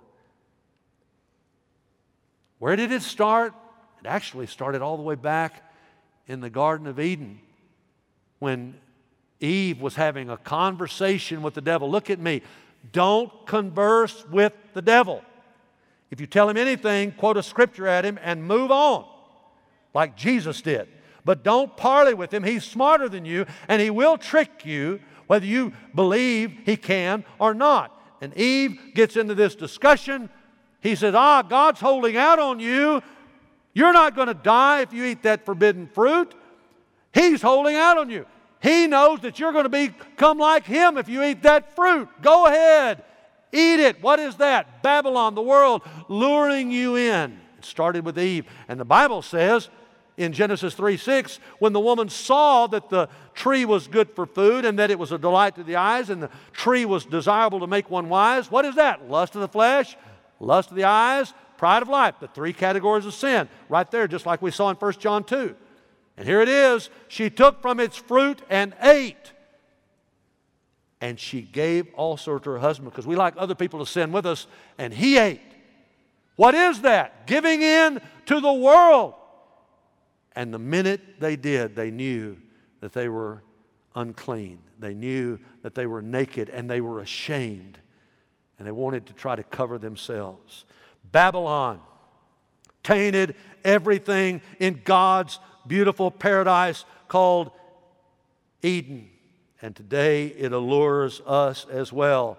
Where 2.59 2.75
did 2.75 2.91
it 2.91 3.01
start? 3.01 3.53
It 4.01 4.07
actually 4.07 4.47
started 4.47 4.81
all 4.81 4.97
the 4.97 5.03
way 5.03 5.15
back 5.15 5.63
in 6.27 6.41
the 6.41 6.49
Garden 6.49 6.87
of 6.87 6.99
Eden 6.99 7.39
when 8.39 8.75
Eve 9.39 9.79
was 9.79 9.95
having 9.95 10.29
a 10.29 10.37
conversation 10.37 11.41
with 11.41 11.53
the 11.53 11.61
devil. 11.61 11.89
Look 11.89 12.09
at 12.09 12.19
me. 12.19 12.41
Don't 12.91 13.31
converse 13.45 14.25
with 14.29 14.53
the 14.73 14.81
devil. 14.81 15.23
If 16.09 16.21
you 16.21 16.27
tell 16.27 16.49
him 16.49 16.57
anything, 16.57 17.11
quote 17.11 17.37
a 17.37 17.43
scripture 17.43 17.87
at 17.87 18.05
him 18.05 18.17
and 18.21 18.43
move 18.43 18.71
on, 18.71 19.05
like 19.93 20.15
Jesus 20.15 20.61
did. 20.61 20.87
But 21.27 21.43
don't 21.43 21.75
parley 21.75 22.13
with 22.13 22.33
him. 22.33 22.41
He's 22.41 22.63
smarter 22.63 23.09
than 23.09 23.25
you, 23.25 23.45
and 23.67 23.81
he 23.81 23.89
will 23.89 24.17
trick 24.17 24.65
you 24.65 25.01
whether 25.27 25.45
you 25.45 25.73
believe 25.93 26.57
he 26.65 26.77
can 26.77 27.25
or 27.37 27.53
not. 27.53 27.91
And 28.21 28.33
Eve 28.37 28.79
gets 28.95 29.17
into 29.17 29.35
this 29.35 29.53
discussion. 29.53 30.29
He 30.79 30.95
says, 30.95 31.13
Ah, 31.13 31.41
God's 31.41 31.81
holding 31.81 32.15
out 32.15 32.39
on 32.39 32.61
you. 32.61 33.03
You're 33.73 33.91
not 33.91 34.15
going 34.15 34.29
to 34.29 34.33
die 34.33 34.83
if 34.83 34.93
you 34.93 35.03
eat 35.03 35.23
that 35.23 35.45
forbidden 35.45 35.87
fruit. 35.87 36.33
He's 37.13 37.41
holding 37.41 37.75
out 37.75 37.97
on 37.97 38.09
you. 38.09 38.25
He 38.61 38.87
knows 38.87 39.19
that 39.19 39.37
you're 39.37 39.51
going 39.51 39.69
to 39.69 39.69
become 39.69 40.37
like 40.37 40.63
him 40.63 40.97
if 40.97 41.09
you 41.09 41.21
eat 41.25 41.43
that 41.43 41.75
fruit. 41.75 42.07
Go 42.21 42.45
ahead, 42.45 43.03
eat 43.51 43.81
it. 43.81 44.01
What 44.01 44.19
is 44.19 44.37
that? 44.37 44.81
Babylon, 44.81 45.35
the 45.35 45.41
world, 45.41 45.81
luring 46.07 46.71
you 46.71 46.95
in. 46.95 47.37
It 47.57 47.65
started 47.65 48.05
with 48.05 48.17
Eve. 48.17 48.45
And 48.69 48.79
the 48.79 48.85
Bible 48.85 49.21
says 49.21 49.69
in 50.17 50.33
Genesis 50.33 50.73
3 50.73 50.97
6, 50.97 51.39
when 51.59 51.73
the 51.73 51.79
woman 51.79 52.09
saw 52.09 52.65
that 52.67 52.89
the 52.89 53.07
tree 53.35 53.65
was 53.65 53.87
good 53.87 54.09
for 54.15 54.25
food 54.25 54.65
and 54.65 54.79
that 54.79 54.89
it 54.89 54.97
was 54.97 55.11
a 55.11 55.17
delight 55.17 55.55
to 55.55 55.63
the 55.63 55.75
eyes 55.75 56.09
and 56.09 56.23
the 56.23 56.29
tree 56.51 56.85
was 56.85 57.05
desirable 57.05 57.59
to 57.59 57.67
make 57.67 57.89
one 57.89 58.09
wise, 58.09 58.49
what 58.49 58.65
is 58.65 58.75
that? 58.75 59.09
Lust 59.09 59.35
of 59.35 59.41
the 59.41 59.47
flesh, 59.47 59.95
lust 60.39 60.71
of 60.71 60.75
the 60.75 60.85
eyes, 60.85 61.33
pride 61.57 61.83
of 61.83 61.87
life. 61.87 62.15
The 62.19 62.27
three 62.27 62.51
categories 62.51 63.05
of 63.05 63.13
sin, 63.13 63.47
right 63.69 63.89
there, 63.91 64.07
just 64.07 64.25
like 64.25 64.41
we 64.41 64.49
saw 64.49 64.71
in 64.71 64.75
1 64.75 64.93
John 64.93 65.23
2. 65.23 65.55
And 66.17 66.27
here 66.27 66.41
it 66.41 66.49
is 66.49 66.89
she 67.07 67.29
took 67.29 67.61
from 67.61 67.79
its 67.79 67.95
fruit 67.95 68.41
and 68.49 68.73
ate. 68.81 69.33
And 70.99 71.19
she 71.19 71.43
gave 71.43 71.93
also 71.93 72.39
to 72.39 72.49
her 72.49 72.57
husband 72.57 72.89
because 72.89 73.05
we 73.05 73.15
like 73.15 73.35
other 73.37 73.53
people 73.53 73.79
to 73.79 73.85
sin 73.85 74.11
with 74.11 74.25
us, 74.25 74.47
and 74.79 74.91
he 74.91 75.19
ate. 75.19 75.41
What 76.37 76.55
is 76.55 76.81
that? 76.81 77.27
Giving 77.27 77.61
in 77.61 78.01
to 78.25 78.39
the 78.39 78.53
world. 78.53 79.13
And 80.37 80.53
the 80.53 80.59
minute 80.59 81.01
they 81.19 81.35
did, 81.35 81.75
they 81.75 81.89
knew 81.89 82.37
that 82.81 82.93
they 82.93 83.09
were 83.09 83.41
unclean. 83.95 84.59
They 84.77 84.93
knew 84.93 85.39
that 85.63 85.73
they 85.73 85.87
were 85.87 86.03
naked 86.03 86.49
and 86.49 86.69
they 86.69 86.79
were 86.79 86.99
ashamed. 86.99 87.79
And 88.59 88.67
they 88.67 88.71
wanted 88.71 89.07
to 89.07 89.13
try 89.13 89.35
to 89.35 89.41
cover 89.41 89.79
themselves. 89.79 90.65
Babylon 91.11 91.79
tainted 92.83 93.33
everything 93.63 94.41
in 94.59 94.79
God's 94.83 95.39
beautiful 95.65 96.11
paradise 96.11 96.85
called 97.07 97.49
Eden. 98.61 99.09
And 99.59 99.75
today 99.75 100.27
it 100.27 100.51
allures 100.51 101.19
us 101.25 101.65
as 101.65 101.91
well. 101.91 102.37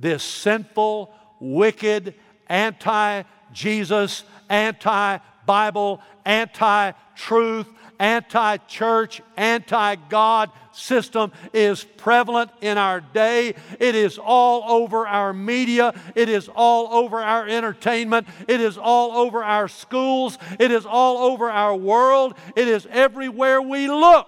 This 0.00 0.24
sinful, 0.24 1.14
wicked, 1.38 2.14
anti 2.48 3.22
Jesus, 3.52 4.24
anti 4.48 5.18
Bible, 5.46 6.00
anti 6.24 6.92
truth, 7.16 7.66
anti 7.98 8.56
church, 8.58 9.22
anti 9.36 9.96
God 10.08 10.50
system 10.72 11.32
is 11.52 11.84
prevalent 11.84 12.50
in 12.60 12.78
our 12.78 13.00
day. 13.00 13.54
It 13.78 13.94
is 13.94 14.18
all 14.18 14.64
over 14.82 15.06
our 15.06 15.32
media. 15.32 15.94
It 16.14 16.28
is 16.28 16.48
all 16.54 16.92
over 16.92 17.18
our 17.18 17.46
entertainment. 17.46 18.26
It 18.48 18.60
is 18.60 18.78
all 18.78 19.12
over 19.12 19.44
our 19.44 19.68
schools. 19.68 20.38
It 20.58 20.70
is 20.70 20.86
all 20.86 21.30
over 21.30 21.50
our 21.50 21.76
world. 21.76 22.34
It 22.56 22.68
is 22.68 22.86
everywhere 22.90 23.60
we 23.62 23.88
look. 23.88 24.26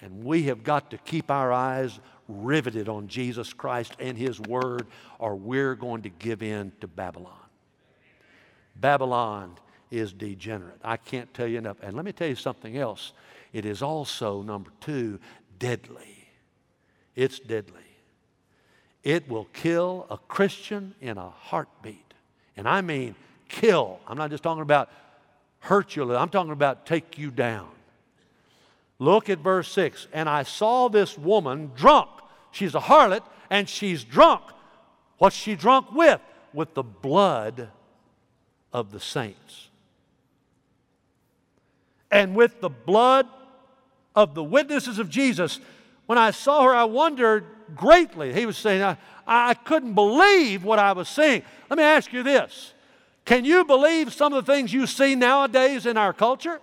And 0.00 0.24
we 0.24 0.44
have 0.44 0.62
got 0.62 0.90
to 0.92 0.98
keep 0.98 1.30
our 1.30 1.52
eyes 1.52 1.98
riveted 2.28 2.88
on 2.88 3.08
Jesus 3.08 3.52
Christ 3.52 3.94
and 3.98 4.16
His 4.16 4.38
Word, 4.40 4.86
or 5.18 5.34
we're 5.34 5.74
going 5.74 6.02
to 6.02 6.10
give 6.10 6.42
in 6.42 6.72
to 6.80 6.86
Babylon. 6.86 7.37
Babylon 8.80 9.56
is 9.90 10.12
degenerate. 10.12 10.80
I 10.84 10.96
can't 10.96 11.32
tell 11.34 11.46
you 11.46 11.58
enough. 11.58 11.78
And 11.82 11.96
let 11.96 12.04
me 12.04 12.12
tell 12.12 12.28
you 12.28 12.34
something 12.34 12.76
else. 12.76 13.12
It 13.52 13.64
is 13.64 13.82
also, 13.82 14.42
number 14.42 14.70
two, 14.80 15.18
deadly. 15.58 16.28
It's 17.16 17.38
deadly. 17.38 17.80
It 19.02 19.28
will 19.28 19.46
kill 19.52 20.06
a 20.10 20.18
Christian 20.18 20.94
in 21.00 21.18
a 21.18 21.30
heartbeat. 21.30 22.14
And 22.56 22.68
I 22.68 22.80
mean 22.80 23.14
kill. 23.48 24.00
I'm 24.06 24.18
not 24.18 24.30
just 24.30 24.42
talking 24.42 24.62
about 24.62 24.90
hurt 25.60 25.96
you, 25.96 26.14
I'm 26.14 26.28
talking 26.28 26.52
about 26.52 26.86
take 26.86 27.18
you 27.18 27.30
down. 27.30 27.68
Look 28.98 29.30
at 29.30 29.38
verse 29.38 29.68
6. 29.72 30.08
And 30.12 30.28
I 30.28 30.42
saw 30.42 30.88
this 30.88 31.16
woman 31.16 31.72
drunk. 31.76 32.10
She's 32.50 32.74
a 32.74 32.80
harlot 32.80 33.22
and 33.48 33.68
she's 33.68 34.04
drunk. 34.04 34.42
What's 35.18 35.36
she 35.36 35.54
drunk 35.54 35.92
with? 35.92 36.20
With 36.52 36.74
the 36.74 36.82
blood 36.82 37.70
of 38.78 38.90
the 38.92 39.00
saints. 39.00 39.68
And 42.10 42.34
with 42.34 42.60
the 42.60 42.70
blood 42.70 43.26
of 44.18 44.34
the 44.34 44.42
witnesses 44.42 44.98
of 44.98 45.08
Jesus. 45.08 45.60
When 46.06 46.18
I 46.18 46.32
saw 46.32 46.64
her, 46.64 46.74
I 46.74 46.84
wondered 46.84 47.44
greatly. 47.76 48.32
He 48.32 48.46
was 48.46 48.58
saying, 48.58 48.82
I, 48.82 48.96
I 49.26 49.54
couldn't 49.54 49.94
believe 49.94 50.64
what 50.64 50.80
I 50.80 50.92
was 50.92 51.08
seeing. 51.08 51.42
Let 51.70 51.76
me 51.76 51.84
ask 51.84 52.12
you 52.12 52.24
this 52.24 52.72
Can 53.24 53.44
you 53.44 53.64
believe 53.64 54.12
some 54.12 54.32
of 54.32 54.44
the 54.44 54.52
things 54.52 54.72
you 54.72 54.88
see 54.88 55.14
nowadays 55.14 55.86
in 55.86 55.96
our 55.96 56.12
culture? 56.12 56.60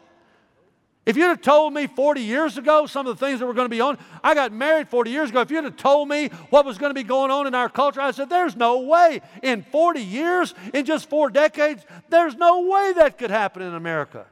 If 1.05 1.17
you'd 1.17 1.27
have 1.27 1.41
told 1.41 1.73
me 1.73 1.85
40 1.85 2.21
years 2.21 2.57
ago 2.57 2.87
some 2.87 3.05
of 3.05 3.17
the 3.17 3.25
things 3.25 3.39
that 3.39 3.45
were 3.45 3.53
going 3.53 3.65
to 3.65 3.75
be 3.75 3.81
on, 3.81 3.99
I 4.23 4.33
got 4.33 4.51
married 4.51 4.89
40 4.89 5.11
years 5.11 5.29
ago. 5.29 5.41
If 5.41 5.51
you'd 5.51 5.63
have 5.63 5.77
told 5.77 6.09
me 6.09 6.29
what 6.49 6.65
was 6.65 6.79
going 6.79 6.89
to 6.89 6.95
be 6.95 7.03
going 7.03 7.29
on 7.29 7.45
in 7.45 7.53
our 7.53 7.69
culture, 7.69 8.01
I 8.01 8.09
said, 8.09 8.27
there's 8.27 8.55
no 8.55 8.81
way. 8.81 9.21
In 9.43 9.61
40 9.61 10.01
years, 10.01 10.55
in 10.73 10.83
just 10.83 11.07
four 11.07 11.29
decades, 11.29 11.85
there's 12.09 12.35
no 12.35 12.61
way 12.61 12.93
that 12.93 13.19
could 13.19 13.29
happen 13.29 13.61
in 13.61 13.75
America. 13.75 14.25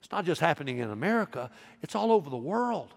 It's 0.00 0.12
not 0.12 0.24
just 0.24 0.40
happening 0.40 0.78
in 0.78 0.90
America, 0.90 1.50
it's 1.82 1.96
all 1.96 2.12
over 2.12 2.30
the 2.30 2.36
world. 2.36 2.94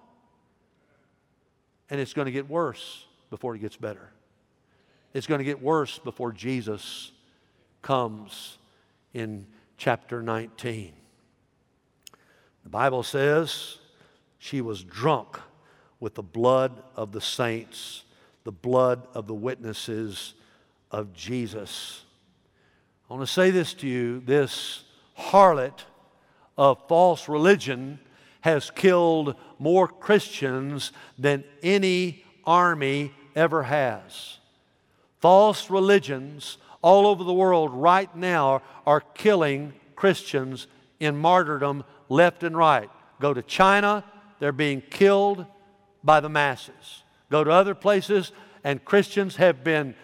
And 1.90 2.00
it's 2.00 2.14
going 2.14 2.28
to 2.28 2.32
get 2.32 2.48
worse 2.48 3.06
before 3.32 3.56
it 3.56 3.60
gets 3.60 3.76
better. 3.76 4.12
It's 5.14 5.28
going 5.28 5.40
to 5.40 5.46
get 5.46 5.62
worse 5.62 5.98
before 5.98 6.32
Jesus 6.32 7.12
comes 7.82 8.60
in 9.14 9.48
chapter 9.78 10.22
19. 10.22 10.94
The 12.64 12.70
Bible 12.70 13.04
says 13.04 13.78
she 14.38 14.62
was 14.62 14.84
drunk 14.84 15.40
with 16.00 16.16
the 16.16 16.24
blood 16.24 16.84
of 16.96 17.12
the 17.12 17.22
saints, 17.22 18.04
the 18.44 18.52
blood 18.52 19.08
of 19.14 19.28
the 19.28 19.34
witnesses 19.34 20.34
of 20.90 21.14
Jesus. 21.14 22.04
I 23.10 23.14
want 23.14 23.28
to 23.28 23.34
say 23.34 23.52
this 23.52 23.74
to 23.76 23.88
you 23.88 24.22
this 24.22 24.84
harlot 25.18 25.84
of 26.58 26.88
false 26.88 27.28
religion 27.28 28.00
has 28.42 28.72
killed 28.72 29.36
more 29.60 29.88
Christians 29.88 30.92
than 31.18 31.44
any 31.62 32.24
army 32.46 33.14
ever 33.36 33.64
has. 33.64 34.38
False 35.20 35.70
religions 35.70 36.58
all 36.82 37.06
over 37.06 37.24
the 37.24 37.34
world 37.34 37.72
right 37.72 38.14
now 38.16 38.64
are 38.86 39.02
killing 39.02 39.74
Christians 39.96 40.68
in 41.00 41.16
martyrdom 41.18 41.84
left 42.12 42.44
and 42.44 42.56
right. 42.56 42.90
Go 43.20 43.34
to 43.34 43.42
China, 43.42 44.04
they're 44.40 44.52
being 44.52 44.82
killed 44.82 45.46
by 46.04 46.20
the 46.20 46.30
masses. 46.30 47.04
Go 47.30 47.44
to 47.44 47.52
other 47.52 47.74
places, 47.74 48.34
and 48.64 48.84
Christians 48.84 49.38
have 49.38 49.64
been 49.64 49.96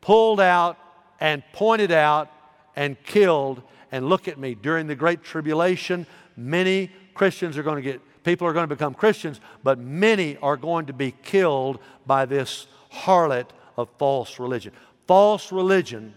pulled 0.00 0.40
out 0.40 0.76
and 1.20 1.42
pointed 1.52 1.92
out 1.92 2.30
and 2.74 3.00
killed. 3.04 3.62
And 3.92 4.08
look 4.08 4.26
at 4.26 4.38
me, 4.38 4.54
during 4.54 4.88
the 4.88 4.96
Great 4.96 5.22
Tribulation, 5.22 6.06
many 6.36 6.90
Christians 7.14 7.56
are 7.56 7.62
going 7.62 7.76
to 7.76 7.82
get, 7.82 8.00
people 8.24 8.48
are 8.48 8.52
going 8.52 8.68
to 8.68 8.74
become 8.74 8.92
Christians, 8.92 9.40
but 9.62 9.78
many 9.78 10.36
are 10.38 10.56
going 10.56 10.86
to 10.86 10.92
be 10.92 11.12
killed 11.22 11.78
by 12.04 12.24
this 12.24 12.66
harlot 12.92 13.46
of 13.76 13.88
false 13.98 14.40
religion. 14.40 14.72
False 15.06 15.52
religion 15.52 16.14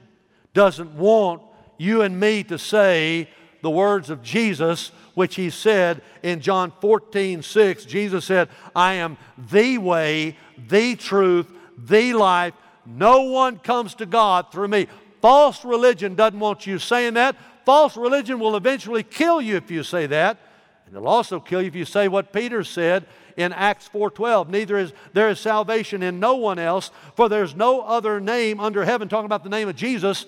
doesn't 0.54 0.92
want 0.94 1.44
you 1.78 2.02
and 2.02 2.20
me 2.20 2.44
to 2.46 2.58
say 2.58 3.30
the 3.62 3.70
words 3.70 4.10
of 4.10 4.24
Jesus, 4.24 4.92
which 5.14 5.36
he 5.36 5.50
said 5.50 6.02
in 6.24 6.42
John 6.42 6.72
14, 6.82 7.42
6. 7.42 7.86
Jesus 7.86 8.26
said, 8.26 8.50
I 8.76 8.96
am 8.96 9.18
the 9.50 9.78
way, 9.78 10.38
the 10.68 10.96
truth, 10.96 11.48
the 11.78 12.14
life. 12.14 12.54
No 12.86 13.24
one 13.24 13.60
comes 13.60 13.96
to 13.96 14.06
God 14.06 14.52
through 14.52 14.70
me. 14.70 14.88
False 15.22 15.66
religion 15.66 16.16
doesn't 16.16 16.40
want 16.40 16.68
you 16.68 16.80
saying 16.80 17.16
that. 17.16 17.36
False 17.66 17.98
religion 17.98 18.40
will 18.40 18.56
eventually 18.56 19.04
kill 19.04 19.42
you 19.42 19.58
if 19.58 19.70
you 19.70 19.84
say 19.84 20.06
that. 20.06 20.40
And 20.86 20.96
it'll 20.96 21.08
also 21.08 21.40
kill 21.40 21.62
you 21.62 21.68
if 21.68 21.76
you 21.76 21.84
say 21.84 22.08
what 22.08 22.32
Peter 22.32 22.64
said 22.64 23.06
in 23.36 23.52
Acts 23.54 23.90
4:12. 23.90 24.50
Neither 24.50 24.78
is 24.78 24.94
there 25.14 25.30
is 25.30 25.40
salvation 25.40 26.02
in 26.02 26.20
no 26.20 26.36
one 26.36 26.60
else, 26.60 26.92
for 27.16 27.28
there's 27.28 27.56
no 27.56 27.82
other 27.82 28.20
name 28.22 28.60
under 28.60 28.86
heaven, 28.86 29.10
talking 29.10 29.26
about 29.26 29.44
the 29.44 29.50
name 29.50 29.68
of 29.68 29.76
Jesus, 29.76 30.26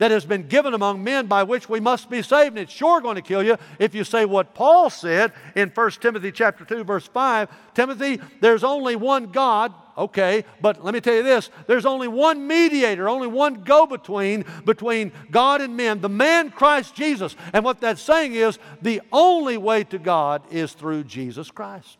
that 0.00 0.10
has 0.10 0.24
been 0.24 0.48
given 0.48 0.72
among 0.72 1.04
men 1.04 1.26
by 1.26 1.42
which 1.42 1.68
we 1.68 1.78
must 1.78 2.08
be 2.08 2.22
saved. 2.22 2.56
And 2.56 2.58
it's 2.58 2.72
sure 2.72 3.02
going 3.02 3.16
to 3.16 3.22
kill 3.22 3.42
you 3.42 3.58
if 3.78 3.94
you 3.94 4.02
say 4.02 4.24
what 4.24 4.54
Paul 4.54 4.88
said 4.88 5.30
in 5.54 5.68
1 5.68 5.90
Timothy 5.92 6.32
chapter 6.32 6.64
2, 6.64 6.84
verse 6.84 7.06
5. 7.06 7.50
Timothy, 7.74 8.18
there's 8.40 8.64
only 8.64 8.96
one 8.96 9.26
God. 9.26 9.74
Okay, 9.98 10.44
but 10.62 10.82
let 10.82 10.94
me 10.94 11.02
tell 11.02 11.14
you 11.14 11.22
this 11.22 11.50
there's 11.66 11.84
only 11.84 12.08
one 12.08 12.46
mediator, 12.46 13.10
only 13.10 13.26
one 13.26 13.62
go 13.62 13.86
between 13.86 14.46
between 14.64 15.12
God 15.30 15.60
and 15.60 15.76
men, 15.76 16.00
the 16.00 16.08
man 16.08 16.50
Christ 16.50 16.94
Jesus. 16.94 17.36
And 17.52 17.62
what 17.62 17.82
that's 17.82 18.00
saying 18.00 18.34
is 18.34 18.58
the 18.80 19.02
only 19.12 19.58
way 19.58 19.84
to 19.84 19.98
God 19.98 20.42
is 20.50 20.72
through 20.72 21.04
Jesus 21.04 21.50
Christ. 21.50 21.98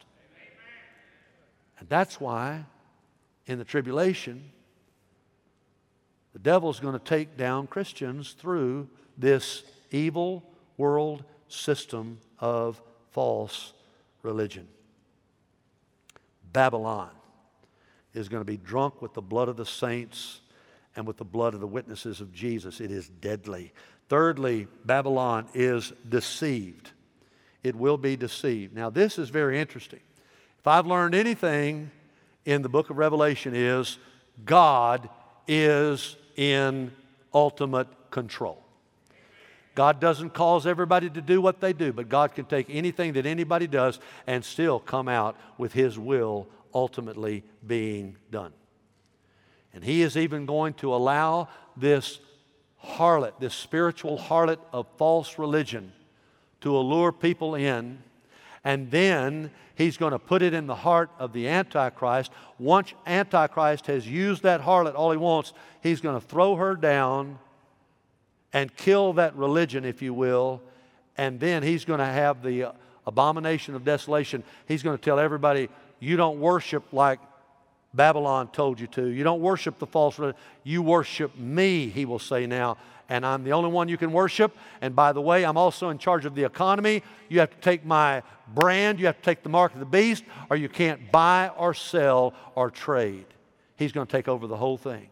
And 1.79 1.87
that's 1.91 2.19
why 2.19 2.65
in 3.45 3.59
the 3.59 3.65
tribulation, 3.65 4.53
the 6.33 6.39
devil's 6.39 6.81
going 6.81 6.99
to 6.99 7.05
take 7.05 7.37
down 7.37 7.67
Christians 7.67 8.33
through 8.33 8.89
this 9.19 9.63
evil 9.91 10.45
world 10.77 11.25
system 11.49 12.19
of 12.39 12.81
false 13.11 13.73
religion. 14.23 14.69
Babylon 16.53 17.11
is 18.15 18.29
going 18.29 18.41
to 18.41 18.51
be 18.51 18.57
drunk 18.57 19.03
with 19.03 19.15
the 19.15 19.23
blood 19.23 19.49
of 19.49 19.57
the 19.57 19.67
saints 19.67 20.41
and 20.97 21.07
with 21.07 21.17
the 21.17 21.25
blood 21.25 21.55
of 21.55 21.61
the 21.61 21.67
witnesses 21.67 22.21
of 22.21 22.33
Jesus. 22.33 22.81
It 22.81 22.91
is 22.91 23.09
deadly. 23.09 23.73
Thirdly, 24.09 24.67
Babylon 24.85 25.47
is 25.55 25.93
deceived. 26.09 26.91
It 27.63 27.77
will 27.77 27.97
be 27.97 28.17
deceived. 28.17 28.75
Now, 28.75 28.91
this 28.91 29.19
is 29.19 29.29
very 29.29 29.61
interesting. 29.61 30.01
If 30.59 30.67
I've 30.67 30.87
learned 30.87 31.15
anything 31.15 31.91
in 32.45 32.63
the 32.63 32.69
book 32.69 32.91
of 32.91 32.99
Revelation, 32.99 33.55
is 33.55 33.99
God 34.45 35.09
is 35.47 36.17
in 36.41 36.91
ultimate 37.35 37.87
control. 38.11 38.65
God 39.75 40.01
doesn't 40.01 40.31
cause 40.31 40.67
everybody 40.67 41.11
to 41.11 41.21
do 41.21 41.39
what 41.43 41.61
they 41.61 41.75
do, 41.75 41.93
but 41.93 42.09
God 42.09 42.35
can 42.35 42.47
take 42.47 42.67
anything 42.71 43.13
that 43.13 43.27
anybody 43.27 43.67
does 43.67 44.01
and 44.27 44.43
still 44.43 44.81
come 44.81 45.07
out 45.07 45.37
with 45.59 45.75
His 45.75 45.99
will 45.99 46.49
ultimately 46.73 47.45
being 47.67 48.17
done. 48.31 48.55
And 49.75 49.85
He 49.85 50.01
is 50.01 50.17
even 50.17 50.47
going 50.47 50.73
to 50.75 50.95
allow 50.95 51.49
this 51.77 52.21
harlot, 52.83 53.39
this 53.39 53.55
spiritual 53.55 54.17
harlot 54.17 54.61
of 54.73 54.87
false 54.97 55.39
religion, 55.39 55.93
to 56.63 56.75
allure 56.75 57.13
people 57.13 57.55
in 57.55 58.03
and 58.65 58.91
then 58.91 59.51
he's 59.75 59.97
going 59.97 60.13
to 60.13 60.19
put 60.19 60.43
it 60.43 60.53
in 60.53 60.67
the 60.67 60.75
heart 60.75 61.11
of 61.19 61.33
the 61.33 61.49
Antichrist. 61.49 62.31
Once 62.59 62.93
Antichrist 63.07 63.87
has 63.87 64.07
used 64.07 64.43
that 64.43 64.61
harlot 64.61 64.95
all 64.95 65.11
he 65.11 65.17
wants, 65.17 65.53
he's 65.83 66.01
going 66.01 66.21
to 66.21 66.27
throw 66.27 66.57
her 66.57 66.75
down 66.75 67.39
and 68.53 68.75
kill 68.77 69.15
that 69.15 69.35
religion, 69.37 69.85
if 69.85 70.03
you 70.03 70.13
will. 70.13 70.61
And 71.17 71.41
then 71.41 71.63
he's 71.63 71.85
going 71.85 72.01
to 72.01 72.05
have 72.05 72.43
the 72.43 72.65
uh, 72.65 72.73
abomination 73.07 73.75
of 73.75 73.85
desolation. 73.85 74.43
He's 74.67 74.83
going 74.83 74.97
to 74.97 75.03
tell 75.03 75.19
everybody, 75.19 75.69
you 75.99 76.17
don't 76.17 76.41
worship 76.41 76.85
like 76.93 77.21
Babylon 77.93 78.49
told 78.49 78.79
you 78.79 78.87
to. 78.89 79.07
You 79.09 79.25
don't 79.25 79.41
worship 79.41 79.79
the 79.79 79.87
false 79.87 80.19
religion. 80.19 80.41
You 80.63 80.83
worship 80.83 81.37
me, 81.37 81.89
he 81.89 82.05
will 82.05 82.19
say 82.19 82.47
now 82.47 82.77
and 83.11 83.27
I'm 83.27 83.43
the 83.43 83.53
only 83.53 83.71
one 83.71 83.89
you 83.89 83.99
can 83.99 84.13
worship. 84.13 84.57
And 84.81 84.97
by 84.97 85.13
the 85.13 85.21
way, 85.21 85.45
I'm 85.45 85.59
also 85.59 85.91
in 85.91 85.99
charge 85.99 86.25
of 86.25 86.35
the 86.35 86.45
economy. 86.45 87.03
You 87.29 87.41
have 87.41 87.51
to 87.51 87.61
take 87.61 87.85
my 87.85 88.23
brand, 88.55 88.99
you 88.99 89.07
have 89.07 89.17
to 89.17 89.23
take 89.23 89.43
the 89.43 89.49
mark 89.49 89.75
of 89.75 89.81
the 89.81 89.87
beast, 89.87 90.25
or 90.49 90.57
you 90.57 90.69
can't 90.69 91.13
buy 91.13 91.51
or 91.57 91.75
sell 91.75 92.33
or 92.55 92.71
trade. 92.71 93.27
He's 93.77 93.93
going 93.93 94.07
to 94.07 94.11
take 94.11 94.29
over 94.29 94.47
the 94.47 94.57
whole 94.57 94.79
thing. 94.79 95.09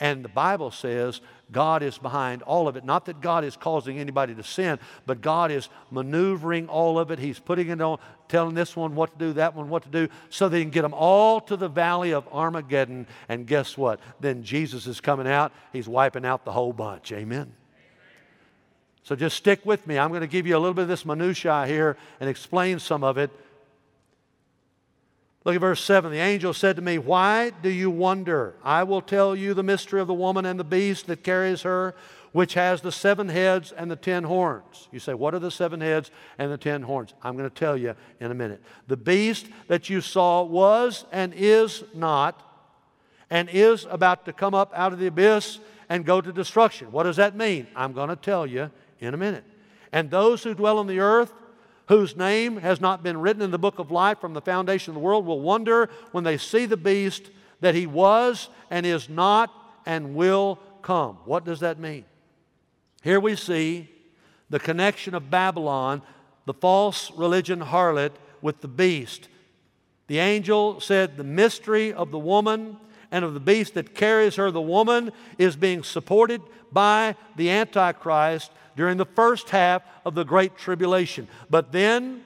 And 0.00 0.24
the 0.24 0.28
Bible 0.28 0.70
says 0.72 1.20
God 1.52 1.82
is 1.82 1.98
behind 1.98 2.42
all 2.42 2.66
of 2.66 2.76
it. 2.76 2.84
Not 2.84 3.04
that 3.06 3.20
God 3.20 3.44
is 3.44 3.56
causing 3.56 3.98
anybody 3.98 4.34
to 4.34 4.42
sin, 4.42 4.78
but 5.06 5.20
God 5.20 5.52
is 5.52 5.68
maneuvering 5.90 6.68
all 6.68 6.98
of 6.98 7.10
it. 7.10 7.18
He's 7.18 7.38
putting 7.38 7.68
it 7.68 7.80
on, 7.80 7.98
telling 8.28 8.54
this 8.54 8.74
one 8.74 8.96
what 8.96 9.12
to 9.12 9.18
do, 9.26 9.32
that 9.34 9.54
one 9.54 9.68
what 9.68 9.84
to 9.84 9.88
do, 9.88 10.08
so 10.30 10.48
they 10.48 10.62
can 10.62 10.70
get 10.70 10.82
them 10.82 10.94
all 10.94 11.40
to 11.42 11.56
the 11.56 11.68
valley 11.68 12.12
of 12.12 12.26
Armageddon. 12.32 13.06
And 13.28 13.46
guess 13.46 13.78
what? 13.78 14.00
Then 14.20 14.42
Jesus 14.42 14.86
is 14.86 15.00
coming 15.00 15.28
out. 15.28 15.52
He's 15.72 15.88
wiping 15.88 16.26
out 16.26 16.44
the 16.44 16.52
whole 16.52 16.72
bunch. 16.72 17.12
Amen. 17.12 17.52
So 19.04 19.14
just 19.14 19.36
stick 19.36 19.64
with 19.64 19.86
me. 19.86 19.98
I'm 19.98 20.08
going 20.08 20.22
to 20.22 20.26
give 20.26 20.46
you 20.46 20.56
a 20.56 20.58
little 20.58 20.74
bit 20.74 20.82
of 20.82 20.88
this 20.88 21.04
minutiae 21.04 21.66
here 21.66 21.96
and 22.20 22.28
explain 22.28 22.78
some 22.78 23.04
of 23.04 23.18
it 23.18 23.30
Look 25.44 25.54
at 25.54 25.60
verse 25.60 25.84
7. 25.84 26.10
The 26.10 26.18
angel 26.18 26.54
said 26.54 26.76
to 26.76 26.82
me, 26.82 26.96
Why 26.96 27.50
do 27.50 27.68
you 27.68 27.90
wonder? 27.90 28.54
I 28.64 28.82
will 28.82 29.02
tell 29.02 29.36
you 29.36 29.52
the 29.52 29.62
mystery 29.62 30.00
of 30.00 30.06
the 30.06 30.14
woman 30.14 30.46
and 30.46 30.58
the 30.58 30.64
beast 30.64 31.06
that 31.08 31.22
carries 31.22 31.62
her, 31.62 31.94
which 32.32 32.54
has 32.54 32.80
the 32.80 32.90
seven 32.90 33.28
heads 33.28 33.70
and 33.70 33.90
the 33.90 33.96
ten 33.96 34.24
horns. 34.24 34.88
You 34.90 34.98
say, 34.98 35.12
What 35.12 35.34
are 35.34 35.38
the 35.38 35.50
seven 35.50 35.82
heads 35.82 36.10
and 36.38 36.50
the 36.50 36.56
ten 36.56 36.82
horns? 36.82 37.12
I'm 37.22 37.36
going 37.36 37.48
to 37.48 37.54
tell 37.54 37.76
you 37.76 37.94
in 38.20 38.30
a 38.30 38.34
minute. 38.34 38.62
The 38.88 38.96
beast 38.96 39.46
that 39.68 39.90
you 39.90 40.00
saw 40.00 40.42
was 40.42 41.04
and 41.12 41.34
is 41.36 41.84
not, 41.94 42.40
and 43.28 43.50
is 43.52 43.86
about 43.90 44.24
to 44.24 44.32
come 44.32 44.54
up 44.54 44.72
out 44.74 44.94
of 44.94 44.98
the 44.98 45.08
abyss 45.08 45.58
and 45.90 46.06
go 46.06 46.22
to 46.22 46.32
destruction. 46.32 46.90
What 46.90 47.02
does 47.02 47.16
that 47.16 47.36
mean? 47.36 47.66
I'm 47.76 47.92
going 47.92 48.08
to 48.08 48.16
tell 48.16 48.46
you 48.46 48.70
in 48.98 49.12
a 49.12 49.18
minute. 49.18 49.44
And 49.92 50.10
those 50.10 50.42
who 50.42 50.54
dwell 50.54 50.78
on 50.78 50.86
the 50.86 51.00
earth, 51.00 51.32
whose 51.88 52.16
name 52.16 52.56
has 52.58 52.80
not 52.80 53.02
been 53.02 53.20
written 53.20 53.42
in 53.42 53.50
the 53.50 53.58
book 53.58 53.78
of 53.78 53.90
life 53.90 54.20
from 54.20 54.32
the 54.32 54.40
foundation 54.40 54.90
of 54.90 54.94
the 54.94 55.00
world 55.00 55.26
will 55.26 55.40
wonder 55.40 55.90
when 56.12 56.24
they 56.24 56.38
see 56.38 56.66
the 56.66 56.76
beast 56.76 57.30
that 57.60 57.74
he 57.74 57.86
was 57.86 58.48
and 58.70 58.86
is 58.86 59.08
not 59.08 59.52
and 59.86 60.14
will 60.14 60.58
come. 60.82 61.18
What 61.24 61.44
does 61.44 61.60
that 61.60 61.78
mean? 61.78 62.04
Here 63.02 63.20
we 63.20 63.36
see 63.36 63.90
the 64.48 64.58
connection 64.58 65.14
of 65.14 65.30
Babylon, 65.30 66.02
the 66.46 66.54
false 66.54 67.10
religion 67.12 67.60
harlot, 67.60 68.12
with 68.40 68.60
the 68.60 68.68
beast. 68.68 69.28
The 70.06 70.18
angel 70.18 70.80
said, 70.80 71.16
The 71.16 71.24
mystery 71.24 71.92
of 71.92 72.10
the 72.10 72.18
woman 72.18 72.76
and 73.10 73.24
of 73.24 73.34
the 73.34 73.40
beast 73.40 73.74
that 73.74 73.94
carries 73.94 74.36
her, 74.36 74.50
the 74.50 74.60
woman, 74.60 75.12
is 75.38 75.56
being 75.56 75.82
supported 75.82 76.40
by 76.72 77.16
the 77.36 77.50
Antichrist 77.50 78.50
during 78.76 78.96
the 78.96 79.06
first 79.06 79.50
half 79.50 79.82
of 80.04 80.14
the 80.14 80.24
Great 80.24 80.56
Tribulation. 80.56 81.28
But 81.50 81.72
then 81.72 82.22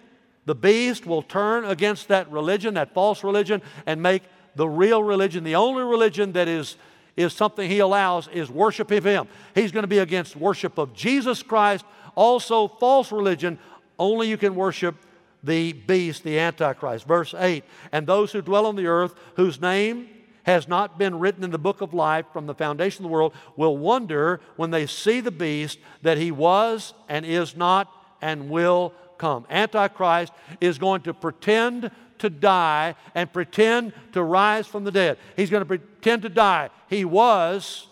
the 0.47 0.55
beast 0.55 1.07
will 1.07 1.23
turn 1.23 1.65
against 1.65 2.09
that 2.09 2.31
religion, 2.31 2.75
that 2.75 2.95
false 2.95 3.23
religion, 3.23 3.63
and 3.87 4.03
make 4.03 4.23
the 4.55 4.69
real 4.69 5.03
religion, 5.03 5.45
the 5.45 5.55
only 5.55 5.85
religion 5.85 6.33
that 6.33 6.49
is, 6.49 6.77
is 7.17 7.33
something 7.33 7.69
he 7.69 7.79
allows, 7.79 8.29
is 8.29 8.51
worship 8.51 8.91
of 8.91 9.05
him. 9.05 9.29
He's 9.55 9.73
going 9.73 9.85
to 9.85 9.89
be 9.89 9.99
against 9.99 10.37
worship 10.37 10.79
of 10.79 10.95
Jesus 10.95 11.43
Christ, 11.43 11.85
also 12.15 12.67
false 12.67 13.13
religion. 13.13 13.59
Only 13.99 14.29
you 14.29 14.37
can 14.37 14.55
worship 14.55 14.97
the 15.45 15.73
beast, 15.73 16.25
the 16.25 16.39
Antichrist. 16.39 17.07
Verse 17.07 17.35
8 17.35 17.63
And 17.93 18.07
those 18.07 18.33
who 18.33 18.43
dwell 18.43 18.67
on 18.67 18.75
the 18.75 18.87
earth, 18.87 19.15
whose 19.37 19.61
name 19.61 20.09
has 20.49 20.67
not 20.67 20.99
been 20.99 21.19
written 21.19 21.45
in 21.45 21.51
the 21.51 21.59
book 21.59 21.83
of 21.83 21.93
life 21.93 22.25
from 22.33 22.47
the 22.47 22.55
foundation 22.55 23.05
of 23.05 23.11
the 23.11 23.13
world 23.13 23.35
will 23.55 23.77
wonder 23.77 24.41
when 24.57 24.71
they 24.71 24.87
see 24.87 25.21
the 25.21 25.31
beast 25.31 25.79
that 26.01 26.17
he 26.17 26.31
was 26.31 26.95
and 27.07 27.27
is 27.27 27.55
not 27.55 27.93
and 28.23 28.49
will 28.49 28.95
come. 29.19 29.45
Antichrist 29.51 30.33
is 30.59 30.79
going 30.79 31.03
to 31.03 31.13
pretend 31.13 31.91
to 32.21 32.31
die 32.31 32.95
and 33.15 33.31
pretend 33.31 33.93
to 34.13 34.23
rise 34.23 34.67
from 34.67 34.85
the 34.85 34.91
dead. 34.91 35.19
He's 35.37 35.51
going 35.51 35.61
to 35.61 35.67
pretend 35.67 36.23
to 36.23 36.31
die. 36.31 36.71
He 36.89 37.05
was. 37.05 37.87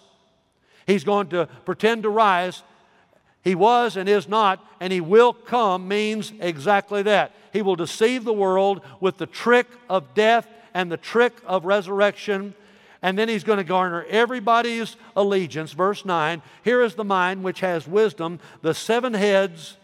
He's 0.87 1.05
going 1.05 1.29
to 1.29 1.51
pretend 1.66 2.05
to 2.05 2.09
rise. 2.09 2.62
He 3.45 3.55
was 3.55 3.99
and 3.99 4.09
is 4.09 4.31
not, 4.31 4.64
and 4.81 4.90
he 4.90 5.03
will 5.03 5.35
come 5.35 5.88
means 5.88 6.33
exactly 6.40 7.03
that. 7.03 7.35
He 7.53 7.61
will 7.61 7.77
deceive 7.77 8.25
the 8.25 8.33
world 8.33 8.81
with 8.99 9.19
the 9.19 9.27
trick 9.27 9.66
of 9.90 10.14
death 10.14 10.49
and 10.77 10.93
the 10.93 10.99
trick 10.99 11.33
of 11.47 11.65
resurrection. 11.65 12.55
And 13.01 13.19
then 13.19 13.31
he's 13.31 13.45
going 13.45 13.57
to 13.57 13.65
garner 13.65 14.05
everybody's 14.11 14.97
allegiance. 15.17 15.73
Verse 15.73 16.05
9 16.05 16.43
Here 16.62 16.83
is 16.83 16.95
the 16.95 17.05
mind 17.05 17.43
which 17.43 17.61
has 17.61 17.89
wisdom. 17.89 18.41
The 18.61 18.75
seven 18.75 19.15
heads 19.15 19.79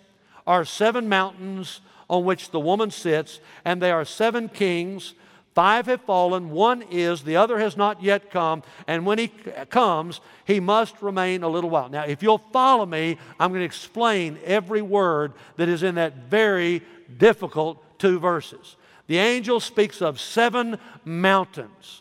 are 0.46 0.66
seven 0.66 1.09
mountains 1.09 1.81
on 2.11 2.24
which 2.24 2.50
the 2.50 2.61
woman 2.61 2.90
sits, 2.90 3.40
and 3.64 3.81
they 3.81 3.90
are 3.90 4.05
seven 4.05 4.50
kings. 4.50 5.14
Five 5.55 5.87
have 5.87 6.02
fallen, 6.02 6.50
one 6.50 6.83
is, 6.90 7.22
the 7.22 7.37
other 7.37 7.59
has 7.59 7.76
not 7.76 8.02
yet 8.02 8.31
come, 8.31 8.62
and 8.87 9.05
when 9.05 9.18
he 9.18 9.28
comes, 9.68 10.20
he 10.46 10.61
must 10.61 11.00
remain 11.02 11.42
a 11.42 11.48
little 11.48 11.68
while. 11.68 11.90
Now, 11.90 12.05
if 12.05 12.22
you'll 12.22 12.38
follow 12.38 12.87
me, 12.87 13.18
I'm 13.38 13.50
going 13.50 13.61
to 13.61 13.66
explain 13.66 14.38
every 14.44 14.81
word 14.81 15.33
that 15.57 15.68
is 15.68 15.83
in 15.83 15.96
that 15.96 16.31
very 16.31 16.83
difficult 17.18 17.83
two 17.98 18.18
verses. 18.18 18.76
The 19.12 19.18
angel 19.18 19.61
speaks 19.61 20.01
of 20.01 20.18
seven 20.18 20.79
mountains. 21.05 22.01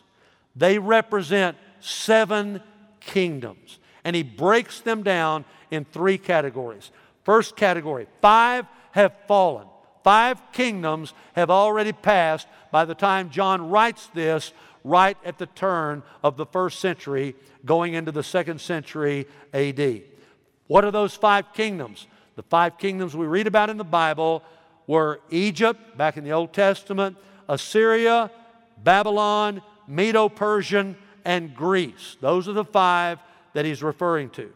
They 0.56 0.78
represent 0.78 1.58
seven 1.78 2.62
kingdoms. 3.00 3.78
And 4.02 4.16
he 4.16 4.22
breaks 4.22 4.80
them 4.80 5.02
down 5.02 5.44
in 5.70 5.84
three 5.84 6.16
categories. 6.16 6.90
First 7.22 7.54
category 7.54 8.06
five 8.22 8.64
have 8.92 9.12
fallen. 9.28 9.66
Five 10.02 10.40
kingdoms 10.52 11.12
have 11.34 11.50
already 11.50 11.92
passed 11.92 12.46
by 12.70 12.86
the 12.86 12.94
time 12.94 13.28
John 13.28 13.68
writes 13.68 14.06
this, 14.14 14.54
right 14.82 15.18
at 15.22 15.36
the 15.36 15.44
turn 15.44 16.02
of 16.24 16.38
the 16.38 16.46
first 16.46 16.80
century, 16.80 17.36
going 17.66 17.92
into 17.92 18.10
the 18.10 18.22
second 18.22 18.58
century 18.58 19.26
AD. 19.52 20.00
What 20.66 20.82
are 20.82 20.90
those 20.90 21.14
five 21.14 21.52
kingdoms? 21.52 22.06
The 22.36 22.42
five 22.42 22.78
kingdoms 22.78 23.14
we 23.14 23.26
read 23.26 23.46
about 23.46 23.68
in 23.68 23.76
the 23.76 23.84
Bible 23.84 24.42
were 24.86 25.20
Egypt, 25.30 25.96
back 25.96 26.16
in 26.16 26.24
the 26.24 26.32
Old 26.32 26.52
Testament, 26.52 27.16
Assyria, 27.48 28.30
Babylon, 28.82 29.62
Medo 29.86 30.28
Persian, 30.28 30.96
and 31.24 31.54
Greece. 31.54 32.16
Those 32.20 32.48
are 32.48 32.52
the 32.52 32.64
five 32.64 33.18
that 33.52 33.64
he's 33.64 33.82
referring 33.82 34.30
to. 34.30 34.52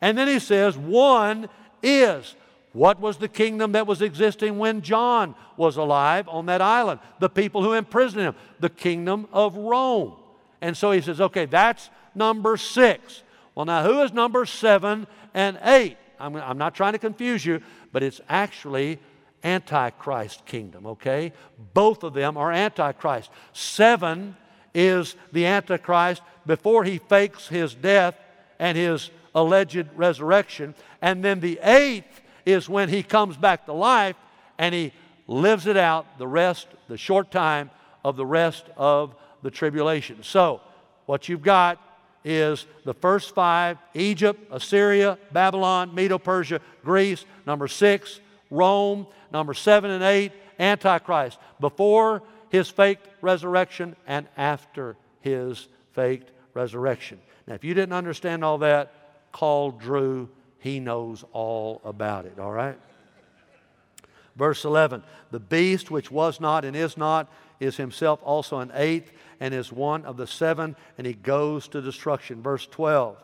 And 0.00 0.16
then 0.16 0.28
he 0.28 0.38
says, 0.38 0.76
one 0.76 1.48
is. 1.82 2.34
What 2.72 3.00
was 3.00 3.16
the 3.16 3.28
kingdom 3.28 3.72
that 3.72 3.86
was 3.86 4.00
existing 4.00 4.56
when 4.56 4.80
John 4.82 5.34
was 5.56 5.76
alive 5.76 6.28
on 6.28 6.46
that 6.46 6.60
island? 6.60 7.00
The 7.18 7.28
people 7.28 7.62
who 7.62 7.72
imprisoned 7.72 8.22
him, 8.22 8.34
the 8.60 8.68
kingdom 8.68 9.26
of 9.32 9.56
Rome. 9.56 10.14
And 10.60 10.76
so 10.76 10.92
he 10.92 11.00
says, 11.00 11.20
okay, 11.20 11.46
that's 11.46 11.90
number 12.14 12.56
six. 12.56 13.22
Well, 13.54 13.66
now 13.66 13.82
who 13.82 14.02
is 14.02 14.12
number 14.12 14.46
seven 14.46 15.06
and 15.34 15.58
eight? 15.64 15.96
I'm, 16.20 16.36
I'm 16.36 16.58
not 16.58 16.74
trying 16.74 16.92
to 16.92 16.98
confuse 16.98 17.44
you, 17.44 17.60
but 17.92 18.02
it's 18.02 18.20
actually 18.28 19.00
Antichrist 19.42 20.44
kingdom, 20.46 20.86
okay? 20.86 21.32
Both 21.74 22.02
of 22.02 22.14
them 22.14 22.36
are 22.36 22.52
Antichrist. 22.52 23.30
Seven 23.52 24.36
is 24.74 25.16
the 25.32 25.46
Antichrist 25.46 26.22
before 26.46 26.84
he 26.84 26.98
fakes 26.98 27.48
his 27.48 27.74
death 27.74 28.16
and 28.58 28.76
his 28.76 29.10
alleged 29.34 29.86
resurrection. 29.96 30.74
And 31.00 31.24
then 31.24 31.40
the 31.40 31.58
eighth 31.62 32.20
is 32.44 32.68
when 32.68 32.88
he 32.88 33.02
comes 33.02 33.36
back 33.36 33.66
to 33.66 33.72
life 33.72 34.16
and 34.58 34.74
he 34.74 34.92
lives 35.26 35.66
it 35.66 35.76
out 35.76 36.18
the 36.18 36.26
rest, 36.26 36.68
the 36.88 36.98
short 36.98 37.30
time 37.30 37.70
of 38.04 38.16
the 38.16 38.26
rest 38.26 38.64
of 38.76 39.14
the 39.42 39.50
tribulation. 39.50 40.22
So, 40.22 40.60
what 41.06 41.28
you've 41.28 41.42
got 41.42 41.80
is 42.24 42.66
the 42.84 42.94
first 42.94 43.34
five 43.34 43.78
Egypt, 43.94 44.46
Assyria, 44.50 45.18
Babylon, 45.32 45.94
Medo 45.94 46.18
Persia, 46.18 46.60
Greece. 46.84 47.24
Number 47.46 47.68
six, 47.68 48.20
Rome. 48.50 49.06
Number 49.32 49.54
seven 49.54 49.90
and 49.90 50.02
eight, 50.02 50.32
Antichrist. 50.58 51.38
Before 51.60 52.22
his 52.50 52.68
faked 52.68 53.06
resurrection 53.22 53.96
and 54.06 54.26
after 54.36 54.96
his 55.20 55.68
faked 55.92 56.30
resurrection. 56.54 57.20
Now, 57.46 57.54
if 57.54 57.64
you 57.64 57.74
didn't 57.74 57.92
understand 57.92 58.44
all 58.44 58.58
that, 58.58 58.92
call 59.32 59.70
Drew. 59.70 60.28
He 60.58 60.78
knows 60.80 61.24
all 61.32 61.80
about 61.84 62.26
it, 62.26 62.38
all 62.38 62.52
right? 62.52 62.78
Verse 64.36 64.64
11 64.64 65.02
The 65.30 65.40
beast 65.40 65.90
which 65.90 66.10
was 66.10 66.40
not 66.40 66.64
and 66.64 66.76
is 66.76 66.96
not 66.96 67.32
is 67.60 67.76
himself 67.76 68.20
also 68.22 68.58
an 68.58 68.72
eighth 68.74 69.12
and 69.38 69.54
is 69.54 69.72
one 69.72 70.04
of 70.04 70.16
the 70.16 70.26
seven, 70.26 70.76
and 70.98 71.06
he 71.06 71.14
goes 71.14 71.68
to 71.68 71.80
destruction. 71.80 72.42
Verse 72.42 72.66
12 72.66 73.16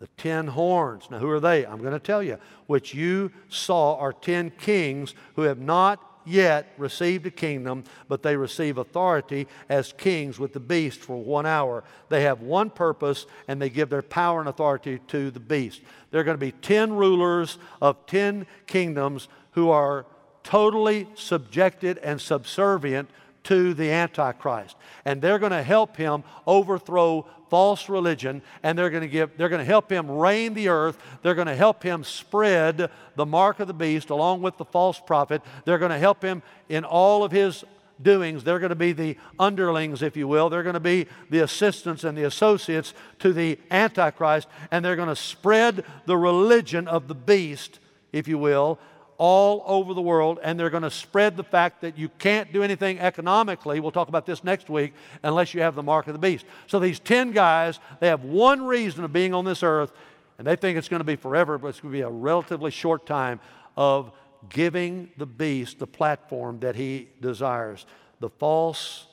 the 0.00 0.08
ten 0.16 0.48
horns. 0.48 1.08
Now, 1.10 1.18
who 1.18 1.30
are 1.30 1.40
they? 1.40 1.64
I'm 1.64 1.80
going 1.80 1.92
to 1.92 2.00
tell 2.00 2.22
you. 2.22 2.38
Which 2.66 2.94
you 2.94 3.30
saw 3.48 3.96
are 3.96 4.12
ten 4.12 4.50
kings 4.50 5.14
who 5.36 5.42
have 5.42 5.60
not 5.60 6.02
yet 6.24 6.72
received 6.78 7.26
a 7.26 7.30
kingdom, 7.30 7.84
but 8.08 8.22
they 8.22 8.36
receive 8.36 8.78
authority 8.78 9.46
as 9.68 9.92
kings 9.92 10.38
with 10.38 10.52
the 10.52 10.60
beast 10.60 11.00
for 11.00 11.16
one 11.16 11.46
hour. 11.46 11.84
They 12.08 12.22
have 12.22 12.40
one 12.40 12.70
purpose 12.70 13.26
and 13.46 13.60
they 13.60 13.70
give 13.70 13.90
their 13.90 14.02
power 14.02 14.40
and 14.40 14.48
authority 14.48 15.00
to 15.08 15.30
the 15.30 15.40
beast. 15.40 15.82
There 16.10 16.20
are 16.20 16.24
going 16.24 16.38
to 16.38 16.46
be 16.46 16.52
10 16.52 16.94
rulers 16.94 17.58
of 17.80 18.06
10 18.06 18.46
kingdoms 18.66 19.28
who 19.52 19.70
are 19.70 20.06
totally 20.42 21.08
subjected 21.14 21.98
and 21.98 22.20
subservient 22.20 23.10
to 23.44 23.74
the 23.74 23.90
Antichrist. 23.90 24.76
And 25.04 25.20
they're 25.20 25.38
going 25.38 25.52
to 25.52 25.62
help 25.62 25.96
him 25.96 26.24
overthrow 26.46 27.26
false 27.50 27.88
religion, 27.88 28.42
and 28.62 28.78
they're 28.78 28.90
going 28.90 29.02
to 29.02 29.08
give 29.08 29.36
they're 29.36 29.48
going 29.48 29.58
to 29.58 29.64
help 29.64 29.90
him 29.90 30.10
reign 30.10 30.54
the 30.54 30.68
earth. 30.68 30.96
They're 31.22 31.34
going 31.34 31.48
to 31.48 31.56
help 31.56 31.82
him 31.82 32.04
spread 32.04 32.90
the 33.16 33.26
mark 33.26 33.60
of 33.60 33.66
the 33.66 33.74
beast 33.74 34.10
along 34.10 34.42
with 34.42 34.56
the 34.56 34.64
false 34.64 35.00
prophet. 35.00 35.42
They're 35.64 35.78
going 35.78 35.90
to 35.90 35.98
help 35.98 36.22
him 36.22 36.42
in 36.68 36.84
all 36.84 37.24
of 37.24 37.32
his 37.32 37.64
doings. 38.02 38.44
They're 38.44 38.58
going 38.58 38.70
to 38.70 38.76
be 38.76 38.92
the 38.92 39.16
underlings, 39.38 40.00
if 40.00 40.16
you 40.16 40.26
will. 40.28 40.48
They're 40.48 40.62
going 40.62 40.74
to 40.74 40.80
be 40.80 41.06
the 41.28 41.40
assistants 41.40 42.04
and 42.04 42.16
the 42.16 42.24
associates 42.24 42.94
to 43.18 43.32
the 43.32 43.58
Antichrist, 43.70 44.48
and 44.70 44.84
they're 44.84 44.96
going 44.96 45.08
to 45.08 45.16
spread 45.16 45.84
the 46.06 46.16
religion 46.16 46.88
of 46.88 47.08
the 47.08 47.14
beast, 47.14 47.78
if 48.12 48.28
you 48.28 48.38
will, 48.38 48.78
all 49.20 49.62
over 49.66 49.92
the 49.92 50.00
world, 50.00 50.38
and 50.42 50.58
they're 50.58 50.70
going 50.70 50.82
to 50.82 50.90
spread 50.90 51.36
the 51.36 51.44
fact 51.44 51.82
that 51.82 51.98
you 51.98 52.08
can't 52.08 52.54
do 52.54 52.62
anything 52.62 52.98
economically. 52.98 53.78
We'll 53.78 53.90
talk 53.90 54.08
about 54.08 54.24
this 54.24 54.42
next 54.42 54.70
week 54.70 54.94
unless 55.22 55.52
you 55.52 55.60
have 55.60 55.74
the 55.74 55.82
mark 55.82 56.06
of 56.06 56.14
the 56.14 56.18
beast. 56.18 56.46
So 56.68 56.80
these 56.80 56.98
10 56.98 57.32
guys, 57.32 57.80
they 58.00 58.08
have 58.08 58.24
one 58.24 58.64
reason 58.64 59.04
of 59.04 59.12
being 59.12 59.34
on 59.34 59.44
this 59.44 59.62
earth, 59.62 59.92
and 60.38 60.46
they 60.46 60.56
think 60.56 60.78
it's 60.78 60.88
going 60.88 61.00
to 61.00 61.04
be 61.04 61.16
forever, 61.16 61.58
but 61.58 61.68
it's 61.68 61.80
going 61.80 61.92
to 61.92 61.98
be 61.98 62.00
a 62.00 62.08
relatively 62.08 62.70
short 62.70 63.04
time 63.04 63.40
of 63.76 64.10
giving 64.48 65.10
the 65.18 65.26
beast 65.26 65.78
the 65.78 65.86
platform 65.86 66.58
that 66.60 66.74
he 66.74 67.10
desires. 67.20 67.84
The 68.20 68.30
false 68.30 69.06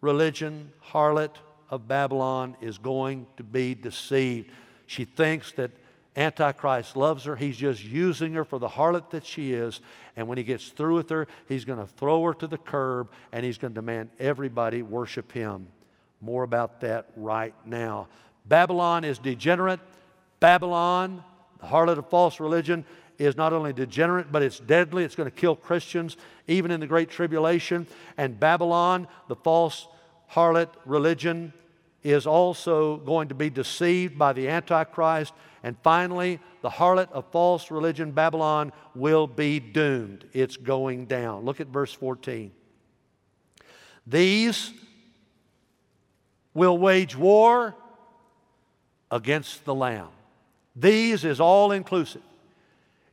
religion, 0.00 0.72
harlot 0.82 1.34
of 1.68 1.86
Babylon, 1.86 2.56
is 2.62 2.78
going 2.78 3.26
to 3.36 3.42
be 3.42 3.74
deceived. 3.74 4.50
She 4.86 5.04
thinks 5.04 5.52
that 5.52 5.72
Antichrist 6.16 6.96
loves 6.96 7.24
her. 7.24 7.36
He's 7.36 7.56
just 7.56 7.84
using 7.84 8.32
her 8.34 8.44
for 8.44 8.58
the 8.58 8.68
harlot 8.68 9.10
that 9.10 9.26
she 9.26 9.52
is. 9.52 9.80
And 10.16 10.26
when 10.28 10.38
he 10.38 10.44
gets 10.44 10.68
through 10.68 10.94
with 10.94 11.10
her, 11.10 11.28
he's 11.46 11.64
going 11.64 11.78
to 11.78 11.86
throw 11.86 12.22
her 12.24 12.34
to 12.34 12.46
the 12.46 12.56
curb 12.58 13.10
and 13.32 13.44
he's 13.44 13.58
going 13.58 13.74
to 13.74 13.80
demand 13.80 14.10
everybody 14.18 14.82
worship 14.82 15.30
him. 15.32 15.68
More 16.20 16.42
about 16.42 16.80
that 16.80 17.10
right 17.16 17.54
now. 17.66 18.08
Babylon 18.46 19.04
is 19.04 19.18
degenerate. 19.18 19.80
Babylon, 20.40 21.22
the 21.60 21.66
harlot 21.66 21.98
of 21.98 22.08
false 22.08 22.40
religion, 22.40 22.84
is 23.18 23.36
not 23.36 23.52
only 23.52 23.72
degenerate, 23.72 24.30
but 24.32 24.42
it's 24.42 24.58
deadly. 24.58 25.04
It's 25.04 25.14
going 25.14 25.30
to 25.30 25.36
kill 25.36 25.56
Christians, 25.56 26.16
even 26.46 26.70
in 26.70 26.80
the 26.80 26.86
Great 26.86 27.10
Tribulation. 27.10 27.86
And 28.16 28.38
Babylon, 28.38 29.08
the 29.28 29.36
false 29.36 29.86
harlot 30.30 30.68
religion, 30.84 31.52
is 32.06 32.26
also 32.26 32.98
going 32.98 33.28
to 33.28 33.34
be 33.34 33.50
deceived 33.50 34.16
by 34.16 34.32
the 34.32 34.48
Antichrist. 34.48 35.34
And 35.64 35.76
finally, 35.82 36.38
the 36.62 36.70
harlot 36.70 37.10
of 37.10 37.24
false 37.32 37.70
religion, 37.70 38.12
Babylon, 38.12 38.72
will 38.94 39.26
be 39.26 39.58
doomed. 39.58 40.24
It's 40.32 40.56
going 40.56 41.06
down. 41.06 41.44
Look 41.44 41.60
at 41.60 41.66
verse 41.66 41.92
14. 41.92 42.52
These 44.06 44.72
will 46.54 46.78
wage 46.78 47.16
war 47.16 47.74
against 49.10 49.64
the 49.64 49.74
Lamb. 49.74 50.08
These 50.76 51.24
is 51.24 51.40
all 51.40 51.72
inclusive. 51.72 52.22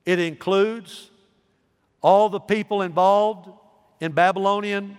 It 0.06 0.20
includes 0.20 1.10
all 2.02 2.30
the 2.30 2.40
people 2.40 2.84
involved 2.84 3.50
in 4.00 4.12
Babylonian 4.12 4.98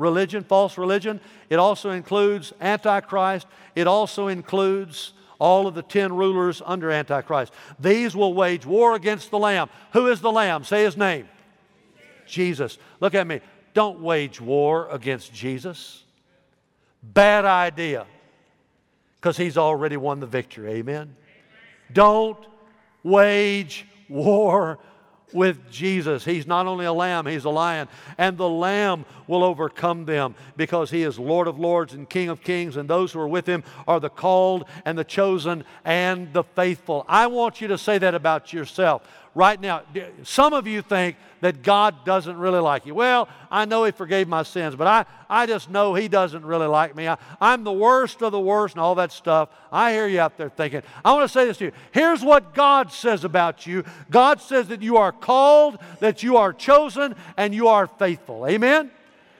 religion, 0.00 0.42
false 0.42 0.76
religion. 0.78 1.20
It 1.48 1.56
also 1.56 1.90
includes 1.90 2.52
Antichrist. 2.60 3.46
It 3.76 3.86
also 3.86 4.28
includes 4.28 5.12
all 5.38 5.66
of 5.66 5.74
the 5.74 5.82
ten 5.82 6.14
rulers 6.14 6.60
under 6.64 6.90
Antichrist. 6.90 7.52
These 7.78 8.16
will 8.16 8.34
wage 8.34 8.66
war 8.66 8.94
against 8.94 9.30
the 9.30 9.38
Lamb. 9.38 9.68
Who 9.92 10.08
is 10.08 10.20
the 10.20 10.32
Lamb? 10.32 10.64
Say 10.64 10.84
his 10.84 10.96
name. 10.96 11.28
Jesus. 12.26 12.78
Look 13.00 13.14
at 13.14 13.26
me. 13.26 13.40
Don't 13.74 14.00
wage 14.00 14.40
war 14.40 14.88
against 14.90 15.32
Jesus. 15.32 16.02
Bad 17.02 17.44
idea. 17.44 18.06
Because 19.20 19.36
he's 19.36 19.58
already 19.58 19.96
won 19.96 20.20
the 20.20 20.26
victory. 20.26 20.72
Amen. 20.72 21.14
Don't 21.92 22.38
wage 23.02 23.86
war 24.08 24.78
with 25.32 25.70
Jesus. 25.70 26.24
He's 26.24 26.46
not 26.46 26.66
only 26.66 26.86
a 26.86 26.92
lamb, 26.92 27.26
he's 27.26 27.44
a 27.44 27.50
lion. 27.50 27.88
And 28.18 28.36
the 28.36 28.48
lamb 28.48 29.04
will 29.26 29.44
overcome 29.44 30.04
them 30.04 30.34
because 30.56 30.90
he 30.90 31.02
is 31.02 31.18
Lord 31.18 31.46
of 31.46 31.58
lords 31.58 31.94
and 31.94 32.08
King 32.08 32.28
of 32.28 32.42
kings, 32.42 32.76
and 32.76 32.88
those 32.88 33.12
who 33.12 33.20
are 33.20 33.28
with 33.28 33.46
him 33.46 33.62
are 33.86 34.00
the 34.00 34.08
called 34.08 34.64
and 34.84 34.98
the 34.98 35.04
chosen 35.04 35.64
and 35.84 36.32
the 36.32 36.42
faithful. 36.42 37.04
I 37.08 37.26
want 37.28 37.60
you 37.60 37.68
to 37.68 37.78
say 37.78 37.98
that 37.98 38.14
about 38.14 38.52
yourself 38.52 39.02
right 39.34 39.60
now. 39.60 39.82
Some 40.22 40.52
of 40.52 40.66
you 40.66 40.82
think 40.82 41.16
that 41.40 41.62
God 41.62 42.04
doesn't 42.04 42.36
really 42.36 42.58
like 42.58 42.84
you. 42.84 42.94
Well, 42.94 43.28
I 43.50 43.64
know 43.64 43.84
He 43.84 43.92
forgave 43.92 44.28
my 44.28 44.42
sins, 44.42 44.74
but 44.76 44.86
I, 44.86 45.06
I 45.28 45.46
just 45.46 45.70
know 45.70 45.94
He 45.94 46.08
doesn't 46.08 46.44
really 46.44 46.66
like 46.66 46.94
me. 46.94 47.08
I, 47.08 47.16
I'm 47.40 47.64
the 47.64 47.72
worst 47.72 48.22
of 48.22 48.32
the 48.32 48.40
worst 48.40 48.74
and 48.74 48.82
all 48.82 48.94
that 48.96 49.12
stuff. 49.12 49.48
I 49.72 49.92
hear 49.92 50.06
you 50.06 50.20
out 50.20 50.36
there 50.36 50.48
thinking. 50.48 50.82
I 51.04 51.12
want 51.12 51.24
to 51.24 51.32
say 51.32 51.44
this 51.46 51.58
to 51.58 51.66
you. 51.66 51.72
Here's 51.92 52.22
what 52.22 52.54
God 52.54 52.92
says 52.92 53.24
about 53.24 53.66
you 53.66 53.84
God 54.10 54.40
says 54.40 54.68
that 54.68 54.82
you 54.82 54.96
are 54.96 55.12
called, 55.12 55.78
that 56.00 56.22
you 56.22 56.36
are 56.36 56.52
chosen, 56.52 57.14
and 57.36 57.54
you 57.54 57.68
are 57.68 57.86
faithful. 57.86 58.46
Amen? 58.46 58.90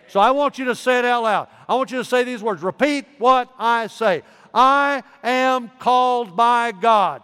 So 0.09 0.19
I 0.19 0.33
want 0.33 0.59
you 0.59 0.65
to 0.67 0.75
say 0.75 0.99
it 0.99 1.05
out 1.05 1.23
loud. 1.23 1.49
I 1.69 1.75
want 1.75 1.93
you 1.93 1.99
to 1.99 2.05
say 2.05 2.25
these 2.25 2.43
words. 2.43 2.63
Repeat 2.63 3.07
what 3.19 3.49
I 3.59 3.87
say. 3.87 4.23
I 4.53 5.05
am 5.23 5.71
called 5.79 6.35
by 6.35 6.73
God. 6.73 7.23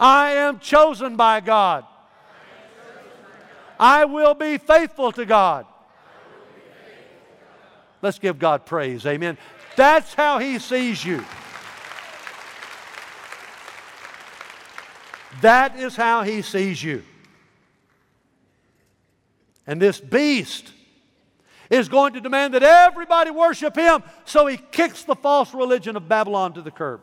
I 0.00 0.32
am 0.32 0.58
chosen 0.58 1.16
by 1.16 1.40
God. 1.40 1.84
I 3.78 4.06
will 4.06 4.34
be 4.34 4.56
faithful 4.56 5.12
to 5.12 5.26
God. 5.26 5.66
Let's 8.00 8.18
give 8.18 8.38
God 8.38 8.64
praise. 8.64 9.04
Amen. 9.04 9.36
That's 9.76 10.14
how 10.14 10.38
He 10.38 10.58
sees 10.58 11.04
you. 11.04 11.22
That 15.42 15.78
is 15.78 15.96
how 15.96 16.22
He 16.22 16.40
sees 16.40 16.82
you. 16.82 17.02
And 19.66 19.80
this 19.80 20.00
beast 20.00 20.72
is 21.68 21.88
going 21.88 22.14
to 22.14 22.20
demand 22.20 22.54
that 22.54 22.62
everybody 22.62 23.30
worship 23.30 23.76
Him, 23.76 24.02
so 24.24 24.46
He 24.46 24.56
kicks 24.56 25.04
the 25.04 25.14
false 25.14 25.52
religion 25.54 25.94
of 25.96 26.08
Babylon 26.08 26.54
to 26.54 26.62
the 26.62 26.70
curb. 26.70 27.02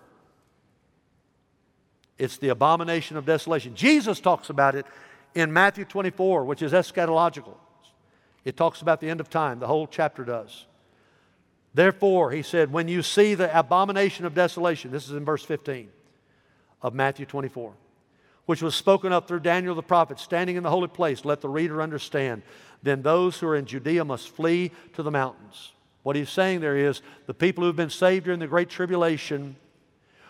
It's 2.18 2.38
the 2.38 2.50
abomination 2.50 3.18
of 3.18 3.26
desolation. 3.26 3.76
Jesus 3.76 4.20
talks 4.20 4.50
about 4.50 4.76
it 4.76 4.86
in 5.36 5.54
Matthew 5.54 5.86
24, 5.86 6.46
which 6.46 6.62
is 6.62 6.74
eschatological. 6.74 7.56
It 8.44 8.58
talks 8.58 8.82
about 8.82 9.02
the 9.02 9.10
end 9.10 9.20
of 9.20 9.30
time, 9.30 9.60
the 9.60 9.68
whole 9.68 9.88
chapter 9.88 10.24
does. 10.24 10.66
Therefore, 11.74 12.32
he 12.32 12.42
said, 12.42 12.72
when 12.72 12.88
you 12.88 13.04
see 13.04 13.36
the 13.36 13.56
abomination 13.58 14.26
of 14.26 14.34
desolation, 14.34 14.90
this 14.90 15.06
is 15.08 15.12
in 15.12 15.26
verse 15.26 15.44
15 15.44 15.90
of 16.82 16.96
Matthew 16.96 17.26
24, 17.26 17.74
which 18.46 18.62
was 18.62 18.74
spoken 18.74 19.12
of 19.12 19.28
through 19.28 19.42
Daniel 19.42 19.76
the 19.76 19.84
prophet, 19.84 20.20
standing 20.20 20.56
in 20.56 20.64
the 20.64 20.70
holy 20.70 20.88
place, 20.88 21.26
let 21.26 21.42
the 21.42 21.50
reader 21.50 21.82
understand. 21.82 22.42
Then 22.82 23.02
those 23.04 23.38
who 23.38 23.48
are 23.48 23.56
in 23.56 23.66
Judea 23.66 24.06
must 24.06 24.30
flee 24.30 24.72
to 24.94 25.04
the 25.04 25.12
mountains. 25.12 25.74
What 26.02 26.16
he's 26.16 26.30
saying 26.30 26.62
there 26.62 26.78
is 26.78 27.02
the 27.26 27.34
people 27.34 27.64
who 27.64 27.68
have 27.68 27.76
been 27.76 27.90
saved 27.90 28.26
during 28.26 28.40
the 28.40 28.48
Great 28.48 28.70
Tribulation, 28.70 29.56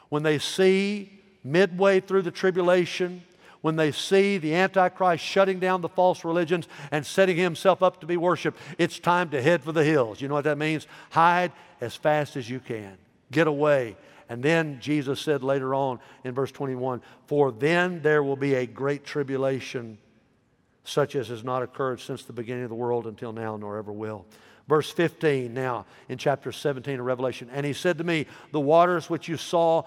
when 0.10 0.24
they 0.24 0.40
see 0.40 1.17
midway 1.52 2.00
through 2.00 2.24
the 2.24 2.32
tribulation, 2.32 3.24
when 3.62 3.76
they 3.76 3.92
see 3.92 4.38
the 4.38 4.54
Antichrist 4.54 5.24
shutting 5.24 5.60
down 5.60 5.82
the 5.82 5.90
false 5.90 6.24
religions 6.24 6.68
and 6.92 7.06
setting 7.06 7.38
himself 7.38 7.82
up 7.82 8.00
to 8.02 8.06
be 8.06 8.18
worshiped, 8.18 8.60
it's 8.78 9.00
time 9.00 9.30
to 9.32 9.42
head 9.42 9.64
for 9.64 9.72
the 9.72 9.84
hills. 9.84 10.22
You 10.22 10.28
know 10.28 10.36
what 10.36 10.44
that 10.44 10.58
means? 10.58 10.88
Hide 11.10 11.52
as 11.82 11.96
fast 11.96 12.36
as 12.36 12.50
you 12.50 12.60
can, 12.60 12.98
get 13.32 13.48
away. 13.48 13.98
And 14.30 14.44
then 14.44 14.80
Jesus 14.80 15.22
said 15.22 15.44
later 15.44 15.74
on 15.74 16.00
in 16.24 16.34
verse 16.34 16.52
21 16.52 17.02
For 17.28 17.52
then 17.52 18.02
there 18.02 18.24
will 18.24 18.36
be 18.36 18.56
a 18.56 18.66
great 18.66 19.06
tribulation, 19.06 19.98
such 20.84 21.16
as 21.16 21.30
has 21.30 21.44
not 21.44 21.64
occurred 21.64 22.00
since 22.00 22.24
the 22.24 22.34
beginning 22.34 22.64
of 22.64 22.70
the 22.70 22.76
world 22.76 23.08
until 23.08 23.32
now, 23.32 23.58
nor 23.58 23.78
ever 23.78 23.92
will. 23.92 24.26
Verse 24.68 24.92
15 24.92 25.54
now 25.54 25.86
in 26.10 26.18
chapter 26.18 26.52
17 26.52 27.00
of 27.00 27.06
Revelation. 27.06 27.50
And 27.54 27.66
he 27.66 27.72
said 27.72 27.98
to 28.00 28.04
me, 28.04 28.28
The 28.52 28.60
waters 28.60 29.10
which 29.10 29.30
you 29.30 29.38
saw 29.38 29.84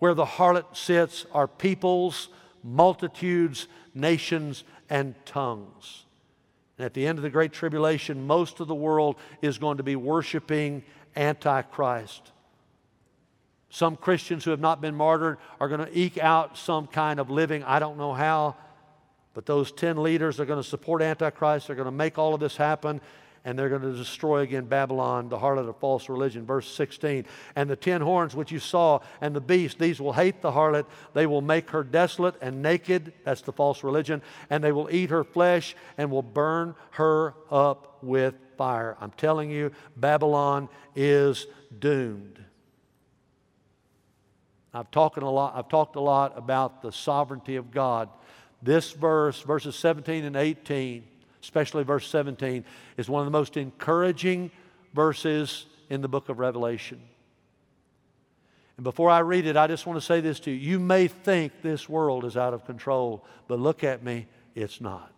where 0.00 0.14
the 0.14 0.24
harlot 0.24 0.76
sits 0.76 1.24
are 1.32 1.46
peoples, 1.46 2.28
multitudes, 2.64 3.68
nations, 3.94 4.64
and 4.88 5.14
tongues. 5.24 6.04
And 6.76 6.86
at 6.86 6.94
the 6.94 7.06
end 7.06 7.18
of 7.18 7.22
the 7.22 7.30
Great 7.30 7.52
Tribulation, 7.52 8.26
most 8.26 8.58
of 8.58 8.66
the 8.66 8.74
world 8.74 9.16
is 9.42 9.58
going 9.58 9.76
to 9.76 9.82
be 9.82 9.96
worshiping 9.96 10.82
Antichrist. 11.14 12.32
Some 13.68 13.96
Christians 13.96 14.44
who 14.44 14.50
have 14.50 14.60
not 14.60 14.80
been 14.80 14.94
martyred 14.94 15.36
are 15.60 15.68
going 15.68 15.84
to 15.86 15.98
eke 15.98 16.18
out 16.18 16.56
some 16.56 16.86
kind 16.86 17.20
of 17.20 17.30
living. 17.30 17.62
I 17.64 17.78
don't 17.78 17.98
know 17.98 18.14
how, 18.14 18.56
but 19.34 19.46
those 19.46 19.70
10 19.70 20.02
leaders 20.02 20.40
are 20.40 20.46
going 20.46 20.60
to 20.60 20.68
support 20.68 21.02
Antichrist. 21.02 21.66
They're 21.66 21.76
going 21.76 21.84
to 21.84 21.92
make 21.92 22.18
all 22.18 22.34
of 22.34 22.40
this 22.40 22.56
happen. 22.56 23.00
And 23.44 23.58
they're 23.58 23.68
going 23.68 23.82
to 23.82 23.92
destroy 23.92 24.40
again 24.40 24.66
Babylon, 24.66 25.28
the 25.28 25.38
harlot 25.38 25.68
of 25.68 25.76
false 25.78 26.08
religion. 26.08 26.44
Verse 26.44 26.68
16. 26.74 27.24
And 27.56 27.70
the 27.70 27.76
ten 27.76 28.00
horns 28.00 28.36
which 28.36 28.52
you 28.52 28.58
saw, 28.58 29.00
and 29.20 29.34
the 29.34 29.40
beast, 29.40 29.78
these 29.78 30.00
will 30.00 30.12
hate 30.12 30.42
the 30.42 30.52
harlot. 30.52 30.84
They 31.14 31.26
will 31.26 31.40
make 31.40 31.70
her 31.70 31.82
desolate 31.82 32.34
and 32.42 32.62
naked. 32.62 33.12
That's 33.24 33.40
the 33.40 33.52
false 33.52 33.82
religion. 33.82 34.20
And 34.50 34.62
they 34.62 34.72
will 34.72 34.90
eat 34.90 35.10
her 35.10 35.24
flesh 35.24 35.74
and 35.96 36.10
will 36.10 36.22
burn 36.22 36.74
her 36.92 37.34
up 37.50 38.02
with 38.02 38.34
fire. 38.58 38.96
I'm 39.00 39.12
telling 39.12 39.50
you, 39.50 39.72
Babylon 39.96 40.68
is 40.94 41.46
doomed. 41.78 42.44
I've 44.72 44.90
talked 44.90 45.16
a 45.18 45.28
lot, 45.28 45.56
I've 45.56 45.68
talked 45.68 45.96
a 45.96 46.00
lot 46.00 46.36
about 46.36 46.82
the 46.82 46.92
sovereignty 46.92 47.56
of 47.56 47.70
God. 47.70 48.08
This 48.62 48.92
verse, 48.92 49.40
verses 49.40 49.74
17 49.76 50.24
and 50.24 50.36
18, 50.36 51.04
especially 51.42 51.84
verse 51.84 52.08
17, 52.08 52.64
is 52.96 53.08
one 53.08 53.20
of 53.20 53.26
the 53.26 53.36
most 53.36 53.56
encouraging 53.56 54.50
verses 54.94 55.66
in 55.88 56.00
the 56.00 56.08
book 56.08 56.28
of 56.28 56.38
Revelation. 56.38 57.00
And 58.76 58.84
before 58.84 59.10
I 59.10 59.18
read 59.18 59.46
it, 59.46 59.56
I 59.56 59.66
just 59.66 59.86
want 59.86 59.98
to 59.98 60.04
say 60.04 60.20
this 60.20 60.40
to 60.40 60.50
you. 60.50 60.56
You 60.56 60.78
may 60.78 61.06
think 61.06 61.60
this 61.62 61.88
world 61.88 62.24
is 62.24 62.36
out 62.36 62.54
of 62.54 62.64
control, 62.64 63.24
but 63.46 63.58
look 63.58 63.84
at 63.84 64.02
me, 64.02 64.26
it's 64.54 64.80
not. 64.80 65.12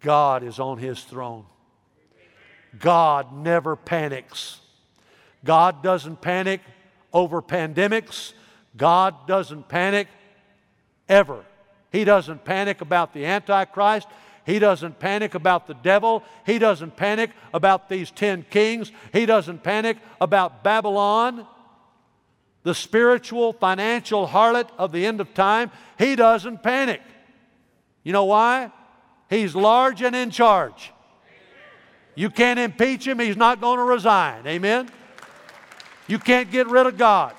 God 0.00 0.42
is 0.42 0.58
on 0.58 0.78
his 0.78 1.02
throne. 1.02 1.44
God 2.78 3.36
never 3.36 3.76
panics. 3.76 4.60
God 5.44 5.82
doesn't 5.82 6.20
panic 6.20 6.60
over 7.12 7.42
pandemics. 7.42 8.32
God 8.76 9.26
doesn't 9.26 9.68
panic 9.68 10.08
ever. 11.08 11.44
He 11.92 12.04
doesn't 12.04 12.44
panic 12.44 12.80
about 12.80 13.12
the 13.12 13.26
Antichrist. 13.26 14.08
He 14.44 14.58
doesn't 14.58 14.98
panic 14.98 15.34
about 15.34 15.66
the 15.66 15.74
devil. 15.74 16.24
He 16.44 16.58
doesn't 16.58 16.96
panic 16.96 17.30
about 17.54 17.88
these 17.88 18.10
ten 18.10 18.44
kings. 18.50 18.90
He 19.12 19.26
doesn't 19.26 19.62
panic 19.62 19.98
about 20.20 20.64
Babylon, 20.64 21.46
the 22.64 22.74
spiritual, 22.74 23.52
financial 23.52 24.26
harlot 24.26 24.68
of 24.78 24.90
the 24.90 25.06
end 25.06 25.20
of 25.20 25.32
time. 25.34 25.70
He 25.98 26.16
doesn't 26.16 26.62
panic. 26.62 27.02
You 28.02 28.12
know 28.12 28.24
why? 28.24 28.72
He's 29.30 29.54
large 29.54 30.02
and 30.02 30.16
in 30.16 30.30
charge. 30.30 30.92
You 32.14 32.28
can't 32.30 32.58
impeach 32.58 33.06
him, 33.06 33.18
he's 33.18 33.36
not 33.36 33.60
going 33.60 33.78
to 33.78 33.84
resign. 33.84 34.46
Amen? 34.46 34.90
You 36.08 36.18
can't 36.18 36.50
get 36.50 36.66
rid 36.66 36.86
of 36.86 36.98
God. 36.98 37.34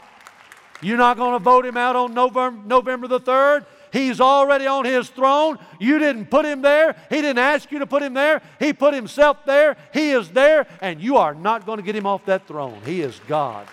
You're 0.82 0.98
not 0.98 1.18
going 1.18 1.34
to 1.34 1.40
vote 1.40 1.66
him 1.66 1.78
out 1.78 1.96
on 1.96 2.14
November, 2.14 2.68
November 2.68 3.08
the 3.08 3.20
3rd. 3.20 3.66
He's 3.94 4.20
already 4.20 4.66
on 4.66 4.86
his 4.86 5.08
throne. 5.08 5.60
You 5.80 6.00
didn't 6.00 6.32
put 6.32 6.46
him 6.46 6.64
there. 6.64 6.96
He 7.12 7.18
didn't 7.18 7.38
ask 7.38 7.72
you 7.72 7.78
to 7.78 7.86
put 7.86 8.02
him 8.02 8.16
there. 8.16 8.42
He 8.58 8.74
put 8.74 8.96
himself 8.96 9.46
there. 9.46 9.78
He 9.94 10.10
is 10.10 10.32
there, 10.32 10.66
and 10.82 11.00
you 11.00 11.18
are 11.18 11.36
not 11.36 11.68
going 11.68 11.78
to 11.78 11.84
get 11.84 11.96
him 11.96 12.08
off 12.08 12.26
that 12.26 12.48
throne. 12.48 12.82
He 12.86 13.02
is 13.02 13.22
God. 13.28 13.68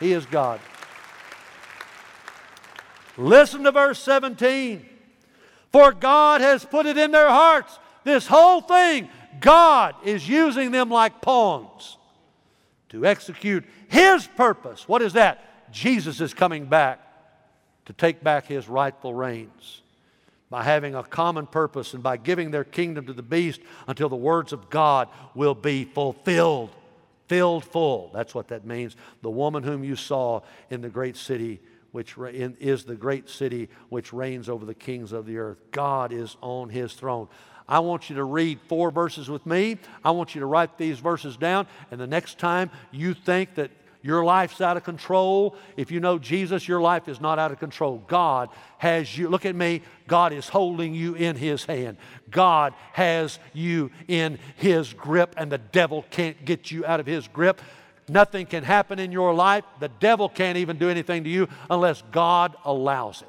He 0.00 0.12
is 0.12 0.26
God. 0.26 0.58
Listen 3.16 3.62
to 3.62 3.70
verse 3.70 4.00
17. 4.00 4.84
For 5.70 5.92
God 5.92 6.40
has 6.40 6.64
put 6.64 6.86
it 6.86 6.98
in 6.98 7.12
their 7.12 7.30
hearts. 7.30 7.78
This 8.02 8.26
whole 8.26 8.60
thing, 8.60 9.08
God 9.38 9.94
is 10.04 10.28
using 10.28 10.72
them 10.72 10.90
like 10.90 11.22
pawns 11.22 11.98
to 12.88 13.06
execute 13.06 13.64
His 13.86 14.26
purpose. 14.26 14.88
What 14.88 15.02
is 15.02 15.12
that? 15.12 15.70
Jesus 15.72 16.20
is 16.20 16.34
coming 16.34 16.66
back 16.66 17.05
to 17.86 17.92
take 17.92 18.22
back 18.22 18.46
His 18.46 18.68
rightful 18.68 19.14
reigns 19.14 19.82
by 20.50 20.62
having 20.62 20.94
a 20.94 21.02
common 21.02 21.46
purpose 21.46 21.94
and 21.94 22.02
by 22.02 22.16
giving 22.16 22.50
their 22.50 22.64
kingdom 22.64 23.06
to 23.06 23.12
the 23.12 23.22
beast 23.22 23.60
until 23.88 24.08
the 24.08 24.16
words 24.16 24.52
of 24.52 24.70
God 24.70 25.08
will 25.34 25.54
be 25.54 25.84
fulfilled. 25.84 26.70
Filled 27.26 27.64
full. 27.64 28.10
That's 28.14 28.34
what 28.34 28.48
that 28.48 28.64
means. 28.64 28.94
The 29.22 29.30
woman 29.30 29.64
whom 29.64 29.82
you 29.82 29.96
saw 29.96 30.42
in 30.70 30.80
the 30.80 30.88
great 30.88 31.16
city, 31.16 31.60
which 31.90 32.14
is 32.16 32.84
the 32.84 32.94
great 32.94 33.28
city 33.28 33.68
which 33.88 34.12
reigns 34.12 34.48
over 34.48 34.64
the 34.64 34.74
kings 34.74 35.10
of 35.10 35.26
the 35.26 35.38
earth. 35.38 35.58
God 35.72 36.12
is 36.12 36.36
on 36.40 36.68
his 36.68 36.92
throne. 36.92 37.26
I 37.68 37.80
want 37.80 38.08
you 38.08 38.16
to 38.16 38.24
read 38.24 38.60
four 38.68 38.92
verses 38.92 39.28
with 39.28 39.44
me. 39.44 39.78
I 40.04 40.12
want 40.12 40.36
you 40.36 40.40
to 40.40 40.46
write 40.46 40.78
these 40.78 41.00
verses 41.00 41.36
down. 41.36 41.66
And 41.90 42.00
the 42.00 42.06
next 42.06 42.38
time 42.38 42.70
you 42.92 43.12
think 43.12 43.56
that 43.56 43.72
your 44.06 44.24
life's 44.24 44.60
out 44.60 44.76
of 44.76 44.84
control, 44.84 45.56
if 45.76 45.90
you 45.90 45.98
know 45.98 46.16
Jesus, 46.16 46.68
your 46.68 46.80
life 46.80 47.08
is 47.08 47.20
not 47.20 47.40
out 47.40 47.50
of 47.50 47.58
control. 47.58 48.04
God 48.06 48.50
has 48.78 49.18
you, 49.18 49.28
look 49.28 49.44
at 49.44 49.56
me, 49.56 49.82
God 50.06 50.32
is 50.32 50.48
holding 50.48 50.94
you 50.94 51.14
in 51.14 51.34
His 51.34 51.64
hand. 51.64 51.96
God 52.30 52.72
has 52.92 53.40
you 53.52 53.90
in 54.06 54.38
His 54.56 54.92
grip, 54.92 55.34
and 55.36 55.50
the 55.50 55.58
devil 55.58 56.04
can't 56.10 56.44
get 56.44 56.70
you 56.70 56.86
out 56.86 57.00
of 57.00 57.06
His 57.06 57.26
grip. 57.26 57.60
Nothing 58.08 58.46
can 58.46 58.62
happen 58.62 59.00
in 59.00 59.10
your 59.10 59.34
life. 59.34 59.64
The 59.80 59.88
devil 59.88 60.28
can't 60.28 60.56
even 60.56 60.78
do 60.78 60.88
anything 60.88 61.24
to 61.24 61.30
you 61.30 61.48
unless 61.68 62.02
God 62.12 62.54
allows 62.64 63.22
it. 63.22 63.28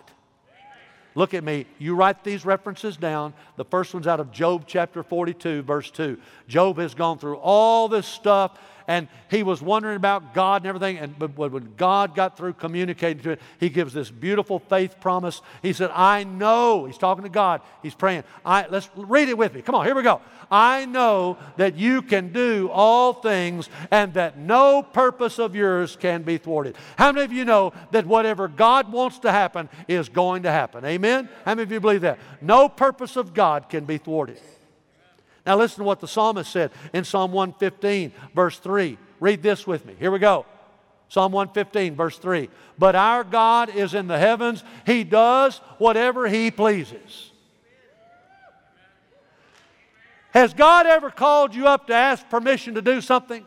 Look 1.15 1.33
at 1.33 1.43
me. 1.43 1.65
You 1.79 1.95
write 1.95 2.23
these 2.23 2.45
references 2.45 2.95
down. 2.95 3.33
The 3.55 3.65
first 3.65 3.95
one's 3.95 4.05
out 4.05 4.19
of 4.19 4.31
Job 4.31 4.65
chapter 4.67 5.01
42, 5.01 5.63
verse 5.63 5.89
2. 5.89 6.19
Job 6.47 6.77
has 6.77 6.93
gone 6.93 7.17
through 7.17 7.37
all 7.37 7.87
this 7.87 8.05
stuff 8.05 8.59
and 8.87 9.09
he 9.29 9.43
was 9.43 9.61
wondering 9.61 9.97
about 9.97 10.33
God 10.33 10.61
and 10.61 10.67
everything. 10.67 10.97
And 10.97 11.17
but 11.19 11.37
when 11.37 11.73
God 11.75 12.15
got 12.15 12.37
through 12.37 12.53
communicating 12.53 13.21
to 13.23 13.31
it, 13.31 13.41
he 13.59 13.69
gives 13.69 13.93
this 13.93 14.09
beautiful 14.09 14.59
faith 14.59 14.99
promise. 14.99 15.41
He 15.61 15.73
said, 15.73 15.91
I 15.93 16.23
know, 16.23 16.85
he's 16.85 16.97
talking 16.97 17.23
to 17.23 17.29
God, 17.29 17.61
he's 17.83 17.93
praying. 17.93 18.23
I, 18.45 18.65
let's 18.69 18.89
read 18.95 19.29
it 19.29 19.37
with 19.37 19.53
me. 19.53 19.61
Come 19.61 19.75
on, 19.75 19.85
here 19.85 19.95
we 19.95 20.03
go. 20.03 20.21
I 20.49 20.85
know 20.85 21.37
that 21.57 21.75
you 21.75 22.01
can 22.01 22.31
do 22.31 22.69
all 22.71 23.13
things 23.13 23.69
and 23.91 24.13
that 24.13 24.37
no 24.37 24.81
purpose 24.81 25.39
of 25.39 25.55
yours 25.55 25.97
can 25.97 26.23
be 26.23 26.37
thwarted. 26.37 26.77
How 26.97 27.11
many 27.11 27.25
of 27.25 27.33
you 27.33 27.43
know 27.43 27.73
that 27.91 28.05
whatever 28.05 28.47
God 28.47 28.91
wants 28.91 29.19
to 29.19 29.31
happen 29.31 29.67
is 29.89 30.07
going 30.07 30.43
to 30.43 30.51
happen? 30.51 30.85
Amen? 30.85 31.27
How 31.43 31.51
many 31.51 31.63
of 31.63 31.71
you 31.71 31.81
believe 31.81 32.01
that? 32.01 32.19
No 32.41 32.69
purpose 32.69 33.17
of 33.17 33.33
God 33.33 33.67
can 33.67 33.83
be 33.83 33.97
thwarted. 33.97 34.39
Now, 35.47 35.55
listen 35.55 35.77
to 35.77 35.83
what 35.85 36.01
the 36.01 36.09
psalmist 36.09 36.51
said 36.51 36.71
in 36.91 37.05
Psalm 37.05 37.31
115, 37.31 38.11
verse 38.35 38.59
3. 38.59 38.97
Read 39.21 39.41
this 39.41 39.65
with 39.65 39.85
me. 39.85 39.95
Here 39.97 40.11
we 40.11 40.19
go. 40.19 40.45
Psalm 41.07 41.31
115, 41.31 41.95
verse 41.95 42.17
3. 42.17 42.49
But 42.77 42.95
our 42.95 43.23
God 43.23 43.73
is 43.73 43.93
in 43.93 44.07
the 44.07 44.17
heavens, 44.17 44.61
He 44.85 45.05
does 45.05 45.59
whatever 45.77 46.27
He 46.27 46.51
pleases. 46.51 47.31
Has 50.31 50.53
God 50.53 50.85
ever 50.85 51.09
called 51.09 51.55
you 51.55 51.65
up 51.65 51.87
to 51.87 51.93
ask 51.93 52.27
permission 52.27 52.75
to 52.75 52.81
do 52.81 52.99
something? 52.99 53.45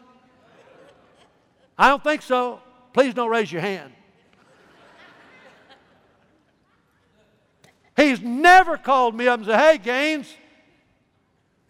I 1.76 1.88
don't 1.88 2.03
think 2.03 2.22
so. 2.22 2.61
Please 2.94 3.12
don't 3.12 3.30
raise 3.30 3.53
your 3.53 3.61
hand. 3.61 3.92
He's 7.94 8.22
never 8.22 8.78
called 8.78 9.14
me 9.14 9.28
up 9.28 9.40
and 9.40 9.46
said, 9.46 9.61
Hey, 9.61 9.76
Gaines, 9.76 10.34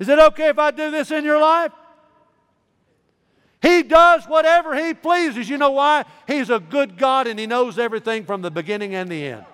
is 0.01 0.09
it 0.09 0.19
okay 0.19 0.49
if 0.49 0.59
I 0.59 0.73
do 0.73 0.91
this 0.91 1.13
in 1.13 1.25
your 1.25 1.41
life? 1.41 1.73
He 3.63 3.83
does 3.83 4.25
whatever 4.25 4.75
He 4.75 4.95
pleases. 4.95 5.49
You 5.49 5.59
know 5.59 5.71
why? 5.71 6.05
He's 6.27 6.51
a 6.51 6.59
good 6.59 6.97
God 6.99 7.27
and 7.27 7.39
He 7.39 7.47
knows 7.47 7.79
everything 7.79 8.25
from 8.25 8.43
the 8.43 8.51
beginning 8.51 8.95
and 8.95 9.09
the 9.09 9.27
end. 9.27 9.45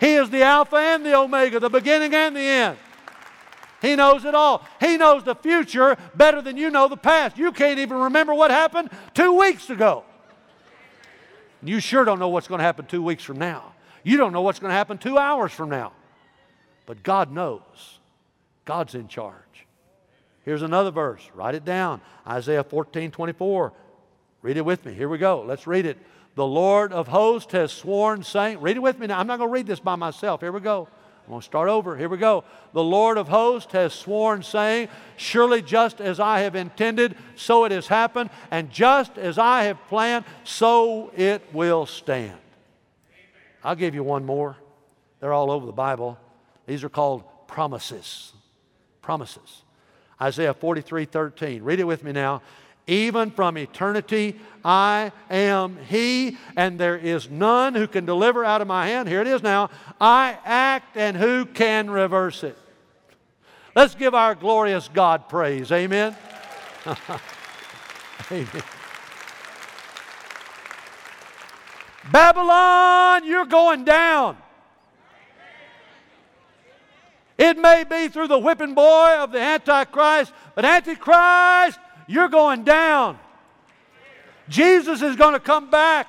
He 0.00 0.14
is 0.14 0.30
the 0.30 0.42
Alpha 0.42 0.76
and 0.76 1.06
the 1.06 1.14
Omega, 1.16 1.60
the 1.60 1.68
beginning 1.68 2.12
and 2.14 2.34
the 2.34 2.40
end. 2.40 2.78
He 3.82 3.94
knows 3.94 4.24
it 4.24 4.34
all. 4.34 4.66
He 4.80 4.96
knows 4.96 5.24
the 5.24 5.34
future 5.34 5.96
better 6.14 6.40
than 6.40 6.56
you 6.56 6.70
know 6.70 6.88
the 6.88 6.96
past. 6.96 7.36
You 7.36 7.52
can't 7.52 7.78
even 7.78 7.98
remember 7.98 8.32
what 8.32 8.50
happened 8.50 8.90
two 9.12 9.32
weeks 9.38 9.70
ago. 9.70 10.04
You 11.62 11.78
sure 11.78 12.04
don't 12.04 12.18
know 12.18 12.28
what's 12.28 12.48
going 12.48 12.58
to 12.60 12.64
happen 12.64 12.86
two 12.86 13.02
weeks 13.02 13.22
from 13.22 13.38
now. 13.38 13.74
You 14.02 14.16
don't 14.16 14.32
know 14.32 14.42
what's 14.42 14.58
going 14.58 14.70
to 14.70 14.74
happen 14.74 14.98
two 14.98 15.18
hours 15.18 15.52
from 15.52 15.68
now. 15.68 15.92
But 16.86 17.02
God 17.02 17.30
knows. 17.30 18.00
God's 18.64 18.94
in 18.94 19.08
charge. 19.08 19.66
Here's 20.44 20.62
another 20.62 20.90
verse. 20.90 21.22
Write 21.34 21.54
it 21.54 21.64
down. 21.64 22.00
Isaiah 22.26 22.64
14, 22.64 23.10
24. 23.10 23.72
Read 24.42 24.56
it 24.56 24.64
with 24.64 24.84
me. 24.84 24.92
Here 24.92 25.08
we 25.08 25.18
go. 25.18 25.42
Let's 25.42 25.66
read 25.66 25.86
it. 25.86 25.98
The 26.34 26.46
Lord 26.46 26.92
of 26.92 27.08
hosts 27.08 27.52
has 27.52 27.70
sworn, 27.70 28.22
saying, 28.22 28.60
read 28.60 28.76
it 28.76 28.80
with 28.80 28.98
me 28.98 29.06
now. 29.06 29.18
I'm 29.18 29.26
not 29.26 29.38
going 29.38 29.50
to 29.50 29.52
read 29.52 29.66
this 29.66 29.80
by 29.80 29.96
myself. 29.96 30.40
Here 30.40 30.50
we 30.50 30.60
go. 30.60 30.88
I'm 31.24 31.28
going 31.28 31.40
to 31.40 31.44
start 31.44 31.68
over. 31.68 31.96
Here 31.96 32.08
we 32.08 32.16
go. 32.16 32.42
The 32.72 32.82
Lord 32.82 33.18
of 33.18 33.28
hosts 33.28 33.72
has 33.72 33.92
sworn, 33.92 34.42
saying, 34.42 34.88
Surely 35.16 35.62
just 35.62 36.00
as 36.00 36.18
I 36.18 36.40
have 36.40 36.56
intended, 36.56 37.16
so 37.36 37.64
it 37.64 37.70
has 37.70 37.86
happened, 37.86 38.30
and 38.50 38.70
just 38.70 39.18
as 39.18 39.38
I 39.38 39.64
have 39.64 39.78
planned, 39.88 40.24
so 40.42 41.12
it 41.14 41.42
will 41.52 41.86
stand. 41.86 42.38
I'll 43.62 43.76
give 43.76 43.94
you 43.94 44.02
one 44.02 44.24
more. 44.24 44.56
They're 45.20 45.32
all 45.32 45.52
over 45.52 45.66
the 45.66 45.72
Bible. 45.72 46.18
These 46.66 46.82
are 46.82 46.88
called 46.88 47.22
promises 47.46 48.32
promises. 49.02 49.62
Isaiah 50.20 50.54
43 50.54 51.04
13. 51.04 51.62
Read 51.62 51.80
it 51.80 51.84
with 51.84 52.04
me 52.04 52.12
now. 52.12 52.42
Even 52.86 53.30
from 53.30 53.56
eternity, 53.56 54.40
I 54.64 55.12
am 55.30 55.78
He, 55.88 56.36
and 56.56 56.80
there 56.80 56.96
is 56.96 57.30
none 57.30 57.74
who 57.74 57.86
can 57.86 58.06
deliver 58.06 58.44
out 58.44 58.60
of 58.60 58.66
my 58.66 58.88
hand. 58.88 59.08
Here 59.08 59.20
it 59.20 59.28
is 59.28 59.42
now. 59.42 59.70
I 60.00 60.36
act, 60.44 60.96
and 60.96 61.16
who 61.16 61.44
can 61.44 61.90
reverse 61.90 62.42
it? 62.42 62.58
Let's 63.74 63.94
give 63.94 64.14
our 64.14 64.34
glorious 64.34 64.88
God 64.88 65.28
praise. 65.28 65.70
Amen. 65.70 66.16
Amen. 68.30 68.62
Babylon, 72.10 73.24
you're 73.24 73.46
going 73.46 73.84
down. 73.84 74.36
It 77.42 77.58
may 77.58 77.82
be 77.82 78.06
through 78.06 78.28
the 78.28 78.38
whipping 78.38 78.72
boy 78.72 79.16
of 79.18 79.32
the 79.32 79.40
Antichrist, 79.40 80.32
but 80.54 80.64
Antichrist, 80.64 81.76
you're 82.06 82.28
going 82.28 82.62
down. 82.62 83.18
Jesus 84.48 85.02
is 85.02 85.16
going 85.16 85.32
to 85.32 85.40
come 85.40 85.68
back, 85.68 86.06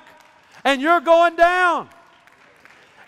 and 0.62 0.80
you're 0.80 1.00
going 1.00 1.34
down. 1.34 1.88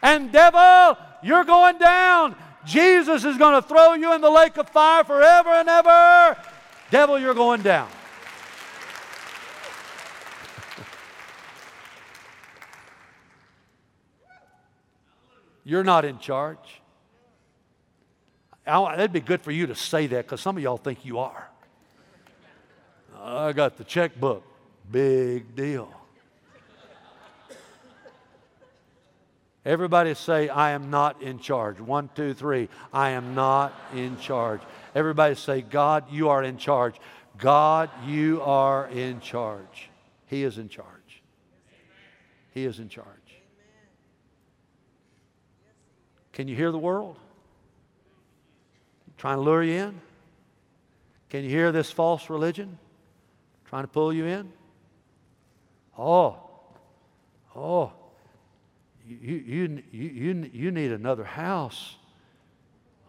And 0.02 0.32
devil, 0.32 0.98
you're 1.22 1.44
going 1.44 1.78
down. 1.78 2.34
Jesus 2.64 3.24
is 3.24 3.38
going 3.38 3.62
to 3.62 3.68
throw 3.68 3.94
you 3.94 4.12
in 4.12 4.20
the 4.20 4.30
lake 4.30 4.56
of 4.56 4.68
fire 4.70 5.04
forever 5.04 5.50
and 5.50 5.68
ever. 5.68 6.36
Devil, 6.90 7.20
you're 7.20 7.32
going 7.32 7.62
down. 7.62 7.88
You're 15.62 15.84
not 15.84 16.04
in 16.04 16.18
charge. 16.18 16.80
That'd 18.66 19.12
be 19.12 19.20
good 19.20 19.40
for 19.40 19.52
you 19.52 19.68
to 19.68 19.74
say 19.74 20.06
that 20.08 20.24
because 20.26 20.40
some 20.40 20.56
of 20.56 20.62
y'all 20.62 20.76
think 20.76 21.04
you 21.04 21.20
are. 21.20 21.48
I 23.18 23.52
got 23.52 23.76
the 23.76 23.84
checkbook. 23.84 24.44
Big 24.90 25.54
deal. 25.54 25.92
Everybody 29.64 30.14
say, 30.14 30.48
I 30.48 30.70
am 30.70 30.90
not 30.90 31.22
in 31.22 31.40
charge. 31.40 31.80
One, 31.80 32.08
two, 32.14 32.34
three. 32.34 32.68
I 32.92 33.10
am 33.10 33.34
not 33.34 33.74
in 33.92 34.16
charge. 34.18 34.60
Everybody 34.94 35.34
say, 35.34 35.60
God, 35.60 36.04
you 36.10 36.28
are 36.28 36.42
in 36.44 36.56
charge. 36.56 36.94
God, 37.36 37.90
you 38.06 38.42
are 38.42 38.86
in 38.88 39.20
charge. 39.20 39.90
He 40.26 40.44
is 40.44 40.58
in 40.58 40.68
charge. 40.68 41.22
He 42.54 42.64
is 42.64 42.78
in 42.78 42.88
charge. 42.88 43.08
Can 46.32 46.46
you 46.46 46.54
hear 46.54 46.70
the 46.70 46.78
world? 46.78 47.18
Trying 49.18 49.36
to 49.36 49.42
lure 49.42 49.62
you 49.62 49.74
in? 49.74 50.00
Can 51.28 51.44
you 51.44 51.50
hear 51.50 51.72
this 51.72 51.90
false 51.90 52.30
religion 52.30 52.78
trying 53.64 53.84
to 53.84 53.88
pull 53.88 54.12
you 54.12 54.26
in? 54.26 54.52
Oh, 55.98 56.38
oh, 57.54 57.92
you, 59.06 59.16
you, 59.16 59.82
you, 59.90 60.08
you 60.08 60.50
you 60.52 60.70
need 60.70 60.92
another 60.92 61.24
house. 61.24 61.96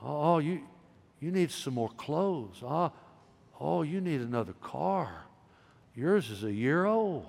Oh, 0.01 0.39
you, 0.39 0.61
you 1.19 1.31
need 1.31 1.51
some 1.51 1.73
more 1.73 1.89
clothes. 1.89 2.61
Oh, 2.63 2.91
oh, 3.59 3.81
you 3.81 3.99
need 3.99 4.21
another 4.21 4.53
car. 4.61 5.25
Yours 5.95 6.29
is 6.29 6.43
a 6.43 6.51
year 6.51 6.85
old. 6.85 7.25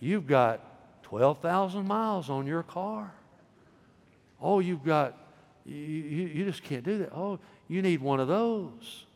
You've 0.00 0.26
got 0.26 1.02
12,000 1.04 1.86
miles 1.86 2.30
on 2.30 2.46
your 2.46 2.62
car. 2.62 3.12
Oh, 4.40 4.58
you've 4.58 4.82
got, 4.82 5.16
you, 5.64 5.74
you, 5.74 6.44
just 6.44 6.62
can't 6.62 6.84
do 6.84 6.98
that. 6.98 7.12
Oh, 7.12 7.38
you 7.68 7.82
need 7.82 8.00
one 8.00 8.20
of 8.20 8.28
those. 8.28 9.06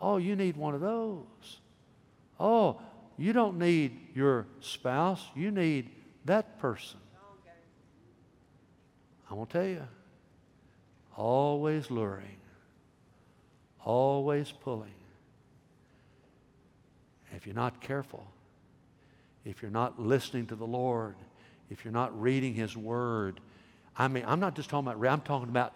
Oh, 0.00 0.18
you 0.18 0.36
need 0.36 0.56
one 0.56 0.74
of 0.74 0.80
those. 0.80 1.60
Oh, 2.38 2.80
you 3.16 3.32
don't 3.32 3.58
need 3.58 3.96
your 4.14 4.46
spouse, 4.60 5.24
you 5.34 5.50
need 5.50 5.90
that 6.24 6.58
person. 6.58 6.98
I 9.30 9.34
want 9.34 9.50
to 9.50 9.58
tell 9.58 9.66
you, 9.66 9.82
always 11.16 11.90
luring, 11.90 12.36
always 13.84 14.52
pulling. 14.52 14.92
If 17.34 17.46
you're 17.46 17.54
not 17.54 17.80
careful, 17.80 18.26
if 19.44 19.62
you're 19.62 19.70
not 19.70 19.98
listening 19.98 20.46
to 20.48 20.54
the 20.54 20.66
Lord, 20.66 21.14
if 21.70 21.84
you're 21.84 21.92
not 21.92 22.20
reading 22.20 22.54
His 22.54 22.76
Word, 22.76 23.40
I 23.96 24.08
mean, 24.08 24.24
I'm 24.26 24.40
not 24.40 24.54
just 24.54 24.70
talking 24.70 24.90
about, 24.90 25.06
I'm 25.06 25.20
talking 25.20 25.48
about 25.48 25.74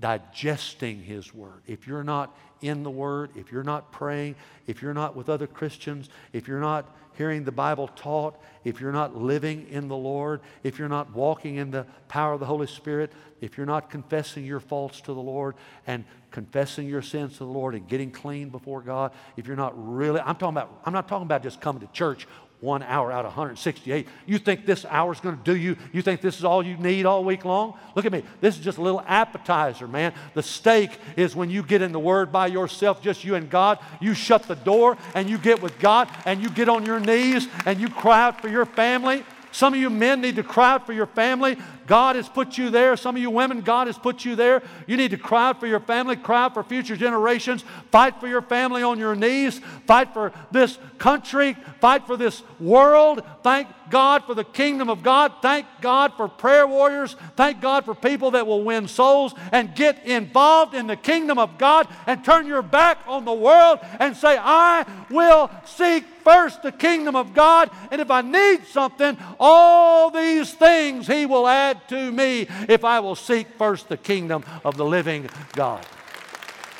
digesting 0.00 1.02
His 1.02 1.34
Word. 1.34 1.62
If 1.66 1.86
you're 1.86 2.04
not 2.04 2.36
in 2.60 2.82
the 2.82 2.90
Word, 2.90 3.30
if 3.36 3.52
you're 3.52 3.62
not 3.62 3.92
praying, 3.92 4.36
if 4.66 4.82
you're 4.82 4.94
not 4.94 5.16
with 5.16 5.28
other 5.28 5.46
Christians, 5.46 6.08
if 6.32 6.48
you're 6.48 6.60
not 6.60 6.90
hearing 7.16 7.44
the 7.44 7.52
Bible 7.52 7.88
taught, 7.88 8.38
if 8.64 8.80
you're 8.80 8.92
not 8.92 9.16
living 9.16 9.66
in 9.70 9.88
the 9.88 9.96
Lord, 9.96 10.40
if 10.62 10.78
you're 10.78 10.88
not 10.88 11.14
walking 11.14 11.56
in 11.56 11.70
the 11.70 11.86
power 12.08 12.34
of 12.34 12.40
the 12.40 12.46
Holy 12.46 12.66
Spirit, 12.66 13.12
if 13.40 13.56
you're 13.56 13.66
not 13.66 13.90
confessing 13.90 14.44
your 14.44 14.60
faults 14.60 15.00
to 15.02 15.14
the 15.14 15.20
Lord 15.20 15.54
and 15.86 16.04
confessing 16.30 16.86
your 16.86 17.02
sins 17.02 17.32
to 17.34 17.38
the 17.40 17.44
Lord 17.46 17.74
and 17.74 17.88
getting 17.88 18.10
clean 18.10 18.50
before 18.50 18.82
God, 18.82 19.12
if 19.36 19.46
you're 19.46 19.56
not 19.56 19.72
really, 19.76 20.20
I'm 20.20 20.36
talking 20.36 20.56
about, 20.56 20.80
I'm 20.84 20.92
not 20.92 21.08
talking 21.08 21.26
about 21.26 21.42
just 21.42 21.60
coming 21.60 21.80
to 21.80 21.92
church 21.92 22.26
one 22.60 22.82
hour 22.82 23.12
out 23.12 23.26
of 23.26 23.32
168. 23.32 24.08
You 24.24 24.38
think 24.38 24.64
this 24.64 24.84
hour 24.86 25.12
is 25.12 25.20
going 25.20 25.36
to 25.36 25.44
do 25.44 25.54
you? 25.54 25.76
You 25.92 26.02
think 26.02 26.20
this 26.20 26.38
is 26.38 26.44
all 26.44 26.64
you 26.64 26.76
need 26.76 27.04
all 27.04 27.22
week 27.22 27.44
long? 27.44 27.74
Look 27.94 28.06
at 28.06 28.12
me. 28.12 28.22
This 28.40 28.56
is 28.56 28.64
just 28.64 28.78
a 28.78 28.82
little 28.82 29.02
appetizer, 29.06 29.86
man. 29.86 30.14
The 30.34 30.42
steak 30.42 30.98
is 31.16 31.36
when 31.36 31.50
you 31.50 31.62
get 31.62 31.82
in 31.82 31.92
the 31.92 32.00
Word 32.00 32.32
by 32.32 32.46
yourself, 32.46 33.02
just 33.02 33.24
you 33.24 33.34
and 33.34 33.50
God. 33.50 33.78
You 34.00 34.14
shut 34.14 34.44
the 34.44 34.56
door 34.56 34.96
and 35.14 35.28
you 35.28 35.38
get 35.38 35.60
with 35.60 35.78
God 35.78 36.08
and 36.24 36.42
you 36.42 36.48
get 36.48 36.68
on 36.68 36.86
your 36.86 37.00
knees 37.00 37.46
and 37.66 37.78
you 37.78 37.88
cry 37.88 38.22
out 38.22 38.40
for 38.40 38.48
your 38.48 38.66
family. 38.66 39.24
Some 39.52 39.72
of 39.72 39.80
you 39.80 39.88
men 39.88 40.20
need 40.20 40.36
to 40.36 40.42
cry 40.42 40.72
out 40.72 40.84
for 40.84 40.92
your 40.92 41.06
family. 41.06 41.56
God 41.86 42.16
has 42.16 42.28
put 42.28 42.58
you 42.58 42.70
there. 42.70 42.96
Some 42.96 43.16
of 43.16 43.22
you 43.22 43.30
women, 43.30 43.60
God 43.60 43.86
has 43.86 43.98
put 43.98 44.24
you 44.24 44.36
there. 44.36 44.62
You 44.86 44.96
need 44.96 45.12
to 45.12 45.16
cry 45.16 45.52
for 45.52 45.66
your 45.66 45.80
family, 45.80 46.16
cry 46.16 46.48
for 46.52 46.62
future 46.62 46.96
generations. 46.96 47.64
Fight 47.90 48.20
for 48.20 48.28
your 48.28 48.42
family 48.42 48.82
on 48.82 48.98
your 48.98 49.14
knees. 49.14 49.60
Fight 49.86 50.12
for 50.12 50.32
this 50.50 50.78
country. 50.98 51.56
Fight 51.80 52.06
for 52.06 52.16
this 52.16 52.42
world. 52.58 53.22
Thank 53.42 53.68
God 53.90 54.24
for 54.24 54.34
the 54.34 54.44
kingdom 54.44 54.90
of 54.90 55.02
God. 55.02 55.32
Thank 55.42 55.66
God 55.80 56.14
for 56.14 56.28
prayer 56.28 56.66
warriors. 56.66 57.14
Thank 57.36 57.60
God 57.60 57.84
for 57.84 57.94
people 57.94 58.32
that 58.32 58.46
will 58.46 58.64
win 58.64 58.88
souls 58.88 59.34
and 59.52 59.74
get 59.74 60.04
involved 60.04 60.74
in 60.74 60.86
the 60.86 60.96
kingdom 60.96 61.38
of 61.38 61.58
God 61.58 61.86
and 62.06 62.24
turn 62.24 62.46
your 62.46 62.62
back 62.62 62.98
on 63.06 63.24
the 63.24 63.32
world 63.32 63.78
and 64.00 64.16
say, 64.16 64.36
I 64.38 64.84
will 65.10 65.50
seek 65.64 66.04
first 66.24 66.62
the 66.62 66.72
kingdom 66.72 67.14
of 67.14 67.34
God. 67.34 67.70
And 67.92 68.00
if 68.00 68.10
I 68.10 68.20
need 68.20 68.66
something, 68.66 69.16
all 69.38 70.10
these 70.10 70.52
things 70.52 71.06
He 71.06 71.24
will 71.24 71.46
add 71.46 71.75
to 71.88 72.12
me 72.12 72.48
if 72.68 72.84
I 72.84 73.00
will 73.00 73.16
seek 73.16 73.48
first 73.58 73.88
the 73.88 73.96
kingdom 73.96 74.44
of 74.64 74.76
the 74.76 74.84
living 74.84 75.28
God. 75.54 75.86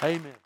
Amen. 0.02 0.45